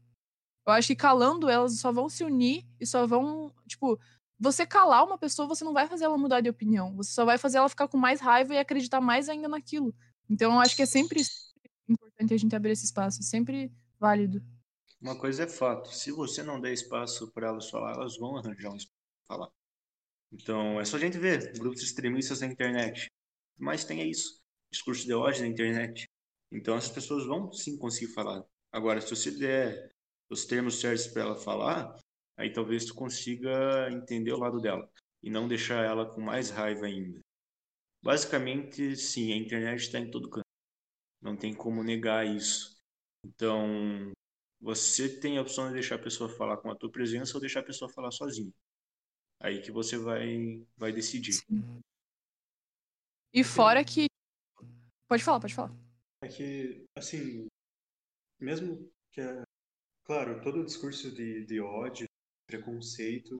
Eu 0.66 0.74
acho 0.74 0.88
que 0.88 0.96
calando 0.96 1.50
elas 1.50 1.80
só 1.80 1.92
vão 1.92 2.10
se 2.10 2.24
unir 2.24 2.66
e 2.80 2.86
só 2.86 3.06
vão, 3.06 3.54
tipo, 3.68 4.00
você 4.40 4.66
calar 4.66 5.06
uma 5.06 5.18
pessoa, 5.18 5.48
você 5.48 5.64
não 5.64 5.74
vai 5.74 5.88
fazer 5.88 6.06
ela 6.06 6.18
mudar 6.18 6.42
de 6.42 6.50
opinião. 6.50 6.96
Você 6.96 7.12
só 7.12 7.24
vai 7.24 7.38
fazer 7.38 7.58
ela 7.58 7.70
ficar 7.70 7.88
com 7.88 7.98
mais 7.98 8.20
raiva 8.20 8.54
e 8.54 8.58
acreditar 8.58 9.00
mais 9.00 9.30
ainda 9.30 9.48
naquilo. 9.48 9.94
Então, 10.30 10.54
eu 10.54 10.60
acho 10.60 10.76
que 10.76 10.82
é 10.82 10.86
sempre 10.86 11.22
importante 11.88 12.34
a 12.34 12.38
gente 12.38 12.56
abrir 12.56 12.72
esse 12.72 12.86
espaço, 12.86 13.22
sempre 13.22 13.72
válido. 14.00 14.44
Uma 15.02 15.18
coisa 15.18 15.44
é 15.44 15.48
fato, 15.48 15.94
se 15.94 16.12
você 16.12 16.42
não 16.42 16.60
der 16.60 16.74
espaço 16.74 17.32
para 17.32 17.48
elas 17.48 17.70
falar, 17.70 17.94
elas 17.94 18.18
vão 18.18 18.38
arranjar 18.38 18.72
um 18.72 18.76
espaço 18.76 18.96
para 19.28 19.38
falar. 19.38 19.52
Então, 20.32 20.80
é 20.80 20.86
só 20.86 20.98
a 20.98 21.00
gente 21.00 21.18
ver 21.18 21.54
grupos 21.58 21.84
extremistas 21.84 22.42
na 22.42 22.48
internet. 22.48 23.08
Mas 23.58 23.86
tem 23.86 24.02
é 24.02 24.06
isso, 24.06 24.42
discurso 24.72 25.06
de 25.06 25.14
ódio 25.14 25.42
na 25.42 25.48
internet. 25.48 26.06
Então, 26.52 26.76
essas 26.76 26.92
pessoas 26.92 27.26
vão 27.26 27.52
sim 27.52 27.78
conseguir 27.78 28.14
falar. 28.14 28.44
Agora, 28.72 29.00
se 29.00 29.10
você 29.10 29.32
der 29.32 29.92
os 30.30 30.46
termos 30.46 30.80
certos 30.80 31.08
para 31.08 31.22
ela 31.24 31.36
falar, 31.36 31.98
aí 32.38 32.52
talvez 32.52 32.86
tu 32.86 32.94
consiga 32.94 33.90
entender 33.92 34.34
o 34.34 34.40
lado 34.40 34.60
dela 34.60 34.90
e 35.24 35.30
não 35.30 35.48
deixar 35.48 35.86
ela 35.86 36.06
com 36.14 36.22
mais 36.22 36.50
raiva 36.50 36.86
ainda. 36.86 37.20
Basicamente, 38.02 38.96
sim, 38.96 39.34
a 39.34 39.38
internet 39.38 39.82
está 39.82 40.00
em 40.00 40.12
todo 40.12 40.30
canto. 40.30 40.46
Não 41.22 41.36
tem 41.36 41.54
como 41.54 41.84
negar 41.84 42.26
isso. 42.28 42.75
Então, 43.26 44.12
você 44.62 45.20
tem 45.20 45.38
a 45.38 45.42
opção 45.42 45.68
de 45.68 45.74
deixar 45.74 45.96
a 45.96 46.04
pessoa 46.04 46.30
falar 46.30 46.58
com 46.58 46.70
a 46.70 46.76
tua 46.76 46.92
presença 46.92 47.34
ou 47.36 47.42
deixar 47.42 47.62
a 47.62 47.66
pessoa 47.66 47.92
falar 47.92 48.12
sozinha. 48.12 48.54
Aí 49.42 49.62
que 49.62 49.72
você 49.72 49.98
vai, 49.98 50.64
vai 50.78 50.92
decidir. 50.92 51.34
Sim. 51.34 51.82
E 53.34 53.44
fora 53.44 53.84
que. 53.84 54.06
Pode 55.08 55.24
falar, 55.24 55.40
pode 55.40 55.56
falar. 55.56 55.76
É 56.22 56.28
que, 56.28 56.86
assim, 56.96 57.48
mesmo 58.40 58.90
que, 59.12 59.22
é, 59.22 59.44
claro, 60.06 60.42
todo 60.42 60.62
o 60.62 60.66
discurso 60.66 61.14
de, 61.14 61.46
de 61.46 61.60
ódio, 61.60 62.08
preconceito, 62.48 63.38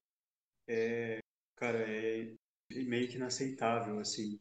é, 0.68 1.20
cara, 1.56 1.80
é 1.80 2.36
meio 2.72 3.08
que 3.08 3.16
inaceitável, 3.16 4.00
assim. 4.00 4.40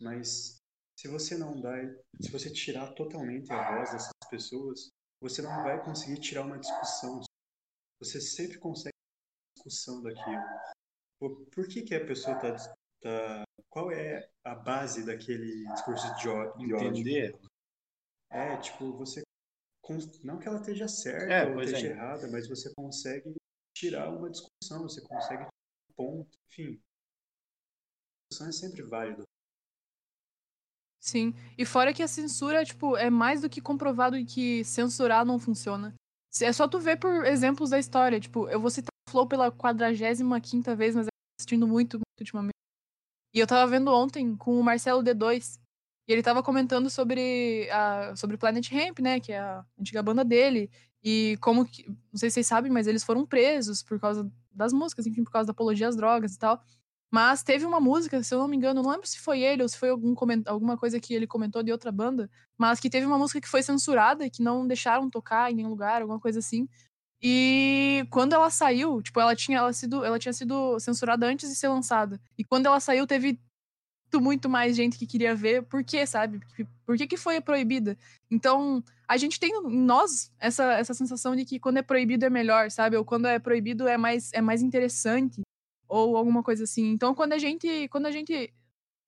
Mas 0.00 0.56
se 1.04 1.08
você 1.10 1.36
não 1.36 1.60
dá, 1.60 1.74
se 2.18 2.30
você 2.30 2.50
tirar 2.50 2.94
totalmente 2.94 3.52
a 3.52 3.76
voz 3.76 3.92
dessas 3.92 4.12
pessoas, 4.30 4.88
você 5.20 5.42
não 5.42 5.62
vai 5.62 5.84
conseguir 5.84 6.18
tirar 6.18 6.46
uma 6.46 6.58
discussão. 6.58 7.20
Você 8.00 8.22
sempre 8.22 8.58
consegue 8.58 8.94
discussão 9.54 10.00
daquilo. 10.00 10.42
Por 11.52 11.68
que, 11.68 11.82
que 11.82 11.94
a 11.94 12.06
pessoa 12.06 12.36
está. 12.36 12.74
Tá, 13.02 13.44
qual 13.68 13.90
é 13.90 14.30
a 14.44 14.54
base 14.54 15.04
daquele 15.04 15.66
discurso 15.74 16.06
de 16.16 16.28
ódio? 16.28 16.74
Entender. 16.74 17.38
É, 18.30 18.56
tipo, 18.56 18.96
você. 18.96 19.22
Não 20.22 20.38
que 20.38 20.48
ela 20.48 20.60
esteja 20.60 20.88
certa 20.88 21.34
é, 21.34 21.46
ou 21.46 21.60
esteja 21.60 21.88
é. 21.88 21.90
errada, 21.90 22.30
mas 22.30 22.48
você 22.48 22.72
consegue 22.74 23.34
tirar 23.76 24.08
uma 24.08 24.30
discussão, 24.30 24.80
você 24.82 25.02
consegue 25.02 25.44
tirar 25.44 25.50
um 25.90 25.94
ponto, 25.94 26.38
enfim. 26.48 26.80
A 26.80 28.32
discussão 28.32 28.48
é 28.48 28.52
sempre 28.52 28.82
válida. 28.82 29.22
Sim. 31.04 31.34
E 31.58 31.66
fora 31.66 31.92
que 31.92 32.02
a 32.02 32.08
censura, 32.08 32.64
tipo, 32.64 32.96
é 32.96 33.10
mais 33.10 33.42
do 33.42 33.50
que 33.50 33.60
comprovado 33.60 34.16
que 34.24 34.64
censurar 34.64 35.22
não 35.22 35.38
funciona. 35.38 35.94
É 36.40 36.50
só 36.50 36.66
tu 36.66 36.80
ver 36.80 36.96
por 36.96 37.26
exemplos 37.26 37.68
da 37.68 37.78
história. 37.78 38.18
Tipo, 38.18 38.48
eu 38.48 38.58
vou 38.58 38.70
citar 38.70 38.88
o 39.06 39.10
Flow 39.10 39.28
pela 39.28 39.50
45 39.50 40.74
vez, 40.74 40.94
mas 40.96 41.06
eu 41.06 41.10
tô 41.10 41.34
assistindo 41.38 41.68
muito, 41.68 41.98
muito 41.98 42.20
ultimamente. 42.20 42.54
E 43.34 43.38
eu 43.38 43.46
tava 43.46 43.70
vendo 43.70 43.92
ontem 43.92 44.34
com 44.34 44.58
o 44.58 44.64
Marcelo 44.64 45.02
D2. 45.02 45.58
E 46.08 46.12
ele 46.12 46.22
tava 46.22 46.42
comentando 46.42 46.88
sobre 46.88 47.68
a 47.70 48.16
sobre 48.16 48.38
Planet 48.38 48.66
Ramp, 48.72 49.00
né? 49.00 49.20
Que 49.20 49.32
é 49.32 49.40
a 49.40 49.62
antiga 49.78 50.02
banda 50.02 50.24
dele. 50.24 50.70
E 51.02 51.36
como 51.42 51.66
que. 51.66 51.86
Não 51.86 52.16
sei 52.18 52.30
se 52.30 52.34
vocês 52.34 52.46
sabem, 52.46 52.72
mas 52.72 52.86
eles 52.86 53.04
foram 53.04 53.26
presos 53.26 53.82
por 53.82 54.00
causa 54.00 54.30
das 54.50 54.72
músicas, 54.72 55.06
enfim, 55.06 55.22
por 55.22 55.32
causa 55.32 55.48
da 55.48 55.52
apologia 55.52 55.86
às 55.88 55.96
drogas 55.96 56.34
e 56.34 56.38
tal. 56.38 56.62
Mas 57.14 57.44
teve 57.44 57.64
uma 57.64 57.78
música, 57.78 58.20
se 58.24 58.34
eu 58.34 58.40
não 58.40 58.48
me 58.48 58.56
engano, 58.56 58.82
não 58.82 58.90
lembro 58.90 59.06
se 59.06 59.20
foi 59.20 59.40
ele 59.40 59.62
ou 59.62 59.68
se 59.68 59.78
foi 59.78 59.88
algum 59.88 60.16
alguma 60.46 60.76
coisa 60.76 60.98
que 60.98 61.14
ele 61.14 61.28
comentou 61.28 61.62
de 61.62 61.70
outra 61.70 61.92
banda, 61.92 62.28
mas 62.58 62.80
que 62.80 62.90
teve 62.90 63.06
uma 63.06 63.16
música 63.16 63.40
que 63.40 63.46
foi 63.46 63.62
censurada 63.62 64.28
que 64.28 64.42
não 64.42 64.66
deixaram 64.66 65.08
tocar 65.08 65.48
em 65.48 65.54
nenhum 65.54 65.68
lugar, 65.68 66.02
alguma 66.02 66.18
coisa 66.18 66.40
assim. 66.40 66.68
E 67.22 68.04
quando 68.10 68.32
ela 68.32 68.50
saiu, 68.50 69.00
tipo, 69.00 69.20
ela 69.20 69.36
tinha, 69.36 69.58
ela, 69.58 69.72
sido, 69.72 70.04
ela 70.04 70.18
tinha 70.18 70.32
sido 70.32 70.76
censurada 70.80 71.24
antes 71.24 71.48
de 71.48 71.54
ser 71.54 71.68
lançada. 71.68 72.20
E 72.36 72.42
quando 72.42 72.66
ela 72.66 72.80
saiu, 72.80 73.06
teve 73.06 73.38
muito 74.20 74.48
mais 74.48 74.74
gente 74.74 74.98
que 74.98 75.06
queria 75.06 75.36
ver. 75.36 75.62
Por 75.62 75.84
quê, 75.84 76.04
sabe? 76.06 76.40
Por 76.84 76.96
que, 76.96 77.06
que 77.06 77.16
foi 77.16 77.40
proibida? 77.40 77.96
Então, 78.28 78.82
a 79.06 79.16
gente 79.16 79.38
tem 79.38 79.52
em 79.52 79.84
nós 79.84 80.32
essa, 80.40 80.72
essa 80.72 80.94
sensação 80.94 81.36
de 81.36 81.44
que 81.44 81.60
quando 81.60 81.76
é 81.76 81.82
proibido 81.82 82.24
é 82.24 82.30
melhor, 82.30 82.72
sabe? 82.72 82.96
Ou 82.96 83.04
quando 83.04 83.26
é 83.26 83.38
proibido 83.38 83.86
é 83.86 83.96
mais, 83.96 84.32
é 84.32 84.40
mais 84.40 84.62
interessante 84.62 85.43
ou 85.94 86.16
alguma 86.16 86.42
coisa 86.42 86.64
assim. 86.64 86.90
Então, 86.90 87.14
quando 87.14 87.32
a 87.34 87.38
gente, 87.38 87.88
quando 87.88 88.06
a 88.06 88.10
gente 88.10 88.52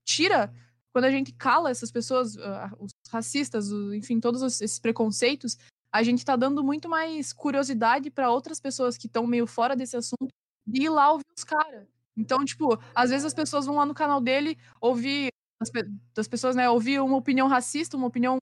tira, 0.05 0.53
quando 0.93 1.05
a 1.05 1.11
gente 1.11 1.33
cala 1.33 1.71
essas 1.71 1.91
pessoas, 1.91 2.37
uh, 2.37 2.77
os 2.79 2.93
racistas, 3.11 3.71
enfim, 3.95 4.21
todos 4.21 4.41
esses 4.43 4.79
preconceitos, 4.79 5.59
a 5.93 6.03
gente 6.03 6.19
está 6.19 6.37
dando 6.37 6.63
muito 6.63 6.89
mais 6.89 7.33
curiosidade 7.33 8.11
para 8.11 8.31
outras 8.31 8.61
pessoas 8.61 8.97
que 8.97 9.07
estão 9.07 9.27
meio 9.27 9.47
fora 9.47 9.75
desse 9.75 9.97
assunto 9.97 10.29
de 10.67 10.85
ir 10.85 10.89
lá 10.89 11.13
ouvir 11.13 11.25
os 11.37 11.45
caras. 11.45 11.87
Então, 12.17 12.45
tipo, 12.45 12.79
às 12.95 13.11
vezes 13.11 13.25
as 13.25 13.35
pessoas 13.35 13.67
vão 13.67 13.77
lá 13.77 13.85
no 13.85 13.95
canal 13.95 14.21
dele 14.21 14.57
ouvir 14.81 15.29
as, 15.61 15.71
das 16.15 16.29
pessoas, 16.29 16.55
né, 16.55 16.69
ouvir 16.71 17.01
uma 17.01 17.17
opinião 17.17 17.49
racista, 17.49 17.97
uma 17.97 18.07
opinião 18.07 18.39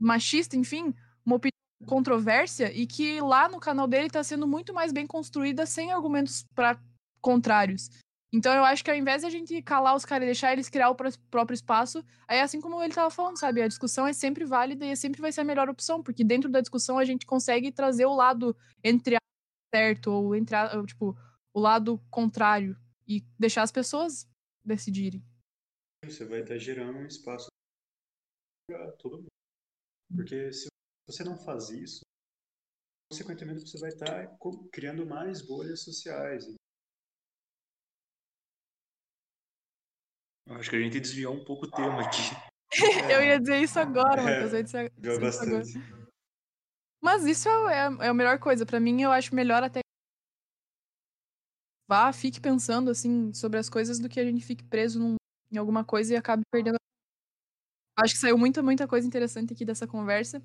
machista, 0.00 0.56
enfim, 0.56 0.94
uma 1.24 1.36
opinião 1.36 1.52
controvérsia 1.86 2.72
e 2.72 2.86
que 2.86 3.20
lá 3.20 3.48
no 3.48 3.60
canal 3.60 3.86
dele 3.86 4.06
está 4.06 4.22
sendo 4.22 4.46
muito 4.46 4.72
mais 4.72 4.92
bem 4.92 5.06
construída 5.06 5.66
sem 5.66 5.92
argumentos 5.92 6.44
para 6.54 6.78
contrários. 7.22 7.88
Então 8.34 8.52
eu 8.54 8.64
acho 8.64 8.82
que 8.82 8.90
ao 8.90 8.96
invés 8.96 9.20
de 9.22 9.26
a 9.26 9.30
gente 9.30 9.62
calar 9.62 9.94
os 9.94 10.04
caras 10.04 10.24
e 10.24 10.26
deixar 10.26 10.52
eles 10.52 10.68
criar 10.68 10.88
o 10.90 10.94
próprio 10.94 11.54
espaço, 11.54 12.02
aí 12.26 12.40
assim 12.40 12.60
como 12.60 12.82
ele 12.82 12.94
tava 12.94 13.10
falando, 13.10 13.38
sabe? 13.38 13.60
A 13.62 13.68
discussão 13.68 14.06
é 14.06 14.12
sempre 14.12 14.44
válida 14.44 14.86
e 14.86 14.96
sempre 14.96 15.20
vai 15.20 15.30
ser 15.30 15.42
a 15.42 15.44
melhor 15.44 15.68
opção, 15.68 16.02
porque 16.02 16.24
dentro 16.24 16.50
da 16.50 16.60
discussão 16.60 16.98
a 16.98 17.04
gente 17.04 17.26
consegue 17.26 17.70
trazer 17.70 18.06
o 18.06 18.14
lado 18.14 18.56
entre 18.82 19.16
a 19.16 19.18
certo 19.74 20.10
ou 20.10 20.34
entre 20.34 20.56
tipo, 20.86 21.16
o 21.54 21.60
lado 21.60 21.98
contrário 22.10 22.74
e 23.06 23.22
deixar 23.38 23.62
as 23.62 23.72
pessoas 23.72 24.26
decidirem. 24.64 25.22
Você 26.04 26.24
vai 26.24 26.40
estar 26.40 26.56
gerando 26.58 26.98
um 26.98 27.06
espaço 27.06 27.48
para 28.66 28.92
todo 28.92 29.18
mundo. 29.18 29.28
Porque 30.14 30.52
se 30.52 30.68
você 31.06 31.22
não 31.22 31.36
faz 31.36 31.68
isso, 31.70 32.00
consequentemente 33.10 33.68
você 33.68 33.78
vai 33.78 33.90
estar 33.90 34.38
criando 34.72 35.06
mais 35.06 35.42
bolhas 35.42 35.82
sociais. 35.82 36.44
Acho 40.50 40.70
que 40.70 40.76
a 40.76 40.80
gente 40.80 41.00
desviou 41.00 41.34
um 41.34 41.44
pouco 41.44 41.66
o 41.66 41.70
tema 41.70 42.02
aqui. 42.02 42.22
eu 43.12 43.22
ia 43.22 43.38
dizer 43.38 43.60
isso 43.60 43.78
agora, 43.78 44.20
é, 44.20 44.24
Matheus. 44.24 44.52
Eu 44.52 44.58
ia 44.58 44.64
dizer, 44.64 44.92
dizer 44.98 45.20
bastante. 45.20 45.72
Mas 47.02 47.24
isso 47.24 47.48
é, 47.48 47.86
é, 48.00 48.08
a 48.08 48.14
melhor 48.14 48.38
coisa. 48.38 48.64
Para 48.64 48.80
mim, 48.80 49.02
eu 49.02 49.10
acho 49.10 49.34
melhor 49.34 49.62
até 49.62 49.80
vá, 51.88 52.10
fique 52.12 52.40
pensando 52.40 52.90
assim 52.90 53.34
sobre 53.34 53.58
as 53.58 53.68
coisas 53.68 53.98
do 53.98 54.08
que 54.08 54.18
a 54.18 54.24
gente 54.24 54.42
fique 54.42 54.64
preso 54.64 54.98
num, 54.98 55.16
em 55.50 55.58
alguma 55.58 55.84
coisa 55.84 56.14
e 56.14 56.16
acabe 56.16 56.42
perdendo. 56.50 56.76
Acho 57.98 58.14
que 58.14 58.20
saiu 58.20 58.38
muita, 58.38 58.62
muita 58.62 58.88
coisa 58.88 59.06
interessante 59.06 59.52
aqui 59.52 59.64
dessa 59.64 59.86
conversa. 59.86 60.42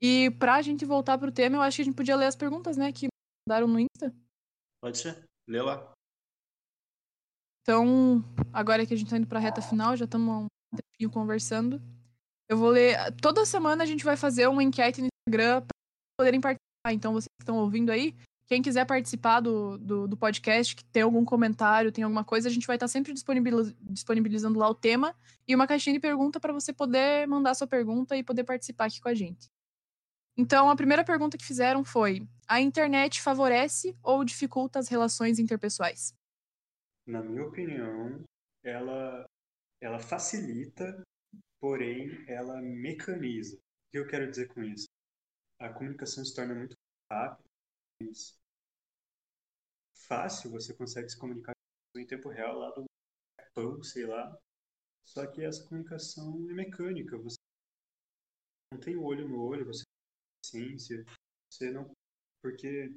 E 0.00 0.30
pra 0.38 0.62
gente 0.62 0.84
voltar 0.84 1.18
pro 1.18 1.32
tema, 1.32 1.56
eu 1.56 1.62
acho 1.62 1.76
que 1.76 1.82
a 1.82 1.84
gente 1.86 1.96
podia 1.96 2.14
ler 2.14 2.26
as 2.26 2.36
perguntas, 2.36 2.76
né, 2.76 2.92
que 2.92 3.08
mandaram 3.48 3.66
no 3.66 3.80
Insta. 3.80 4.14
Pode 4.80 4.98
ser. 4.98 5.24
Lê 5.48 5.60
lá. 5.60 5.92
Então, 7.68 8.24
agora 8.50 8.86
que 8.86 8.94
a 8.94 8.96
gente 8.96 9.10
tá 9.10 9.18
indo 9.18 9.26
pra 9.26 9.38
reta 9.38 9.60
final, 9.60 9.94
já 9.94 10.06
estamos 10.06 10.44
um 10.44 10.48
tempinho 10.74 11.10
conversando. 11.10 11.82
Eu 12.48 12.56
vou 12.56 12.70
ler. 12.70 12.96
Toda 13.20 13.44
semana 13.44 13.84
a 13.84 13.86
gente 13.86 14.06
vai 14.06 14.16
fazer 14.16 14.46
uma 14.48 14.62
enquete 14.62 15.02
no 15.02 15.08
Instagram 15.08 15.60
para 15.60 15.76
poderem 16.18 16.40
participar. 16.40 16.94
Então, 16.94 17.12
vocês 17.12 17.28
que 17.38 17.42
estão 17.42 17.58
ouvindo 17.58 17.90
aí, 17.90 18.16
quem 18.46 18.62
quiser 18.62 18.86
participar 18.86 19.40
do, 19.40 19.76
do, 19.76 20.08
do, 20.08 20.16
podcast, 20.16 20.74
que 20.74 20.82
tem 20.82 21.02
algum 21.02 21.26
comentário, 21.26 21.92
tem 21.92 22.04
alguma 22.04 22.24
coisa, 22.24 22.48
a 22.48 22.50
gente 22.50 22.66
vai 22.66 22.76
estar 22.76 22.84
tá 22.84 22.88
sempre 22.88 23.12
disponibiliz, 23.12 23.74
disponibilizando 23.82 24.58
lá 24.58 24.66
o 24.66 24.74
tema 24.74 25.14
e 25.46 25.54
uma 25.54 25.66
caixinha 25.66 25.92
de 25.92 26.00
pergunta 26.00 26.40
para 26.40 26.54
você 26.54 26.72
poder 26.72 27.28
mandar 27.28 27.54
sua 27.54 27.66
pergunta 27.66 28.16
e 28.16 28.22
poder 28.22 28.44
participar 28.44 28.86
aqui 28.86 28.98
com 28.98 29.10
a 29.10 29.14
gente. 29.14 29.46
Então, 30.38 30.70
a 30.70 30.76
primeira 30.76 31.04
pergunta 31.04 31.36
que 31.36 31.44
fizeram 31.44 31.84
foi: 31.84 32.26
a 32.48 32.62
internet 32.62 33.20
favorece 33.20 33.94
ou 34.02 34.24
dificulta 34.24 34.78
as 34.78 34.88
relações 34.88 35.38
interpessoais? 35.38 36.16
Na 37.08 37.22
minha 37.22 37.42
opinião, 37.42 38.22
ela, 38.62 39.26
ela 39.80 39.98
facilita, 39.98 41.02
porém 41.58 42.10
ela 42.28 42.60
mecaniza. 42.60 43.56
O 43.56 43.90
que 43.90 43.98
eu 43.98 44.06
quero 44.06 44.30
dizer 44.30 44.48
com 44.48 44.62
isso? 44.62 44.86
A 45.58 45.72
comunicação 45.72 46.22
se 46.24 46.34
torna 46.34 46.54
muito 46.54 46.76
rápida, 47.10 47.48
fácil, 50.06 50.50
você 50.50 50.74
consegue 50.74 51.08
se 51.08 51.18
comunicar 51.18 51.52
em 51.96 52.06
tempo 52.06 52.28
real 52.28 52.58
lá 52.58 52.70
do 52.70 52.84
Japão, 53.40 53.82
sei 53.82 54.06
lá. 54.06 54.38
Só 55.06 55.26
que 55.26 55.42
essa 55.42 55.66
comunicação 55.66 56.46
é 56.50 56.52
mecânica, 56.52 57.16
você 57.16 57.38
não 58.70 58.78
tem 58.78 58.96
olho 58.96 59.26
no 59.26 59.42
olho, 59.42 59.64
você 59.64 59.82
não 59.82 60.62
tem 60.62 60.76
ciência, 60.78 61.04
você 61.50 61.70
não 61.70 61.90
porque 62.42 62.92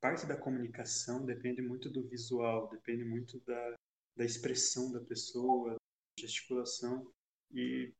parte 0.00 0.26
da 0.26 0.36
comunicação 0.36 1.24
depende 1.24 1.60
muito 1.62 1.90
do 1.90 2.02
visual, 2.08 2.68
depende 2.68 3.04
muito 3.04 3.38
da, 3.40 3.76
da 4.16 4.24
expressão 4.24 4.90
da 4.90 5.00
pessoa, 5.00 5.72
da 5.72 6.22
gesticulação. 6.22 7.10
E, 7.52 7.92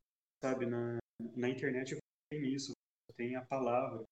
sabe, 0.43 0.67
na, 0.67 0.99
na 1.37 1.49
internet 1.49 1.97
tem 2.31 2.53
isso, 2.53 2.73
tem 3.17 3.37
a 3.37 3.45
palavra. 3.45 4.03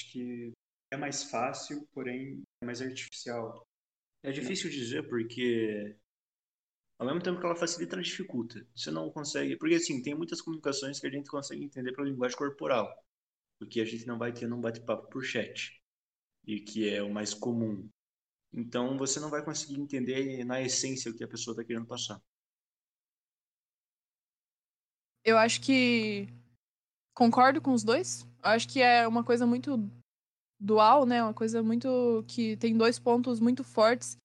Acho 0.00 0.12
que 0.12 0.52
é 0.92 0.96
mais 0.96 1.24
fácil, 1.24 1.86
porém 1.92 2.42
é 2.62 2.66
mais 2.66 2.82
artificial. 2.82 3.66
É 4.22 4.30
difícil 4.30 4.70
dizer 4.70 5.08
porque 5.08 5.96
ao 6.98 7.06
mesmo 7.06 7.22
tempo 7.22 7.40
que 7.40 7.46
ela 7.46 7.56
facilita, 7.56 7.96
ela 7.96 8.02
dificulta. 8.02 8.66
Você 8.74 8.90
não 8.90 9.10
consegue, 9.10 9.56
porque 9.56 9.74
assim, 9.74 10.02
tem 10.02 10.14
muitas 10.14 10.40
comunicações 10.40 11.00
que 11.00 11.06
a 11.06 11.10
gente 11.10 11.28
consegue 11.28 11.64
entender 11.64 11.92
pela 11.92 12.08
linguagem 12.08 12.36
corporal, 12.36 12.90
porque 13.58 13.80
a 13.80 13.84
gente 13.84 14.06
não 14.06 14.18
vai 14.18 14.32
ter 14.32 14.46
num 14.46 14.60
bate-papo 14.60 15.08
por 15.08 15.22
chat, 15.22 15.82
e 16.46 16.60
que 16.60 16.88
é 16.88 17.02
o 17.02 17.12
mais 17.12 17.34
comum. 17.34 17.88
Então 18.52 18.96
você 18.96 19.18
não 19.18 19.30
vai 19.30 19.44
conseguir 19.44 19.80
entender 19.80 20.44
na 20.44 20.60
essência 20.60 21.10
o 21.10 21.14
que 21.14 21.24
a 21.24 21.28
pessoa 21.28 21.52
está 21.52 21.64
querendo 21.64 21.86
passar. 21.86 22.20
Eu 25.24 25.38
acho 25.38 25.60
que 25.60 26.28
concordo 27.14 27.60
com 27.60 27.72
os 27.72 27.82
dois. 27.82 28.22
Eu 28.42 28.50
acho 28.50 28.68
que 28.68 28.80
é 28.80 29.08
uma 29.08 29.24
coisa 29.24 29.46
muito 29.46 29.90
dual, 30.60 31.06
né? 31.06 31.22
Uma 31.22 31.34
coisa 31.34 31.62
muito 31.62 32.24
que 32.28 32.56
tem 32.58 32.76
dois 32.76 32.98
pontos 32.98 33.40
muito 33.40 33.64
fortes. 33.64 34.16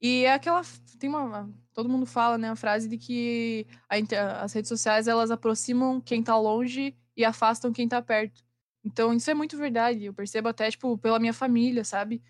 E 0.00 0.24
é 0.24 0.34
aquela 0.34 0.62
tem 0.98 1.08
uma 1.08 1.48
todo 1.72 1.88
mundo 1.88 2.04
fala, 2.04 2.36
né, 2.36 2.50
a 2.50 2.56
frase 2.56 2.88
de 2.88 2.98
que 2.98 3.66
a, 3.88 4.42
as 4.42 4.52
redes 4.52 4.68
sociais 4.68 5.08
elas 5.08 5.30
aproximam 5.30 6.00
quem 6.00 6.22
tá 6.22 6.36
longe 6.36 6.94
e 7.16 7.24
afastam 7.24 7.72
quem 7.72 7.88
tá 7.88 8.02
perto. 8.02 8.44
Então 8.84 9.12
isso 9.14 9.30
é 9.30 9.34
muito 9.34 9.56
verdade. 9.56 10.04
Eu 10.04 10.14
percebo 10.14 10.48
até 10.48 10.70
tipo 10.70 10.98
pela 10.98 11.18
minha 11.18 11.32
família, 11.32 11.84
sabe? 11.84 12.22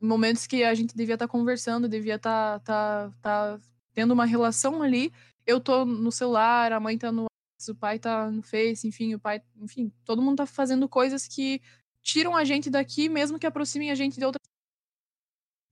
Momentos 0.00 0.46
que 0.46 0.64
a 0.64 0.74
gente 0.74 0.96
devia 0.96 1.14
estar 1.14 1.26
tá 1.26 1.32
conversando, 1.32 1.88
devia 1.88 2.16
estar 2.16 2.60
tá, 2.60 3.10
tá, 3.20 3.56
tá 3.56 3.60
tendo 3.94 4.12
uma 4.12 4.24
relação 4.26 4.82
ali. 4.82 5.12
Eu 5.46 5.60
tô 5.60 5.84
no 5.84 6.12
celular, 6.12 6.72
a 6.72 6.80
mãe 6.80 6.98
tá 6.98 7.10
no 7.10 7.26
o 7.68 7.74
pai 7.74 7.98
tá 7.98 8.30
no 8.30 8.42
Face, 8.42 8.86
enfim, 8.86 9.14
o 9.14 9.18
pai, 9.18 9.42
enfim, 9.56 9.92
todo 10.04 10.22
mundo 10.22 10.36
tá 10.36 10.46
fazendo 10.46 10.88
coisas 10.88 11.26
que 11.26 11.60
tiram 12.02 12.36
a 12.36 12.44
gente 12.44 12.70
daqui, 12.70 13.08
mesmo 13.08 13.38
que 13.38 13.46
aproximem 13.46 13.90
a 13.90 13.94
gente 13.96 14.18
de 14.18 14.24
outras. 14.24 14.46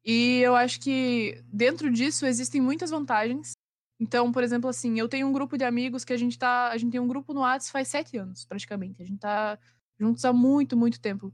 E 0.04 0.40
eu 0.40 0.56
acho 0.56 0.80
que 0.80 1.42
dentro 1.46 1.90
disso 1.90 2.26
existem 2.26 2.60
muitas 2.60 2.90
vantagens. 2.90 3.52
Então, 3.98 4.30
por 4.30 4.42
exemplo, 4.42 4.68
assim, 4.68 4.98
eu 4.98 5.08
tenho 5.08 5.26
um 5.26 5.32
grupo 5.32 5.56
de 5.56 5.64
amigos 5.64 6.04
que 6.04 6.12
a 6.12 6.16
gente 6.16 6.38
tá. 6.38 6.68
A 6.68 6.76
gente 6.76 6.92
tem 6.92 7.00
um 7.00 7.08
grupo 7.08 7.32
no 7.32 7.40
WhatsApp 7.40 7.72
faz 7.72 7.88
sete 7.88 8.16
anos, 8.16 8.44
praticamente. 8.44 9.02
A 9.02 9.06
gente 9.06 9.18
tá 9.18 9.58
juntos 9.98 10.24
há 10.24 10.32
muito, 10.32 10.76
muito 10.76 11.00
tempo. 11.00 11.32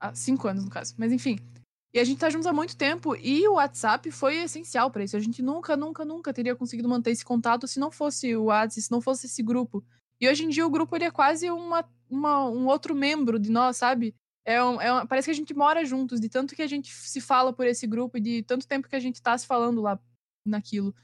Há 0.00 0.14
cinco 0.14 0.48
anos, 0.48 0.64
no 0.64 0.70
caso. 0.70 0.94
Mas 0.98 1.12
enfim. 1.12 1.38
E 1.92 1.98
a 1.98 2.04
gente 2.04 2.18
tá 2.18 2.28
juntos 2.28 2.46
há 2.46 2.52
muito 2.52 2.76
tempo 2.76 3.16
e 3.16 3.48
o 3.48 3.54
WhatsApp 3.54 4.10
foi 4.10 4.36
essencial 4.36 4.90
para 4.90 5.02
isso. 5.02 5.16
A 5.16 5.20
gente 5.20 5.40
nunca, 5.42 5.76
nunca, 5.76 6.04
nunca 6.04 6.32
teria 6.32 6.54
conseguido 6.54 6.88
manter 6.88 7.10
esse 7.10 7.24
contato 7.24 7.66
se 7.66 7.80
não 7.80 7.90
fosse 7.90 8.36
o 8.36 8.44
WhatsApp, 8.44 8.82
se 8.82 8.90
não 8.90 9.00
fosse 9.00 9.26
esse 9.26 9.42
grupo. 9.42 9.82
E 10.20 10.28
hoje 10.28 10.44
em 10.44 10.48
dia 10.48 10.66
o 10.66 10.70
grupo 10.70 10.94
ele 10.96 11.04
é 11.04 11.10
quase 11.10 11.50
uma, 11.50 11.88
uma 12.10 12.48
um 12.48 12.66
outro 12.66 12.94
membro 12.94 13.38
de 13.38 13.50
nós, 13.50 13.76
sabe? 13.76 14.14
É 14.44 14.62
um, 14.62 14.80
é 14.80 14.92
um, 14.92 15.06
parece 15.06 15.26
que 15.26 15.30
a 15.30 15.34
gente 15.34 15.54
mora 15.54 15.84
juntos, 15.84 16.20
de 16.20 16.28
tanto 16.28 16.54
que 16.54 16.62
a 16.62 16.66
gente 16.66 16.92
se 16.92 17.20
fala 17.20 17.52
por 17.52 17.66
esse 17.66 17.86
grupo 17.86 18.18
e 18.18 18.20
de 18.20 18.42
tanto 18.42 18.66
tempo 18.66 18.88
que 18.88 18.96
a 18.96 19.00
gente 19.00 19.22
tá 19.22 19.36
se 19.36 19.46
falando 19.46 19.80
lá 19.80 19.98
naquilo. 20.44 20.94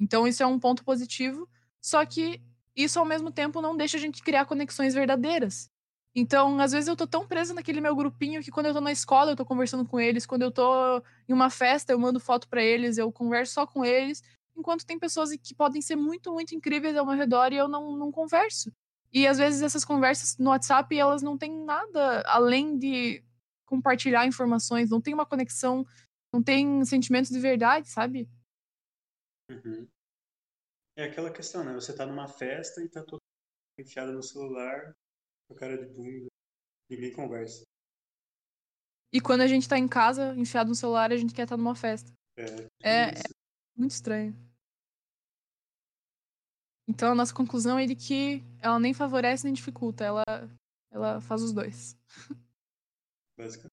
Então 0.00 0.26
isso 0.26 0.42
é 0.42 0.46
um 0.46 0.58
ponto 0.58 0.84
positivo, 0.84 1.48
só 1.82 2.04
que 2.04 2.40
isso 2.76 2.98
ao 2.98 3.04
mesmo 3.04 3.30
tempo 3.30 3.60
não 3.60 3.76
deixa 3.76 3.96
a 3.96 4.00
gente 4.00 4.22
criar 4.22 4.46
conexões 4.46 4.94
verdadeiras. 4.94 5.70
Então, 6.14 6.60
às 6.60 6.70
vezes 6.70 6.86
eu 6.86 6.94
tô 6.94 7.06
tão 7.06 7.26
presa 7.26 7.52
naquele 7.52 7.80
meu 7.80 7.94
grupinho 7.96 8.42
que 8.42 8.50
quando 8.50 8.66
eu 8.66 8.72
tô 8.72 8.80
na 8.80 8.92
escola 8.92 9.32
eu 9.32 9.36
tô 9.36 9.44
conversando 9.44 9.84
com 9.84 9.98
eles, 9.98 10.24
quando 10.24 10.42
eu 10.42 10.50
tô 10.50 11.02
em 11.28 11.32
uma 11.32 11.50
festa 11.50 11.92
eu 11.92 11.98
mando 11.98 12.20
foto 12.20 12.48
para 12.48 12.62
eles, 12.62 12.98
eu 12.98 13.10
converso 13.10 13.54
só 13.54 13.66
com 13.66 13.84
eles, 13.84 14.22
enquanto 14.56 14.86
tem 14.86 14.96
pessoas 14.96 15.30
que 15.36 15.54
podem 15.54 15.82
ser 15.82 15.96
muito, 15.96 16.32
muito 16.32 16.54
incríveis 16.54 16.96
ao 16.96 17.04
meu 17.04 17.16
redor 17.16 17.52
e 17.52 17.56
eu 17.56 17.66
não, 17.66 17.96
não 17.96 18.12
converso. 18.12 18.72
E 19.12 19.26
às 19.26 19.38
vezes 19.38 19.60
essas 19.60 19.84
conversas 19.84 20.38
no 20.38 20.50
WhatsApp 20.50 20.96
elas 20.96 21.20
não 21.20 21.36
têm 21.36 21.64
nada 21.64 22.22
além 22.26 22.78
de 22.78 23.24
compartilhar 23.66 24.24
informações, 24.24 24.90
não 24.90 25.00
tem 25.00 25.14
uma 25.14 25.26
conexão, 25.26 25.84
não 26.32 26.40
tem 26.40 26.84
sentimentos 26.84 27.30
de 27.30 27.40
verdade, 27.40 27.88
sabe? 27.88 28.28
Uhum. 29.50 29.88
É 30.96 31.04
aquela 31.04 31.32
questão, 31.32 31.64
né? 31.64 31.72
Você 31.74 31.94
tá 31.94 32.06
numa 32.06 32.28
festa 32.28 32.80
e 32.80 32.88
tá 32.88 33.02
todo 33.02 33.20
enfiado 33.76 34.12
no 34.12 34.22
celular, 34.22 34.94
com 35.48 35.54
cara 35.54 35.76
de 35.76 35.92
bunda, 35.92 36.26
ninguém 36.90 37.12
conversa. 37.12 37.62
E 39.12 39.20
quando 39.20 39.42
a 39.42 39.46
gente 39.46 39.68
tá 39.68 39.78
em 39.78 39.86
casa, 39.86 40.34
enfiado 40.34 40.68
no 40.68 40.74
celular, 40.74 41.12
a 41.12 41.16
gente 41.16 41.32
quer 41.32 41.44
estar 41.44 41.56
numa 41.56 41.74
festa. 41.74 42.12
É, 42.36 42.44
É, 42.82 43.10
é 43.10 43.22
muito 43.76 43.92
estranho. 43.92 44.34
Então 46.88 47.12
a 47.12 47.14
nossa 47.14 47.32
conclusão 47.32 47.78
é 47.78 47.86
de 47.86 47.94
que 47.94 48.42
ela 48.60 48.78
nem 48.78 48.92
favorece 48.92 49.44
nem 49.44 49.54
dificulta, 49.54 50.04
ela, 50.04 50.24
ela 50.90 51.20
faz 51.20 51.42
os 51.42 51.52
dois. 51.52 51.96
basicamente. 53.38 53.72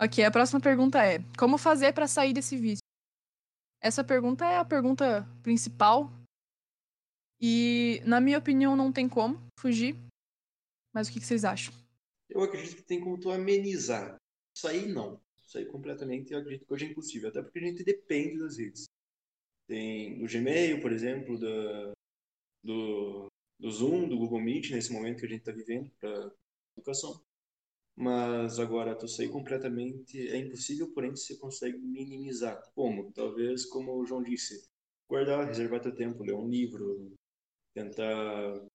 Ok, 0.00 0.24
a 0.24 0.30
próxima 0.30 0.60
pergunta 0.60 1.04
é: 1.04 1.18
Como 1.38 1.58
fazer 1.58 1.92
para 1.92 2.06
sair 2.06 2.32
desse 2.32 2.56
vício? 2.56 2.82
Essa 3.80 4.02
pergunta 4.02 4.44
é 4.44 4.56
a 4.56 4.64
pergunta 4.64 5.26
principal. 5.42 6.10
E, 7.40 8.02
na 8.04 8.20
minha 8.20 8.38
opinião, 8.38 8.74
não 8.74 8.92
tem 8.92 9.08
como 9.08 9.40
fugir. 9.58 9.96
Mas 10.92 11.08
o 11.08 11.12
que, 11.12 11.20
que 11.20 11.26
vocês 11.26 11.44
acham? 11.44 11.72
Eu 12.28 12.42
acredito 12.42 12.76
que 12.76 12.82
tem 12.82 13.00
como 13.00 13.18
tu 13.18 13.30
amenizar. 13.30 14.16
Sair 14.56 14.86
não. 14.86 15.20
Sair 15.44 15.66
completamente 15.66 16.32
eu 16.32 16.40
acredito 16.40 16.66
que 16.66 16.72
hoje 16.72 16.86
é 16.86 16.88
impossível. 16.90 17.28
Até 17.28 17.42
porque 17.42 17.58
a 17.58 17.62
gente 17.62 17.84
depende 17.84 18.38
das 18.38 18.58
redes. 18.58 18.86
Tem 19.66 20.22
o 20.22 20.26
Gmail, 20.26 20.80
por 20.80 20.92
exemplo, 20.92 21.38
da, 21.38 21.92
do, 22.62 23.26
do 23.58 23.70
Zoom, 23.70 24.08
do 24.08 24.18
Google 24.18 24.40
Meet, 24.40 24.70
nesse 24.70 24.92
momento 24.92 25.20
que 25.20 25.26
a 25.26 25.28
gente 25.28 25.40
está 25.40 25.52
vivendo 25.52 25.90
para 26.00 26.32
educação. 26.76 27.20
Mas 27.94 28.58
agora, 28.58 28.94
tu 28.94 29.08
sair 29.08 29.28
completamente 29.28 30.28
é 30.28 30.36
impossível, 30.36 30.92
porém 30.92 31.10
você 31.10 31.36
consegue 31.36 31.78
minimizar. 31.78 32.62
Como? 32.74 33.12
Talvez, 33.12 33.66
como 33.66 33.96
o 33.96 34.06
João 34.06 34.22
disse, 34.22 34.68
guardar, 35.08 35.46
reservar 35.46 35.80
teu 35.80 35.94
tempo, 35.94 36.22
ler 36.22 36.34
um 36.34 36.48
livro, 36.48 37.12
tentar 37.74 38.66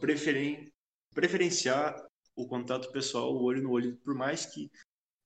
preferir, 0.00 0.72
preferenciar 1.14 1.94
o 2.34 2.46
contato 2.46 2.90
pessoal, 2.92 3.34
o 3.34 3.42
olho 3.42 3.62
no 3.62 3.70
olho, 3.70 3.96
por 3.98 4.14
mais 4.14 4.46
que 4.46 4.70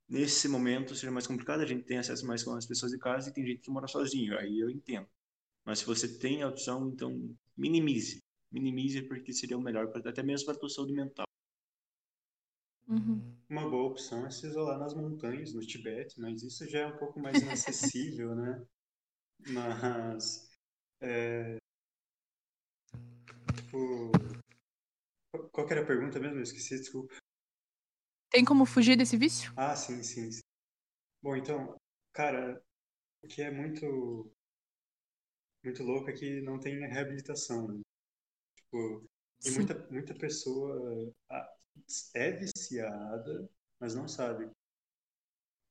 nesse 0.09 0.49
momento 0.49 0.95
seja 0.95 1.11
mais 1.11 1.27
complicado, 1.27 1.61
a 1.61 1.67
gente 1.67 1.85
tem 1.85 1.99
acesso 1.99 2.27
mais 2.27 2.43
com 2.43 2.55
as 2.55 2.67
pessoas 2.67 2.93
de 2.93 2.99
casa 2.99 3.31
e 3.31 3.33
tem 3.33 3.47
gente 3.47 3.61
que 3.61 3.71
mora 3.71 3.87
sozinho, 3.87 4.37
aí 4.39 4.59
eu 4.59 4.71
entendo. 4.71 5.09
Mas 5.65 5.81
se 5.81 5.87
você 5.87 6.19
tem 6.19 6.43
a 6.43 6.49
opção, 6.49 6.89
então 6.89 7.37
minimize. 7.57 8.21
Minimize 8.51 9.03
porque 9.03 9.33
seria 9.33 9.57
o 9.57 9.61
melhor, 9.61 9.91
até 10.05 10.23
mesmo 10.23 10.47
para 10.47 10.57
a 10.57 10.59
tua 10.59 10.69
saúde 10.69 10.93
mental. 10.93 11.27
Uhum. 12.89 13.37
Uma 13.49 13.69
boa 13.69 13.91
opção 13.91 14.27
é 14.27 14.31
se 14.31 14.49
isolar 14.49 14.79
nas 14.79 14.95
montanhas, 14.95 15.55
no 15.55 15.61
Tibete, 15.61 16.21
mas 16.21 16.43
isso 16.43 16.69
já 16.69 16.81
é 16.81 16.87
um 16.87 16.97
pouco 16.97 17.21
mais 17.21 17.41
inacessível, 17.41 18.35
né? 18.35 18.67
Mas. 19.47 20.51
É... 21.01 21.57
Tipo... 23.71 24.11
Qual 25.53 25.65
que 25.65 25.73
era 25.73 25.83
a 25.83 25.87
pergunta 25.87 26.19
mesmo? 26.19 26.39
Eu 26.39 26.43
esqueci, 26.43 26.77
desculpa. 26.77 27.15
Tem 28.29 28.45
como 28.45 28.67
fugir 28.67 28.97
desse 28.97 29.17
vício? 29.17 29.53
Ah, 29.57 29.77
sim, 29.77 30.03
sim, 30.03 30.31
sim. 30.33 30.41
Bom, 31.23 31.37
então, 31.37 31.77
cara, 32.13 32.61
o 33.23 33.29
que 33.29 33.43
é 33.43 33.51
muito. 33.51 34.29
Muito 35.65 35.83
louco 35.85 36.11
é 36.11 36.13
que 36.13 36.41
não 36.41 36.59
tem 36.59 36.81
reabilitação, 36.89 37.69
né? 37.69 37.81
Tipo, 38.57 39.07
muita, 39.55 39.89
muita 39.91 40.15
pessoa 40.15 41.13
ah, 41.31 41.57
é 42.15 42.33
viciada, 42.33 43.49
mas 43.79 43.95
não 43.95 44.09
sabe. 44.09 44.51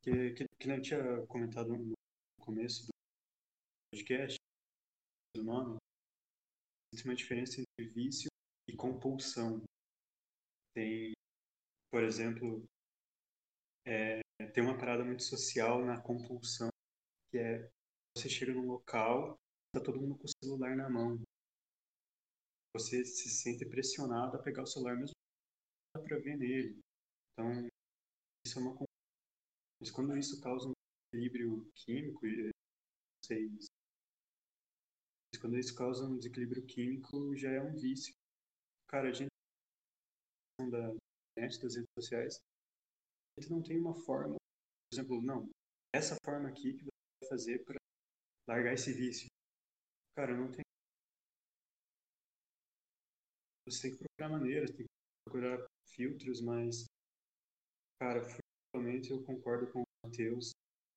Que, 0.01 0.31
que, 0.35 0.45
que 0.57 0.67
nem 0.67 0.77
eu 0.77 0.83
tinha 0.83 1.27
comentado 1.27 1.75
no 1.75 1.95
começo 2.39 2.85
do 2.85 2.93
podcast, 3.91 4.37
do 5.35 5.43
nome, 5.43 5.77
existe 6.91 7.07
uma 7.07 7.15
diferença 7.15 7.61
entre 7.61 7.93
vício 7.93 8.29
e 8.67 8.75
compulsão. 8.75 9.61
Tem, 10.73 11.13
por 11.91 12.03
exemplo, 12.03 12.63
é, 13.85 14.21
tem 14.53 14.63
uma 14.63 14.77
parada 14.77 15.03
muito 15.03 15.23
social 15.23 15.83
na 15.85 16.01
compulsão, 16.01 16.69
que 17.31 17.37
é 17.37 17.69
você 18.17 18.29
chega 18.29 18.53
num 18.53 18.65
local, 18.65 19.37
tá 19.73 19.81
todo 19.81 20.01
mundo 20.01 20.17
com 20.17 20.25
o 20.25 20.43
celular 20.43 20.75
na 20.75 20.89
mão. 20.89 21.21
Você 22.75 23.03
se 23.05 23.29
sente 23.29 23.65
pressionado 23.65 24.37
a 24.37 24.43
pegar 24.43 24.63
o 24.63 24.67
celular 24.67 24.95
mesmo 24.95 25.15
para 25.93 26.19
ver 26.19 26.37
nele. 26.37 26.79
Então, 27.33 27.67
isso 28.45 28.59
é 28.59 28.61
uma 28.61 28.75
mas 29.79 29.91
quando 29.91 30.17
isso 30.17 30.41
causa 30.41 30.67
um 30.67 30.73
desequilíbrio 31.13 31.71
químico, 31.73 32.19
vocês 33.23 33.67
quando 35.37 35.57
isso 35.57 35.75
causa 35.75 36.05
um 36.05 36.17
desequilíbrio 36.17 36.65
químico, 36.65 37.35
já 37.35 37.51
é 37.51 37.61
um 37.61 37.75
vício. 37.75 38.13
Cara, 38.87 39.09
a 39.09 39.13
gente 39.13 39.29
da 40.69 40.89
internet, 41.37 41.61
das 41.61 41.75
redes 41.75 41.89
sociais, 41.97 42.39
a 43.37 43.41
gente 43.41 43.51
não 43.51 43.61
tem 43.61 43.79
uma 43.79 43.95
forma, 43.95 44.35
por 44.35 44.93
exemplo, 44.93 45.21
não, 45.21 45.49
essa 45.93 46.15
forma 46.25 46.49
aqui 46.49 46.73
que 46.73 46.83
você 46.83 46.89
vai 47.21 47.29
fazer 47.29 47.63
para 47.63 47.77
largar 48.47 48.73
esse 48.73 48.91
vício. 48.91 49.27
Cara, 50.15 50.35
não 50.35 50.51
tem. 50.51 50.61
Você 53.65 53.83
tem 53.83 53.91
que 53.91 54.03
procurar 54.03 54.29
maneiras, 54.29 54.71
tem 54.71 54.85
que 54.85 54.91
procurar 55.23 55.65
filtros, 55.87 56.41
mas, 56.41 56.85
cara, 58.01 58.21
fundamentalmente 58.21 59.11
eu 59.11 59.23
concordo 59.23 59.71
com 59.71 59.81
a 59.81 60.07
Mateus, 60.07 60.51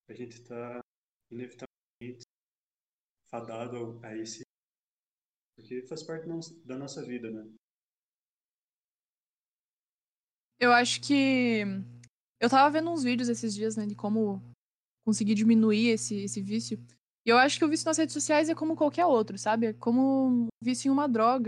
a 0.09 0.15
gente 0.15 0.41
está 0.41 0.81
fadado 3.33 3.99
a 4.05 4.15
esse 4.15 4.43
porque 5.57 5.87
faz 5.87 6.03
parte 6.03 6.29
da 6.67 6.77
nossa 6.77 7.03
vida, 7.03 7.31
né? 7.31 7.51
Eu 10.61 10.73
acho 10.73 11.01
que 11.01 11.63
eu 12.41 12.51
tava 12.51 12.71
vendo 12.71 12.91
uns 12.91 13.03
vídeos 13.03 13.29
esses 13.29 13.55
dias, 13.55 13.77
né, 13.77 13.87
de 13.87 13.95
como 13.95 14.43
conseguir 15.05 15.35
diminuir 15.35 15.89
esse, 15.89 16.17
esse 16.23 16.43
vício. 16.43 16.79
E 17.25 17.31
eu 17.31 17.39
acho 17.39 17.59
que 17.59 17.65
o 17.65 17.69
vício 17.69 17.87
nas 17.87 17.97
redes 17.97 18.13
sociais 18.13 18.49
é 18.49 18.55
como 18.55 18.77
qualquer 18.77 19.07
outro, 19.07 19.39
sabe? 19.39 19.67
É 19.67 19.73
como 19.73 20.29
um 20.29 20.49
vício 20.61 20.89
em 20.89 20.93
uma 20.93 21.09
droga, 21.09 21.47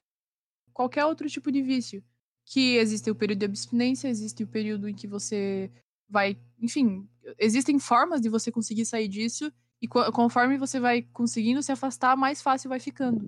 qualquer 0.72 1.04
outro 1.04 1.28
tipo 1.28 1.50
de 1.52 1.62
vício. 1.62 2.02
Que 2.46 2.76
existe 2.76 3.10
o 3.10 3.14
período 3.14 3.40
de 3.40 3.46
abstinência, 3.46 4.08
existe 4.08 4.42
o 4.42 4.48
período 4.48 4.88
em 4.88 4.94
que 4.94 5.06
você 5.06 5.70
vai. 6.08 6.38
Enfim, 6.58 7.08
existem 7.38 7.78
formas 7.78 8.20
de 8.20 8.28
você 8.28 8.52
conseguir 8.52 8.84
sair 8.84 9.08
disso, 9.08 9.52
e 9.82 9.88
conforme 9.88 10.58
você 10.58 10.80
vai 10.80 11.02
conseguindo 11.02 11.62
se 11.62 11.72
afastar, 11.72 12.16
mais 12.16 12.40
fácil 12.40 12.68
vai 12.70 12.80
ficando. 12.80 13.26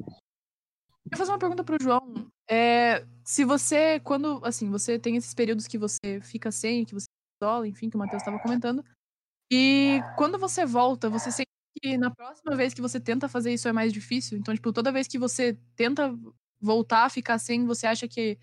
Eu 1.04 1.10
vou 1.10 1.18
fazer 1.18 1.30
uma 1.32 1.38
pergunta 1.38 1.64
pro 1.64 1.80
João. 1.80 2.30
É, 2.48 3.06
se 3.24 3.44
você, 3.44 4.00
quando, 4.00 4.40
assim, 4.44 4.70
você 4.70 4.98
tem 4.98 5.16
esses 5.16 5.34
períodos 5.34 5.66
que 5.66 5.78
você 5.78 6.20
fica 6.20 6.50
sem, 6.50 6.84
que 6.84 6.94
você 6.94 7.06
isola, 7.40 7.68
enfim, 7.68 7.90
que 7.90 7.96
o 7.96 7.98
Matheus 7.98 8.22
estava 8.22 8.38
comentando, 8.38 8.84
e 9.50 10.00
quando 10.16 10.38
você 10.38 10.66
volta, 10.66 11.08
você 11.08 11.30
sente 11.30 11.48
que 11.80 11.96
na 11.98 12.10
próxima 12.10 12.56
vez 12.56 12.74
que 12.74 12.80
você 12.80 12.98
tenta 12.98 13.28
fazer 13.28 13.52
isso 13.52 13.68
é 13.68 13.72
mais 13.72 13.92
difícil? 13.92 14.38
Então, 14.38 14.54
tipo, 14.54 14.72
toda 14.72 14.92
vez 14.92 15.06
que 15.06 15.18
você 15.18 15.58
tenta 15.76 16.16
voltar 16.60 17.04
a 17.04 17.10
ficar 17.10 17.38
sem, 17.38 17.64
você 17.66 17.86
acha 17.86 18.08
que, 18.08 18.38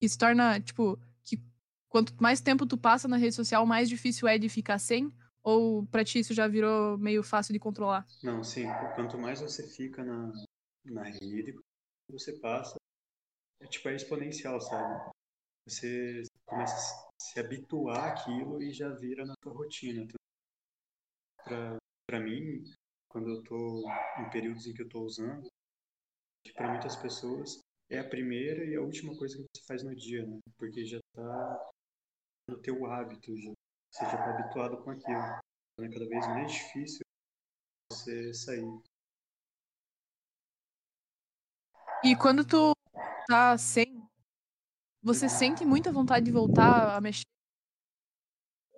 que 0.00 0.08
se 0.08 0.18
torna, 0.18 0.60
tipo, 0.60 0.98
que 1.24 1.40
quanto 1.88 2.14
mais 2.20 2.40
tempo 2.40 2.66
tu 2.66 2.76
passa 2.76 3.08
na 3.08 3.16
rede 3.16 3.34
social, 3.34 3.64
mais 3.66 3.88
difícil 3.88 4.28
é 4.28 4.38
de 4.38 4.48
ficar 4.48 4.78
sem? 4.78 5.12
Ou 5.42 5.84
pra 5.86 6.04
ti 6.04 6.20
isso 6.20 6.34
já 6.34 6.46
virou 6.46 6.96
meio 6.98 7.22
fácil 7.22 7.52
de 7.52 7.58
controlar? 7.58 8.06
Não, 8.22 8.44
sim. 8.44 8.66
Quanto 8.94 9.18
mais 9.18 9.40
você 9.40 9.66
fica 9.66 10.04
na, 10.04 10.32
na 10.84 11.02
rede, 11.02 11.58
você 12.08 12.32
passa, 12.38 12.76
é 13.60 13.66
tipo 13.66 13.88
é 13.88 13.96
exponencial, 13.96 14.60
sabe? 14.60 15.10
Você 15.66 16.22
começa 16.46 16.74
a 16.74 17.08
se 17.20 17.40
habituar 17.40 18.12
àquilo 18.12 18.62
e 18.62 18.72
já 18.72 18.88
vira 18.90 19.24
na 19.24 19.34
tua 19.40 19.52
rotina. 19.52 20.02
Então, 20.02 20.18
para 22.06 22.20
mim, 22.20 22.62
quando 23.08 23.30
eu 23.30 23.42
tô 23.42 23.84
em 24.20 24.30
períodos 24.30 24.66
em 24.66 24.74
que 24.74 24.82
eu 24.82 24.88
tô 24.88 25.02
usando, 25.02 25.48
para 26.54 26.70
muitas 26.70 26.96
pessoas 26.96 27.60
é 27.90 27.98
a 27.98 28.08
primeira 28.08 28.64
e 28.64 28.74
a 28.74 28.80
última 28.80 29.16
coisa 29.16 29.36
que 29.36 29.42
você 29.42 29.64
faz 29.66 29.82
no 29.82 29.94
dia, 29.94 30.26
né? 30.26 30.38
Porque 30.56 30.84
já 30.84 30.98
tá 31.14 31.70
no 32.48 32.58
teu 32.58 32.86
hábito, 32.86 33.36
já, 33.38 33.52
você 33.92 34.04
já 34.06 34.16
tá 34.16 34.30
habituado 34.30 34.82
com 34.82 34.90
aquilo. 34.90 35.20
É 35.80 35.88
cada 35.88 36.08
vez 36.08 36.26
mais 36.28 36.52
difícil 36.52 37.00
você 37.90 38.32
sair. 38.32 38.82
E 42.02 42.16
quando 42.16 42.44
tu 42.44 42.72
tá 43.28 43.56
sem, 43.58 44.02
você 45.02 45.28
sente 45.28 45.64
muita 45.64 45.92
vontade 45.92 46.24
de 46.24 46.32
voltar 46.32 46.96
a 46.96 47.00
mexer? 47.00 47.22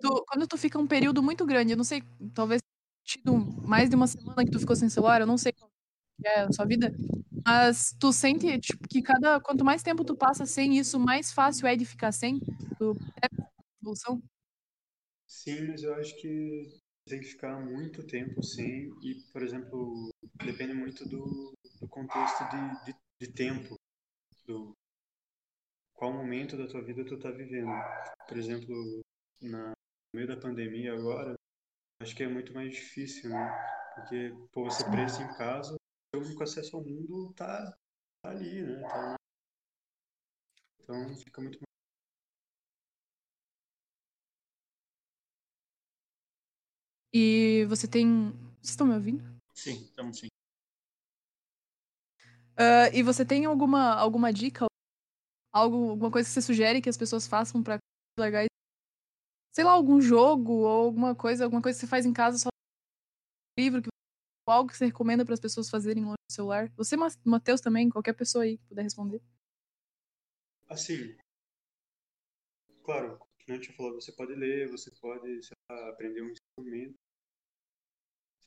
Tu, 0.01 0.25
quando 0.27 0.47
tu 0.47 0.57
fica 0.57 0.77
um 0.77 0.85
período 0.85 1.23
muito 1.23 1.45
grande, 1.45 1.71
eu 1.71 1.77
não 1.77 1.83
sei, 1.83 2.03
talvez 2.33 2.61
tido 3.03 3.37
mais 3.65 3.89
de 3.89 3.95
uma 3.95 4.07
semana 4.07 4.43
que 4.43 4.51
tu 4.51 4.59
ficou 4.59 4.75
sem 4.75 4.89
celular, 4.89 5.21
eu 5.21 5.27
não 5.27 5.37
sei 5.37 5.53
qual 5.53 5.69
é 6.25 6.41
a 6.41 6.51
sua 6.51 6.65
vida, 6.65 6.93
mas 7.45 7.95
tu 7.99 8.11
sente 8.11 8.59
tipo, 8.59 8.87
que 8.87 9.01
cada 9.01 9.39
quanto 9.39 9.63
mais 9.63 9.81
tempo 9.81 10.03
tu 10.03 10.15
passa 10.15 10.45
sem 10.45 10.77
isso, 10.77 10.99
mais 10.99 11.31
fácil 11.31 11.67
é 11.67 11.75
de 11.75 11.85
ficar 11.85 12.11
sem? 12.11 12.39
Tu 12.77 12.95
é 13.21 13.27
evolução? 13.81 14.21
Sim, 15.27 15.67
mas 15.67 15.83
eu 15.83 15.93
acho 15.95 16.15
que 16.19 16.79
tem 17.07 17.19
que 17.19 17.27
ficar 17.27 17.59
muito 17.59 18.05
tempo 18.07 18.41
sem 18.43 18.87
e, 19.03 19.15
por 19.31 19.43
exemplo, 19.43 20.09
depende 20.43 20.73
muito 20.73 21.07
do, 21.07 21.53
do 21.79 21.87
contexto 21.87 22.43
de, 22.49 22.85
de 22.93 23.05
de 23.17 23.31
tempo 23.31 23.77
do 24.45 24.75
qual 25.93 26.11
momento 26.13 26.57
da 26.57 26.67
tua 26.67 26.81
vida 26.81 27.05
tu 27.05 27.17
tá 27.19 27.31
vivendo. 27.31 27.71
Por 28.27 28.37
exemplo, 28.37 29.01
na, 29.41 29.69
no 29.69 29.73
meio 30.13 30.27
da 30.27 30.37
pandemia 30.37 30.93
agora, 30.93 31.35
acho 32.01 32.15
que 32.15 32.23
é 32.23 32.29
muito 32.29 32.53
mais 32.53 32.73
difícil, 32.73 33.29
né? 33.31 33.51
Porque, 33.95 34.33
pô, 34.53 34.65
você 34.65 34.83
preso 34.91 35.21
em 35.23 35.33
casa, 35.35 35.75
o 36.15 36.19
único 36.19 36.43
acesso 36.43 36.77
ao 36.77 36.83
mundo 36.83 37.33
tá, 37.35 37.77
tá 38.23 38.31
ali, 38.31 38.63
né? 38.63 38.81
Tá... 38.81 39.17
Então 40.81 41.13
fica 41.17 41.41
muito 41.41 41.59
E 47.17 47.63
você 47.69 47.87
tem. 47.87 48.31
Vocês 48.59 48.71
estão 48.71 48.85
me 48.85 48.93
ouvindo? 48.93 49.23
Sim, 49.53 49.85
estamos 49.85 50.19
sim. 50.19 50.27
Uh, 52.59 52.91
e 52.93 53.01
você 53.01 53.25
tem 53.25 53.45
alguma, 53.45 53.95
alguma 53.95 54.33
dica, 54.33 54.65
algo, 55.53 55.91
alguma 55.91 56.11
coisa 56.11 56.27
que 56.27 56.33
você 56.33 56.41
sugere 56.41 56.81
que 56.81 56.89
as 56.89 56.97
pessoas 56.97 57.25
façam 57.25 57.63
para 57.63 57.77
largar 58.19 58.45
sei 59.53 59.63
lá, 59.63 59.71
algum 59.71 60.01
jogo 60.01 60.51
ou 60.51 60.67
alguma 60.67 61.15
coisa, 61.15 61.45
alguma 61.45 61.61
coisa 61.61 61.77
que 61.77 61.85
você 61.85 61.89
faz 61.89 62.05
em 62.05 62.11
casa 62.11 62.37
só 62.37 62.49
livro, 63.57 63.81
que, 63.81 63.87
algo 64.45 64.69
que 64.69 64.75
você 64.75 64.87
recomenda 64.87 65.23
para 65.23 65.33
as 65.33 65.39
pessoas 65.39 65.69
fazerem 65.69 66.03
longe 66.03 66.17
do 66.29 66.33
celular? 66.33 66.69
Você, 66.75 66.97
Matheus, 67.23 67.61
também, 67.61 67.89
qualquer 67.89 68.11
pessoa 68.11 68.43
aí 68.43 68.57
que 68.57 68.65
puder 68.65 68.83
responder. 68.83 69.21
Assim, 70.67 71.15
claro, 72.83 73.17
que 73.39 73.53
a 73.53 73.55
gente 73.55 73.71
falou, 73.71 73.93
você 73.93 74.11
pode 74.11 74.35
ler, 74.35 74.69
você 74.69 74.91
pode 74.99 75.39
lá, 75.71 75.89
aprender 75.89 76.21
um 76.21 76.29
instrumento, 76.29 77.04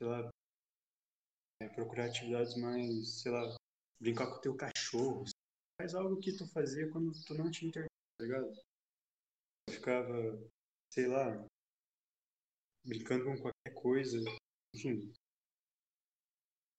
sei 0.01 0.09
lá, 0.09 0.31
é, 1.63 1.69
procurar 1.69 2.07
atividades 2.07 2.57
mais, 2.57 3.21
sei 3.21 3.33
lá, 3.33 3.57
brincar 4.01 4.27
com 4.29 4.37
o 4.37 4.41
teu 4.41 4.57
cachorro. 4.57 5.25
Faz 5.81 5.95
algo 5.95 6.21
que 6.21 6.37
tu 6.37 6.47
fazia 6.49 6.91
quando 6.91 7.13
tu 7.25 7.35
não 7.35 7.51
tinha 7.51 7.69
internet, 7.69 7.91
tá 8.19 8.25
ligado? 8.25 8.53
Eu 9.69 9.75
ficava, 9.75 10.51
sei 10.93 11.07
lá, 11.07 11.47
brincando 12.85 13.25
com 13.25 13.37
qualquer 13.37 13.75
coisa. 13.75 14.19
Enfim. 14.75 15.13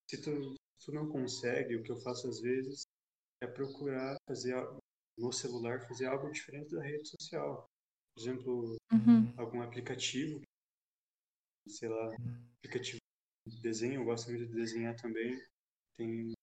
Se 0.10 0.22
tu, 0.22 0.56
tu 0.84 0.92
não 0.92 1.08
consegue, 1.10 1.76
o 1.76 1.84
que 1.84 1.92
eu 1.92 2.02
faço 2.02 2.28
às 2.28 2.42
vezes 2.42 2.84
é 3.42 3.48
procurar 3.48 4.18
fazer 4.28 4.56
no 5.18 5.32
celular 5.34 5.86
fazer 5.88 6.08
algo 6.08 6.32
diferente 6.32 6.74
da 6.74 6.82
rede 6.82 7.08
social. 7.08 7.70
Por 8.16 8.22
exemplo, 8.22 8.78
uhum. 8.92 9.34
algum 9.38 9.62
aplicativo, 9.62 10.42
sei 11.68 11.90
lá, 11.90 12.16
aplicativo 12.58 12.98
de 12.98 12.99
desenho, 13.58 14.02
eu 14.02 14.06
gosto 14.06 14.30
muito 14.30 14.48
de 14.48 14.54
desenhar 14.54 14.96
também. 14.96 15.42
Tem 15.98 16.34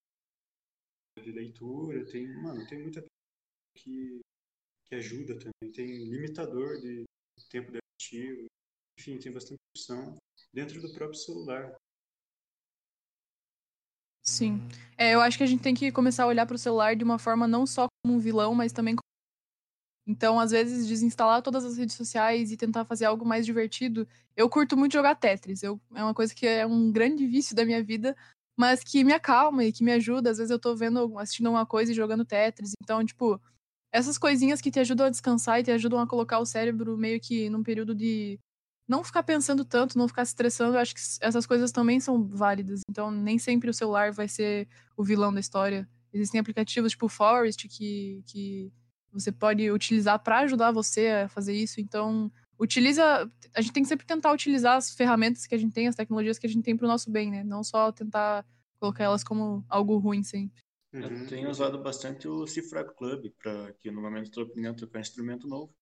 de 1.23 1.33
leitura, 1.33 2.05
tem, 2.07 2.27
mano, 2.43 2.67
tem 2.67 2.81
muita 2.83 3.05
que, 3.77 4.21
que 4.87 4.95
ajuda 4.95 5.39
também. 5.39 5.73
Tem 5.73 5.87
limitador 5.87 6.81
de 6.81 7.05
tempo 7.51 7.73
de 7.73 7.79
ativo, 7.95 8.47
enfim, 8.99 9.19
tem 9.19 9.33
bastante 9.33 9.61
opção 9.75 10.17
dentro 10.53 10.81
do 10.81 10.93
próprio 10.93 11.19
celular. 11.19 11.75
Sim. 14.23 14.59
É, 14.99 15.15
eu 15.15 15.21
acho 15.21 15.39
que 15.39 15.45
a 15.45 15.47
gente 15.47 15.63
tem 15.63 15.75
que 15.75 15.93
começar 15.93 16.25
a 16.25 16.27
olhar 16.27 16.47
para 16.47 16.57
o 16.57 16.59
celular 16.59 16.97
de 16.97 17.05
uma 17.05 17.19
forma 17.19 17.47
não 17.47 17.67
só 17.67 17.87
como 18.03 18.17
um 18.17 18.19
vilão, 18.19 18.55
mas 18.55 18.73
também 18.73 18.97
como... 18.97 19.07
Então, 20.07 20.39
às 20.39 20.53
vezes, 20.53 20.87
desinstalar 20.87 21.43
todas 21.43 21.65
as 21.65 21.77
redes 21.77 21.97
sociais 21.97 22.53
e 22.53 22.57
tentar 22.57 22.85
fazer 22.85 23.07
algo 23.07 23.27
mais 23.27 23.45
divertido. 23.45 24.07
Eu 24.37 24.49
curto 24.49 24.77
muito 24.77 24.93
jogar 24.93 25.17
Tetris. 25.17 25.63
Eu, 25.63 25.81
é 25.95 26.03
uma 26.03 26.15
coisa 26.15 26.33
que 26.33 26.47
é 26.47 26.65
um 26.65 26.93
grande 26.93 27.27
vício 27.27 27.57
da 27.57 27.65
minha 27.65 27.83
vida, 27.83 28.17
mas 28.57 28.85
que 28.85 29.03
me 29.03 29.13
acalma 29.13 29.65
e 29.65 29.73
que 29.73 29.83
me 29.83 29.93
ajuda. 29.93 30.31
Às 30.31 30.39
vezes 30.39 30.51
eu 30.51 30.61
tô 30.61 30.77
vendo, 30.77 31.19
assistindo 31.19 31.51
uma 31.51 31.67
coisa 31.67 31.91
e 31.91 31.95
jogando 31.95 32.25
Tetris. 32.25 32.73
Então, 32.81 33.05
tipo, 33.05 33.41
essas 33.93 34.17
coisinhas 34.17 34.61
que 34.61 34.71
te 34.71 34.79
ajudam 34.79 35.07
a 35.07 35.11
descansar 35.11 35.59
e 35.59 35.65
te 35.65 35.73
ajudam 35.73 35.99
a 35.99 36.07
colocar 36.07 36.39
o 36.39 36.47
cérebro 36.47 36.97
meio 36.97 37.21
que 37.21 37.51
num 37.51 37.65
período 37.65 37.93
de 37.95 38.39
não 38.89 39.03
ficar 39.03 39.25
pensando 39.25 39.65
tanto, 39.65 39.99
não 39.99 40.07
ficar 40.07 40.25
se 40.25 40.31
estressando, 40.31 40.77
eu 40.77 40.81
acho 40.81 40.95
que 40.95 41.01
essas 41.21 41.47
coisas 41.47 41.73
também 41.73 41.99
são 41.99 42.23
válidas. 42.29 42.83
Então, 42.89 43.11
nem 43.11 43.39
sempre 43.39 43.69
o 43.69 43.75
celular 43.75 44.13
vai 44.13 44.29
ser 44.29 44.69
o 44.97 45.03
vilão 45.03 45.33
da 45.35 45.41
história. 45.41 45.89
Existem 46.13 46.41
aplicativos 46.41 46.93
tipo 46.93 47.09
Forest 47.09 47.67
que, 47.69 48.23
que 48.27 48.73
você 49.21 49.33
pode 49.33 49.71
utilizar 49.71 50.19
para 50.23 50.41
ajudar 50.41 50.73
você 50.73 51.09
a 51.09 51.29
fazer 51.29 51.55
isso. 51.55 51.81
Então, 51.81 52.31
utiliza. 52.59 53.31
A 53.55 53.61
gente 53.61 53.73
tem 53.73 53.83
que 53.83 53.89
sempre 53.89 54.07
tentar 54.07 54.33
utilizar 54.33 54.77
as 54.77 54.95
ferramentas 54.95 55.47
que 55.47 55.55
a 55.55 55.59
gente 55.59 55.73
tem, 55.73 55.89
as 55.89 55.95
tecnologias 55.95 56.39
que 56.39 56.47
a 56.47 56.51
gente 56.51 56.65
tem 56.65 56.77
para 56.77 56.85
o 56.85 56.89
nosso 56.89 57.11
bem, 57.11 57.31
né? 57.31 57.45
Não 57.45 57.65
só 57.65 57.91
tentar 57.93 58.45
colocar 58.79 59.05
elas 59.05 59.25
como 59.25 59.65
algo 59.69 59.97
ruim 59.99 60.23
sempre. 60.23 60.63
Eu 60.93 61.09
uhum. 61.09 61.27
tenho 61.27 61.51
usado 61.51 61.83
bastante 61.83 62.29
o 62.29 62.47
Cifra 62.47 62.85
Club, 62.85 63.31
para 63.43 63.73
que 63.75 63.91
no 63.91 64.01
momento 64.01 64.27
estou 64.27 64.45
aprendendo 64.45 64.77
a 64.77 64.79
tocar 64.79 64.99
um 64.99 65.03
instrumento 65.03 65.47
novo. 65.49 65.75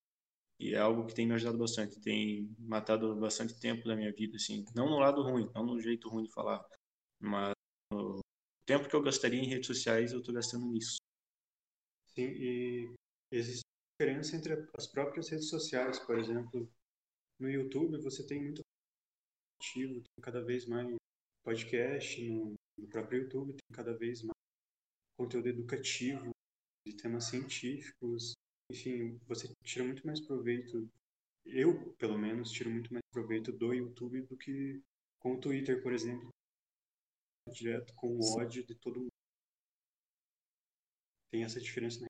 E 0.58 0.74
é 0.74 0.78
algo 0.78 1.06
que 1.06 1.14
tem 1.14 1.26
me 1.26 1.34
ajudado 1.34 1.58
bastante. 1.58 2.00
Tem 2.00 2.48
matado 2.58 3.14
bastante 3.16 3.58
tempo 3.58 3.86
da 3.86 3.96
minha 3.96 4.12
vida, 4.12 4.36
assim. 4.36 4.64
Não 4.74 4.88
no 4.88 4.98
lado 4.98 5.22
ruim, 5.22 5.48
não 5.54 5.64
no 5.64 5.80
jeito 5.80 6.08
ruim 6.08 6.24
de 6.24 6.32
falar. 6.32 6.64
Mas 7.20 7.52
o 7.92 8.20
tempo 8.66 8.88
que 8.88 8.94
eu 8.94 9.02
gastaria 9.02 9.40
em 9.40 9.48
redes 9.48 9.66
sociais, 9.66 10.12
eu 10.12 10.20
estou 10.20 10.34
gastando 10.34 10.66
nisso. 10.66 10.96
Sim, 12.06 12.22
e 12.22 12.94
existe 13.36 13.64
diferença 13.98 14.36
entre 14.36 14.68
as 14.76 14.86
próprias 14.86 15.28
redes 15.28 15.48
sociais, 15.48 15.98
por 15.98 16.18
exemplo, 16.18 16.68
no 17.40 17.48
YouTube 17.48 18.00
você 18.02 18.26
tem 18.26 18.42
muita 18.42 18.62
ativo, 19.60 19.94
tem 19.94 20.22
cada 20.22 20.42
vez 20.42 20.66
mais 20.66 20.94
podcast 21.44 22.22
no, 22.28 22.54
no 22.78 22.88
próprio 22.88 23.22
YouTube, 23.22 23.52
tem 23.52 23.76
cada 23.76 23.96
vez 23.96 24.22
mais 24.22 24.34
conteúdo 25.18 25.48
educativo 25.48 26.30
de 26.86 26.96
temas 26.96 27.24
científicos. 27.26 28.32
Enfim, 28.70 29.18
você 29.26 29.52
tira 29.64 29.84
muito 29.84 30.06
mais 30.06 30.20
proveito, 30.20 30.88
eu, 31.44 31.94
pelo 31.94 32.18
menos, 32.18 32.50
tiro 32.50 32.70
muito 32.70 32.92
mais 32.92 33.04
proveito 33.12 33.52
do 33.52 33.74
YouTube 33.74 34.22
do 34.22 34.36
que 34.36 34.82
com 35.20 35.34
o 35.34 35.40
Twitter, 35.40 35.82
por 35.82 35.92
exemplo, 35.92 36.28
direto 37.52 37.94
com 37.94 38.16
o 38.16 38.38
ódio 38.38 38.64
de 38.64 38.74
todo 38.74 39.00
mundo. 39.00 39.12
Tem 41.30 41.44
essa 41.44 41.60
diferença, 41.60 42.00
né? 42.00 42.06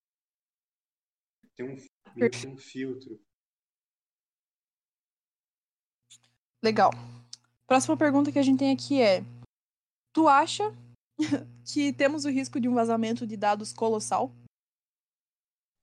Tem 1.57 1.67
um, 1.67 1.77
tem 2.15 2.51
um 2.53 2.57
filtro. 2.57 3.21
Legal. 6.63 6.91
Próxima 7.67 7.97
pergunta 7.97 8.33
que 8.33 8.39
a 8.39 8.43
gente 8.43 8.59
tem 8.59 8.73
aqui 8.73 9.01
é: 9.01 9.21
Tu 10.13 10.29
acha 10.29 10.65
que 11.65 11.93
temos 11.93 12.25
o 12.25 12.31
risco 12.31 12.61
de 12.61 12.69
um 12.69 12.75
vazamento 12.75 13.27
de 13.27 13.37
dados 13.37 13.73
colossal? 13.73 14.33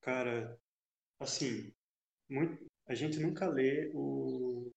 Cara, 0.01 0.57
assim, 1.19 1.71
muito, 2.29 2.65
a 2.87 2.95
gente 2.95 3.19
nunca 3.19 3.47
lê 3.47 3.91
o, 3.93 4.71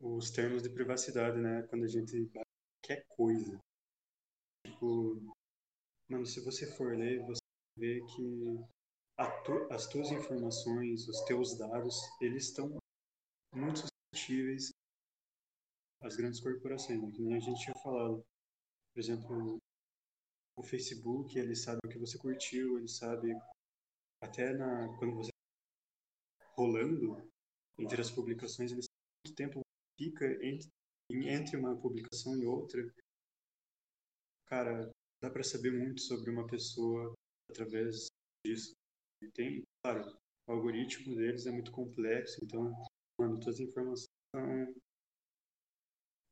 os 0.00 0.30
termos 0.30 0.62
de 0.62 0.68
privacidade, 0.68 1.38
né? 1.38 1.62
Quando 1.68 1.84
a 1.84 1.88
gente 1.88 2.28
qualquer 2.28 3.04
coisa. 3.08 3.58
Tipo, 4.64 5.34
mano, 6.08 6.26
se 6.26 6.44
você 6.44 6.70
for 6.76 6.96
ler, 6.96 7.24
você 7.24 7.40
vê 7.78 8.00
que 8.14 8.75
tu, 9.44 9.72
as 9.72 9.86
tuas 9.86 10.10
informações, 10.10 11.08
os 11.08 11.20
teus 11.22 11.56
dados, 11.56 11.96
eles 12.20 12.48
estão 12.48 12.76
muito 13.54 13.80
suscetíveis 14.14 14.70
às 16.02 16.16
grandes 16.16 16.40
corporações, 16.40 17.00
né? 17.00 17.12
nem 17.18 17.36
a 17.36 17.40
gente 17.40 17.62
tinha 17.62 17.74
falado. 17.82 18.22
Por 18.92 19.00
exemplo, 19.00 19.58
o 20.56 20.62
Facebook, 20.62 21.38
ele 21.38 21.56
sabe 21.56 21.78
o 21.84 21.88
que 21.88 21.98
você 21.98 22.18
curtiu, 22.18 22.78
ele 22.78 22.88
sabe 22.88 23.32
até 24.22 24.52
na 24.52 24.88
quando 24.98 25.16
você 25.16 25.30
rolando 26.54 27.16
entre 27.78 28.00
as 28.00 28.10
publicações, 28.10 28.72
ele 28.72 28.82
sabe 28.82 28.96
quanto 29.24 29.36
tempo 29.36 29.60
fica 29.98 30.26
entre, 30.44 30.70
entre 31.10 31.56
uma 31.56 31.76
publicação 31.76 32.36
e 32.36 32.46
outra. 32.46 32.82
Cara, 34.46 34.90
dá 35.20 35.30
para 35.30 35.42
saber 35.42 35.72
muito 35.72 36.00
sobre 36.00 36.30
uma 36.30 36.46
pessoa 36.46 37.12
através 37.50 38.06
disso. 38.44 38.72
E 39.22 39.28
tem, 39.30 39.62
claro, 39.82 40.16
o 40.46 40.52
algoritmo 40.52 41.14
deles 41.16 41.46
é 41.46 41.50
muito 41.50 41.72
complexo, 41.72 42.38
então, 42.44 42.72
mano, 43.18 43.40
todas 43.40 43.60
as 43.60 43.60
informações 43.60 44.06
são, 44.34 44.74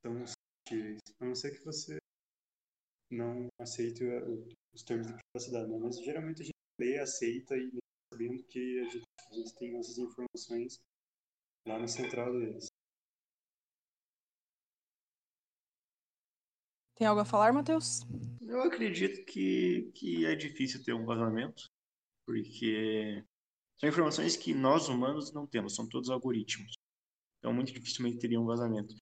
são 0.03 0.26
suscetíveis. 0.26 1.01
A 1.20 1.24
não 1.24 1.35
ser 1.35 1.53
que 1.53 1.64
você 1.64 1.99
não 3.11 3.49
aceite 3.61 4.05
os 4.74 4.82
termos 4.82 5.07
de 5.07 5.14
privacidade, 5.32 5.70
né? 5.70 5.78
mas 5.78 5.97
geralmente 5.99 6.43
a 6.43 6.45
gente 6.45 6.55
lê, 6.80 6.99
aceita 6.99 7.57
e 7.57 7.70
sabendo 8.12 8.43
que 8.45 8.80
a 8.80 8.85
gente, 8.91 9.05
a 9.30 9.35
gente 9.35 9.55
tem 9.57 9.76
essas 9.78 9.99
informações 9.99 10.78
lá 11.66 11.78
na 11.78 11.87
central 11.87 12.32
deles. 12.32 12.66
Tem 16.97 17.07
algo 17.07 17.20
a 17.20 17.24
falar, 17.24 17.53
Matheus? 17.53 18.01
Eu 18.41 18.62
acredito 18.62 19.24
que, 19.24 19.91
que 19.95 20.24
é 20.26 20.37
difícil 20.37 20.82
ter 20.85 20.93
um 20.93 21.05
vazamento, 21.05 21.64
porque 22.27 23.25
são 23.79 23.89
informações 23.89 24.37
que 24.37 24.55
nós 24.55 24.89
humanos 24.89 25.33
não 25.33 25.47
temos, 25.47 25.75
são 25.75 25.89
todos 25.89 26.11
algoritmos. 26.11 26.72
Então, 27.39 27.53
muito 27.53 27.72
dificilmente 27.72 28.18
teria 28.18 28.41
um 28.41 28.47
vazamento. 28.47 28.95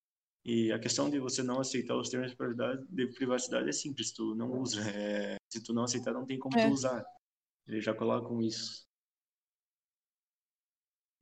E 0.44 0.72
a 0.72 0.78
questão 0.78 1.08
de 1.08 1.20
você 1.20 1.42
não 1.42 1.60
aceitar 1.60 1.96
os 1.96 2.08
termos 2.08 2.30
de 2.30 2.36
privacidade, 2.36 2.86
de 2.88 3.06
privacidade 3.14 3.68
é 3.68 3.72
simples, 3.72 4.12
tu 4.12 4.34
não 4.34 4.60
usa. 4.60 4.80
É, 4.90 5.36
se 5.48 5.62
tu 5.62 5.72
não 5.72 5.84
aceitar, 5.84 6.12
não 6.12 6.26
tem 6.26 6.38
como 6.38 6.58
é. 6.58 6.66
tu 6.66 6.72
usar. 6.72 7.04
Eles 7.66 7.84
já 7.84 7.94
colocam 7.94 8.40
isso. 8.42 8.84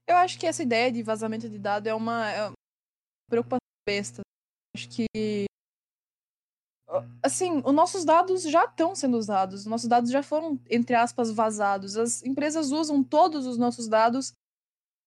Eu 0.08 0.16
acho 0.16 0.38
que 0.38 0.46
essa 0.46 0.62
ideia 0.62 0.90
de 0.90 1.02
vazamento 1.02 1.48
de 1.48 1.58
dados 1.58 1.86
é 1.86 1.94
uma, 1.94 2.30
é 2.30 2.46
uma 2.48 2.54
preocupação 3.28 3.60
besta. 3.86 4.22
Acho 4.74 4.88
que 4.88 5.44
assim, 7.22 7.62
os 7.64 7.74
nossos 7.74 8.04
dados 8.04 8.42
já 8.42 8.64
estão 8.64 8.94
sendo 8.94 9.16
usados, 9.16 9.60
os 9.60 9.66
nossos 9.66 9.88
dados 9.88 10.10
já 10.10 10.22
foram, 10.22 10.58
entre 10.68 10.94
aspas, 10.94 11.30
vazados. 11.30 11.96
As 11.96 12.22
empresas 12.22 12.70
usam 12.70 13.02
todos 13.02 13.46
os 13.46 13.56
nossos 13.56 13.88
dados 13.88 14.32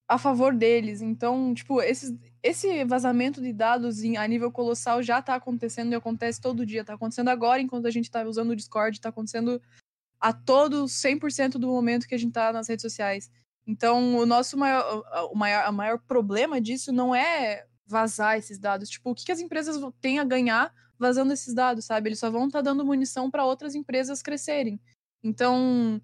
a 0.08 0.18
favor 0.18 0.54
deles. 0.54 1.02
Então, 1.02 1.54
tipo, 1.54 1.82
esses, 1.82 2.14
esse 2.42 2.84
vazamento 2.86 3.42
de 3.42 3.52
dados 3.52 4.04
em, 4.04 4.18
a 4.18 4.28
nível 4.28 4.52
colossal 4.52 5.02
já 5.02 5.20
está 5.20 5.36
acontecendo 5.36 5.92
e 5.92 5.96
acontece 5.96 6.40
todo 6.40 6.66
dia. 6.66 6.82
Está 6.82 6.94
acontecendo 6.94 7.30
agora, 7.30 7.62
enquanto 7.62 7.88
a 7.88 7.92
gente 7.92 8.06
está 8.06 8.24
usando 8.24 8.52
o 8.52 8.56
Discord, 8.56 8.98
está 8.98 9.10
acontecendo 9.10 9.62
a 10.20 10.32
todo 10.32 10.86
100% 10.86 11.54
do 11.54 11.68
momento 11.68 12.08
que 12.08 12.16
a 12.16 12.18
gente 12.18 12.30
está 12.30 12.54
nas 12.54 12.70
redes 12.70 12.84
sociais. 12.84 13.30
Então, 13.66 14.18
o 14.18 14.26
nosso 14.26 14.58
maior, 14.58 15.04
o 15.32 15.36
maior, 15.36 15.70
o 15.70 15.74
maior 15.74 16.00
problema 16.00 16.62
disso 16.62 16.92
não 16.92 17.14
é 17.16 17.66
vazar 17.86 18.38
esses 18.38 18.58
dados. 18.58 18.90
Tipo, 18.90 19.12
o 19.12 19.16
que, 19.16 19.26
que 19.26 19.32
as 19.32 19.40
empresas 19.40 19.78
têm 20.02 20.20
a 20.20 20.24
ganhar 20.24 20.74
vazando 20.98 21.34
esses 21.34 21.54
dados, 21.54 21.86
sabe? 21.86 22.10
Eles 22.10 22.20
só 22.20 22.30
vão 22.30 22.48
estar 22.48 22.60
tá 22.60 22.64
dando 22.64 22.86
munição 22.86 23.30
para 23.30 23.46
outras 23.46 23.76
empresas 23.76 24.22
crescerem. 24.22 24.80
Então, 25.24 26.02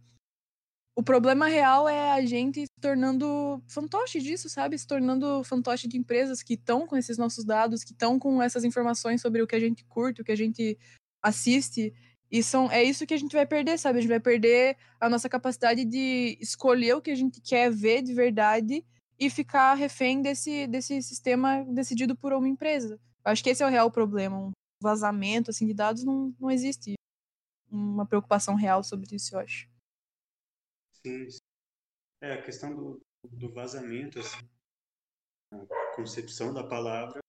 o 1.00 1.04
problema 1.04 1.48
real 1.48 1.88
é 1.88 2.12
a 2.12 2.26
gente 2.26 2.62
se 2.62 2.82
tornando 2.82 3.64
fantoche 3.70 4.20
disso, 4.20 4.50
sabe? 4.50 4.78
Se 4.78 4.86
tornando 4.86 5.44
fantoche 5.46 5.88
de 5.88 5.98
empresas 5.98 6.44
que 6.44 6.56
estão 6.56 6.86
com 6.86 6.98
esses 6.98 7.18
nossos 7.18 7.46
dados, 7.46 7.86
que 7.86 7.94
estão 7.94 8.20
com 8.20 8.42
essas 8.42 8.66
informações 8.66 9.22
sobre 9.22 9.42
o 9.42 9.48
que 9.48 9.56
a 9.56 9.60
gente 9.62 9.86
curte, 9.86 10.22
o 10.22 10.26
que 10.26 10.32
a 10.34 10.38
gente 10.38 10.78
assiste. 11.24 11.94
E 12.30 12.44
são, 12.44 12.70
é 12.70 12.84
isso 12.84 13.08
que 13.08 13.14
a 13.14 13.18
gente 13.18 13.34
vai 13.34 13.46
perder, 13.46 13.78
sabe? 13.80 14.00
A 14.00 14.02
gente 14.02 14.10
vai 14.10 14.20
perder 14.20 14.76
a 15.00 15.10
nossa 15.10 15.30
capacidade 15.30 15.86
de 15.86 16.38
escolher 16.42 16.96
o 16.96 17.02
que 17.02 17.12
a 17.12 17.16
gente 17.16 17.40
quer 17.40 17.72
ver 17.72 18.02
de 18.02 18.14
verdade 18.14 18.86
e 19.18 19.30
ficar 19.30 19.74
refém 19.76 20.22
desse, 20.22 20.68
desse 20.68 21.02
sistema 21.02 21.66
decidido 21.70 22.16
por 22.16 22.34
uma 22.34 22.48
empresa. 22.48 23.00
Acho 23.24 23.44
que 23.44 23.50
esse 23.50 23.64
é 23.64 23.66
o 23.66 23.70
real 23.70 23.90
problema. 23.90 24.38
Um 24.38 24.52
vazamento 24.80 25.52
assim, 25.52 25.66
de 25.68 25.74
dados 25.74 26.04
não, 26.04 26.34
não 26.40 26.50
existe 26.50 26.96
uma 27.70 28.06
preocupação 28.06 28.56
real 28.56 28.84
sobre 28.84 29.16
isso, 29.16 29.36
eu 29.36 29.40
acho. 29.40 29.70
Sim. 31.06 31.28
É, 32.22 32.34
a 32.34 32.42
questão 32.42 32.76
do, 32.76 33.02
do 33.24 33.54
vazamento, 33.54 34.20
assim, 34.20 34.50
a 35.54 35.96
concepção 35.96 36.54
da 36.54 36.68
palavra, 36.68 37.20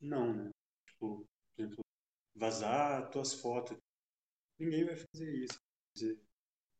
não, 0.00 0.34
né? 0.34 0.50
Tipo, 0.86 1.26
por 1.54 1.62
exemplo, 1.62 1.84
vazar 2.34 3.10
tuas 3.10 3.34
fotos. 3.34 3.76
Ninguém 4.58 4.84
vai 4.84 4.96
fazer 4.96 5.44
isso, 5.44 5.58
dizer, 5.94 6.20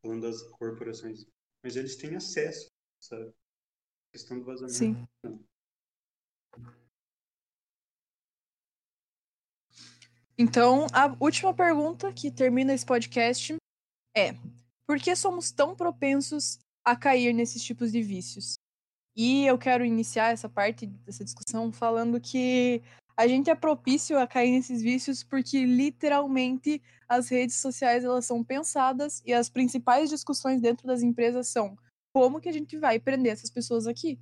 falando 0.00 0.22
das 0.22 0.42
corporações. 0.42 1.24
Mas 1.62 1.76
eles 1.76 1.96
têm 1.96 2.16
acesso, 2.16 2.68
sabe? 3.00 3.28
A 3.28 4.12
questão 4.12 4.38
do 4.38 4.44
vazamento. 4.44 4.76
Sim. 4.76 5.06
Não. 5.22 5.44
Então, 10.36 10.86
a 10.92 11.14
última 11.20 11.52
pergunta 11.52 12.12
que 12.12 12.30
termina 12.30 12.72
esse 12.72 12.86
podcast 12.86 13.56
é: 14.16 14.34
por 14.86 14.98
que 14.98 15.14
somos 15.14 15.50
tão 15.50 15.74
propensos 15.74 16.58
a 16.84 16.96
cair 16.96 17.32
nesses 17.32 17.62
tipos 17.62 17.92
de 17.92 18.02
vícios? 18.02 18.54
E 19.14 19.46
eu 19.46 19.58
quero 19.58 19.84
iniciar 19.84 20.32
essa 20.32 20.48
parte 20.48 20.86
dessa 20.86 21.22
discussão 21.22 21.70
falando 21.70 22.18
que 22.18 22.82
a 23.14 23.28
gente 23.28 23.50
é 23.50 23.54
propício 23.54 24.18
a 24.18 24.26
cair 24.26 24.50
nesses 24.52 24.80
vícios 24.80 25.22
porque 25.22 25.66
literalmente 25.66 26.82
as 27.06 27.28
redes 27.28 27.56
sociais 27.56 28.04
elas 28.04 28.24
são 28.24 28.42
pensadas 28.42 29.22
e 29.26 29.34
as 29.34 29.50
principais 29.50 30.08
discussões 30.08 30.62
dentro 30.62 30.86
das 30.86 31.02
empresas 31.02 31.48
são 31.48 31.76
como 32.12 32.40
que 32.40 32.48
a 32.48 32.52
gente 32.52 32.78
vai 32.78 32.98
prender 32.98 33.32
essas 33.32 33.50
pessoas 33.50 33.86
aqui? 33.86 34.18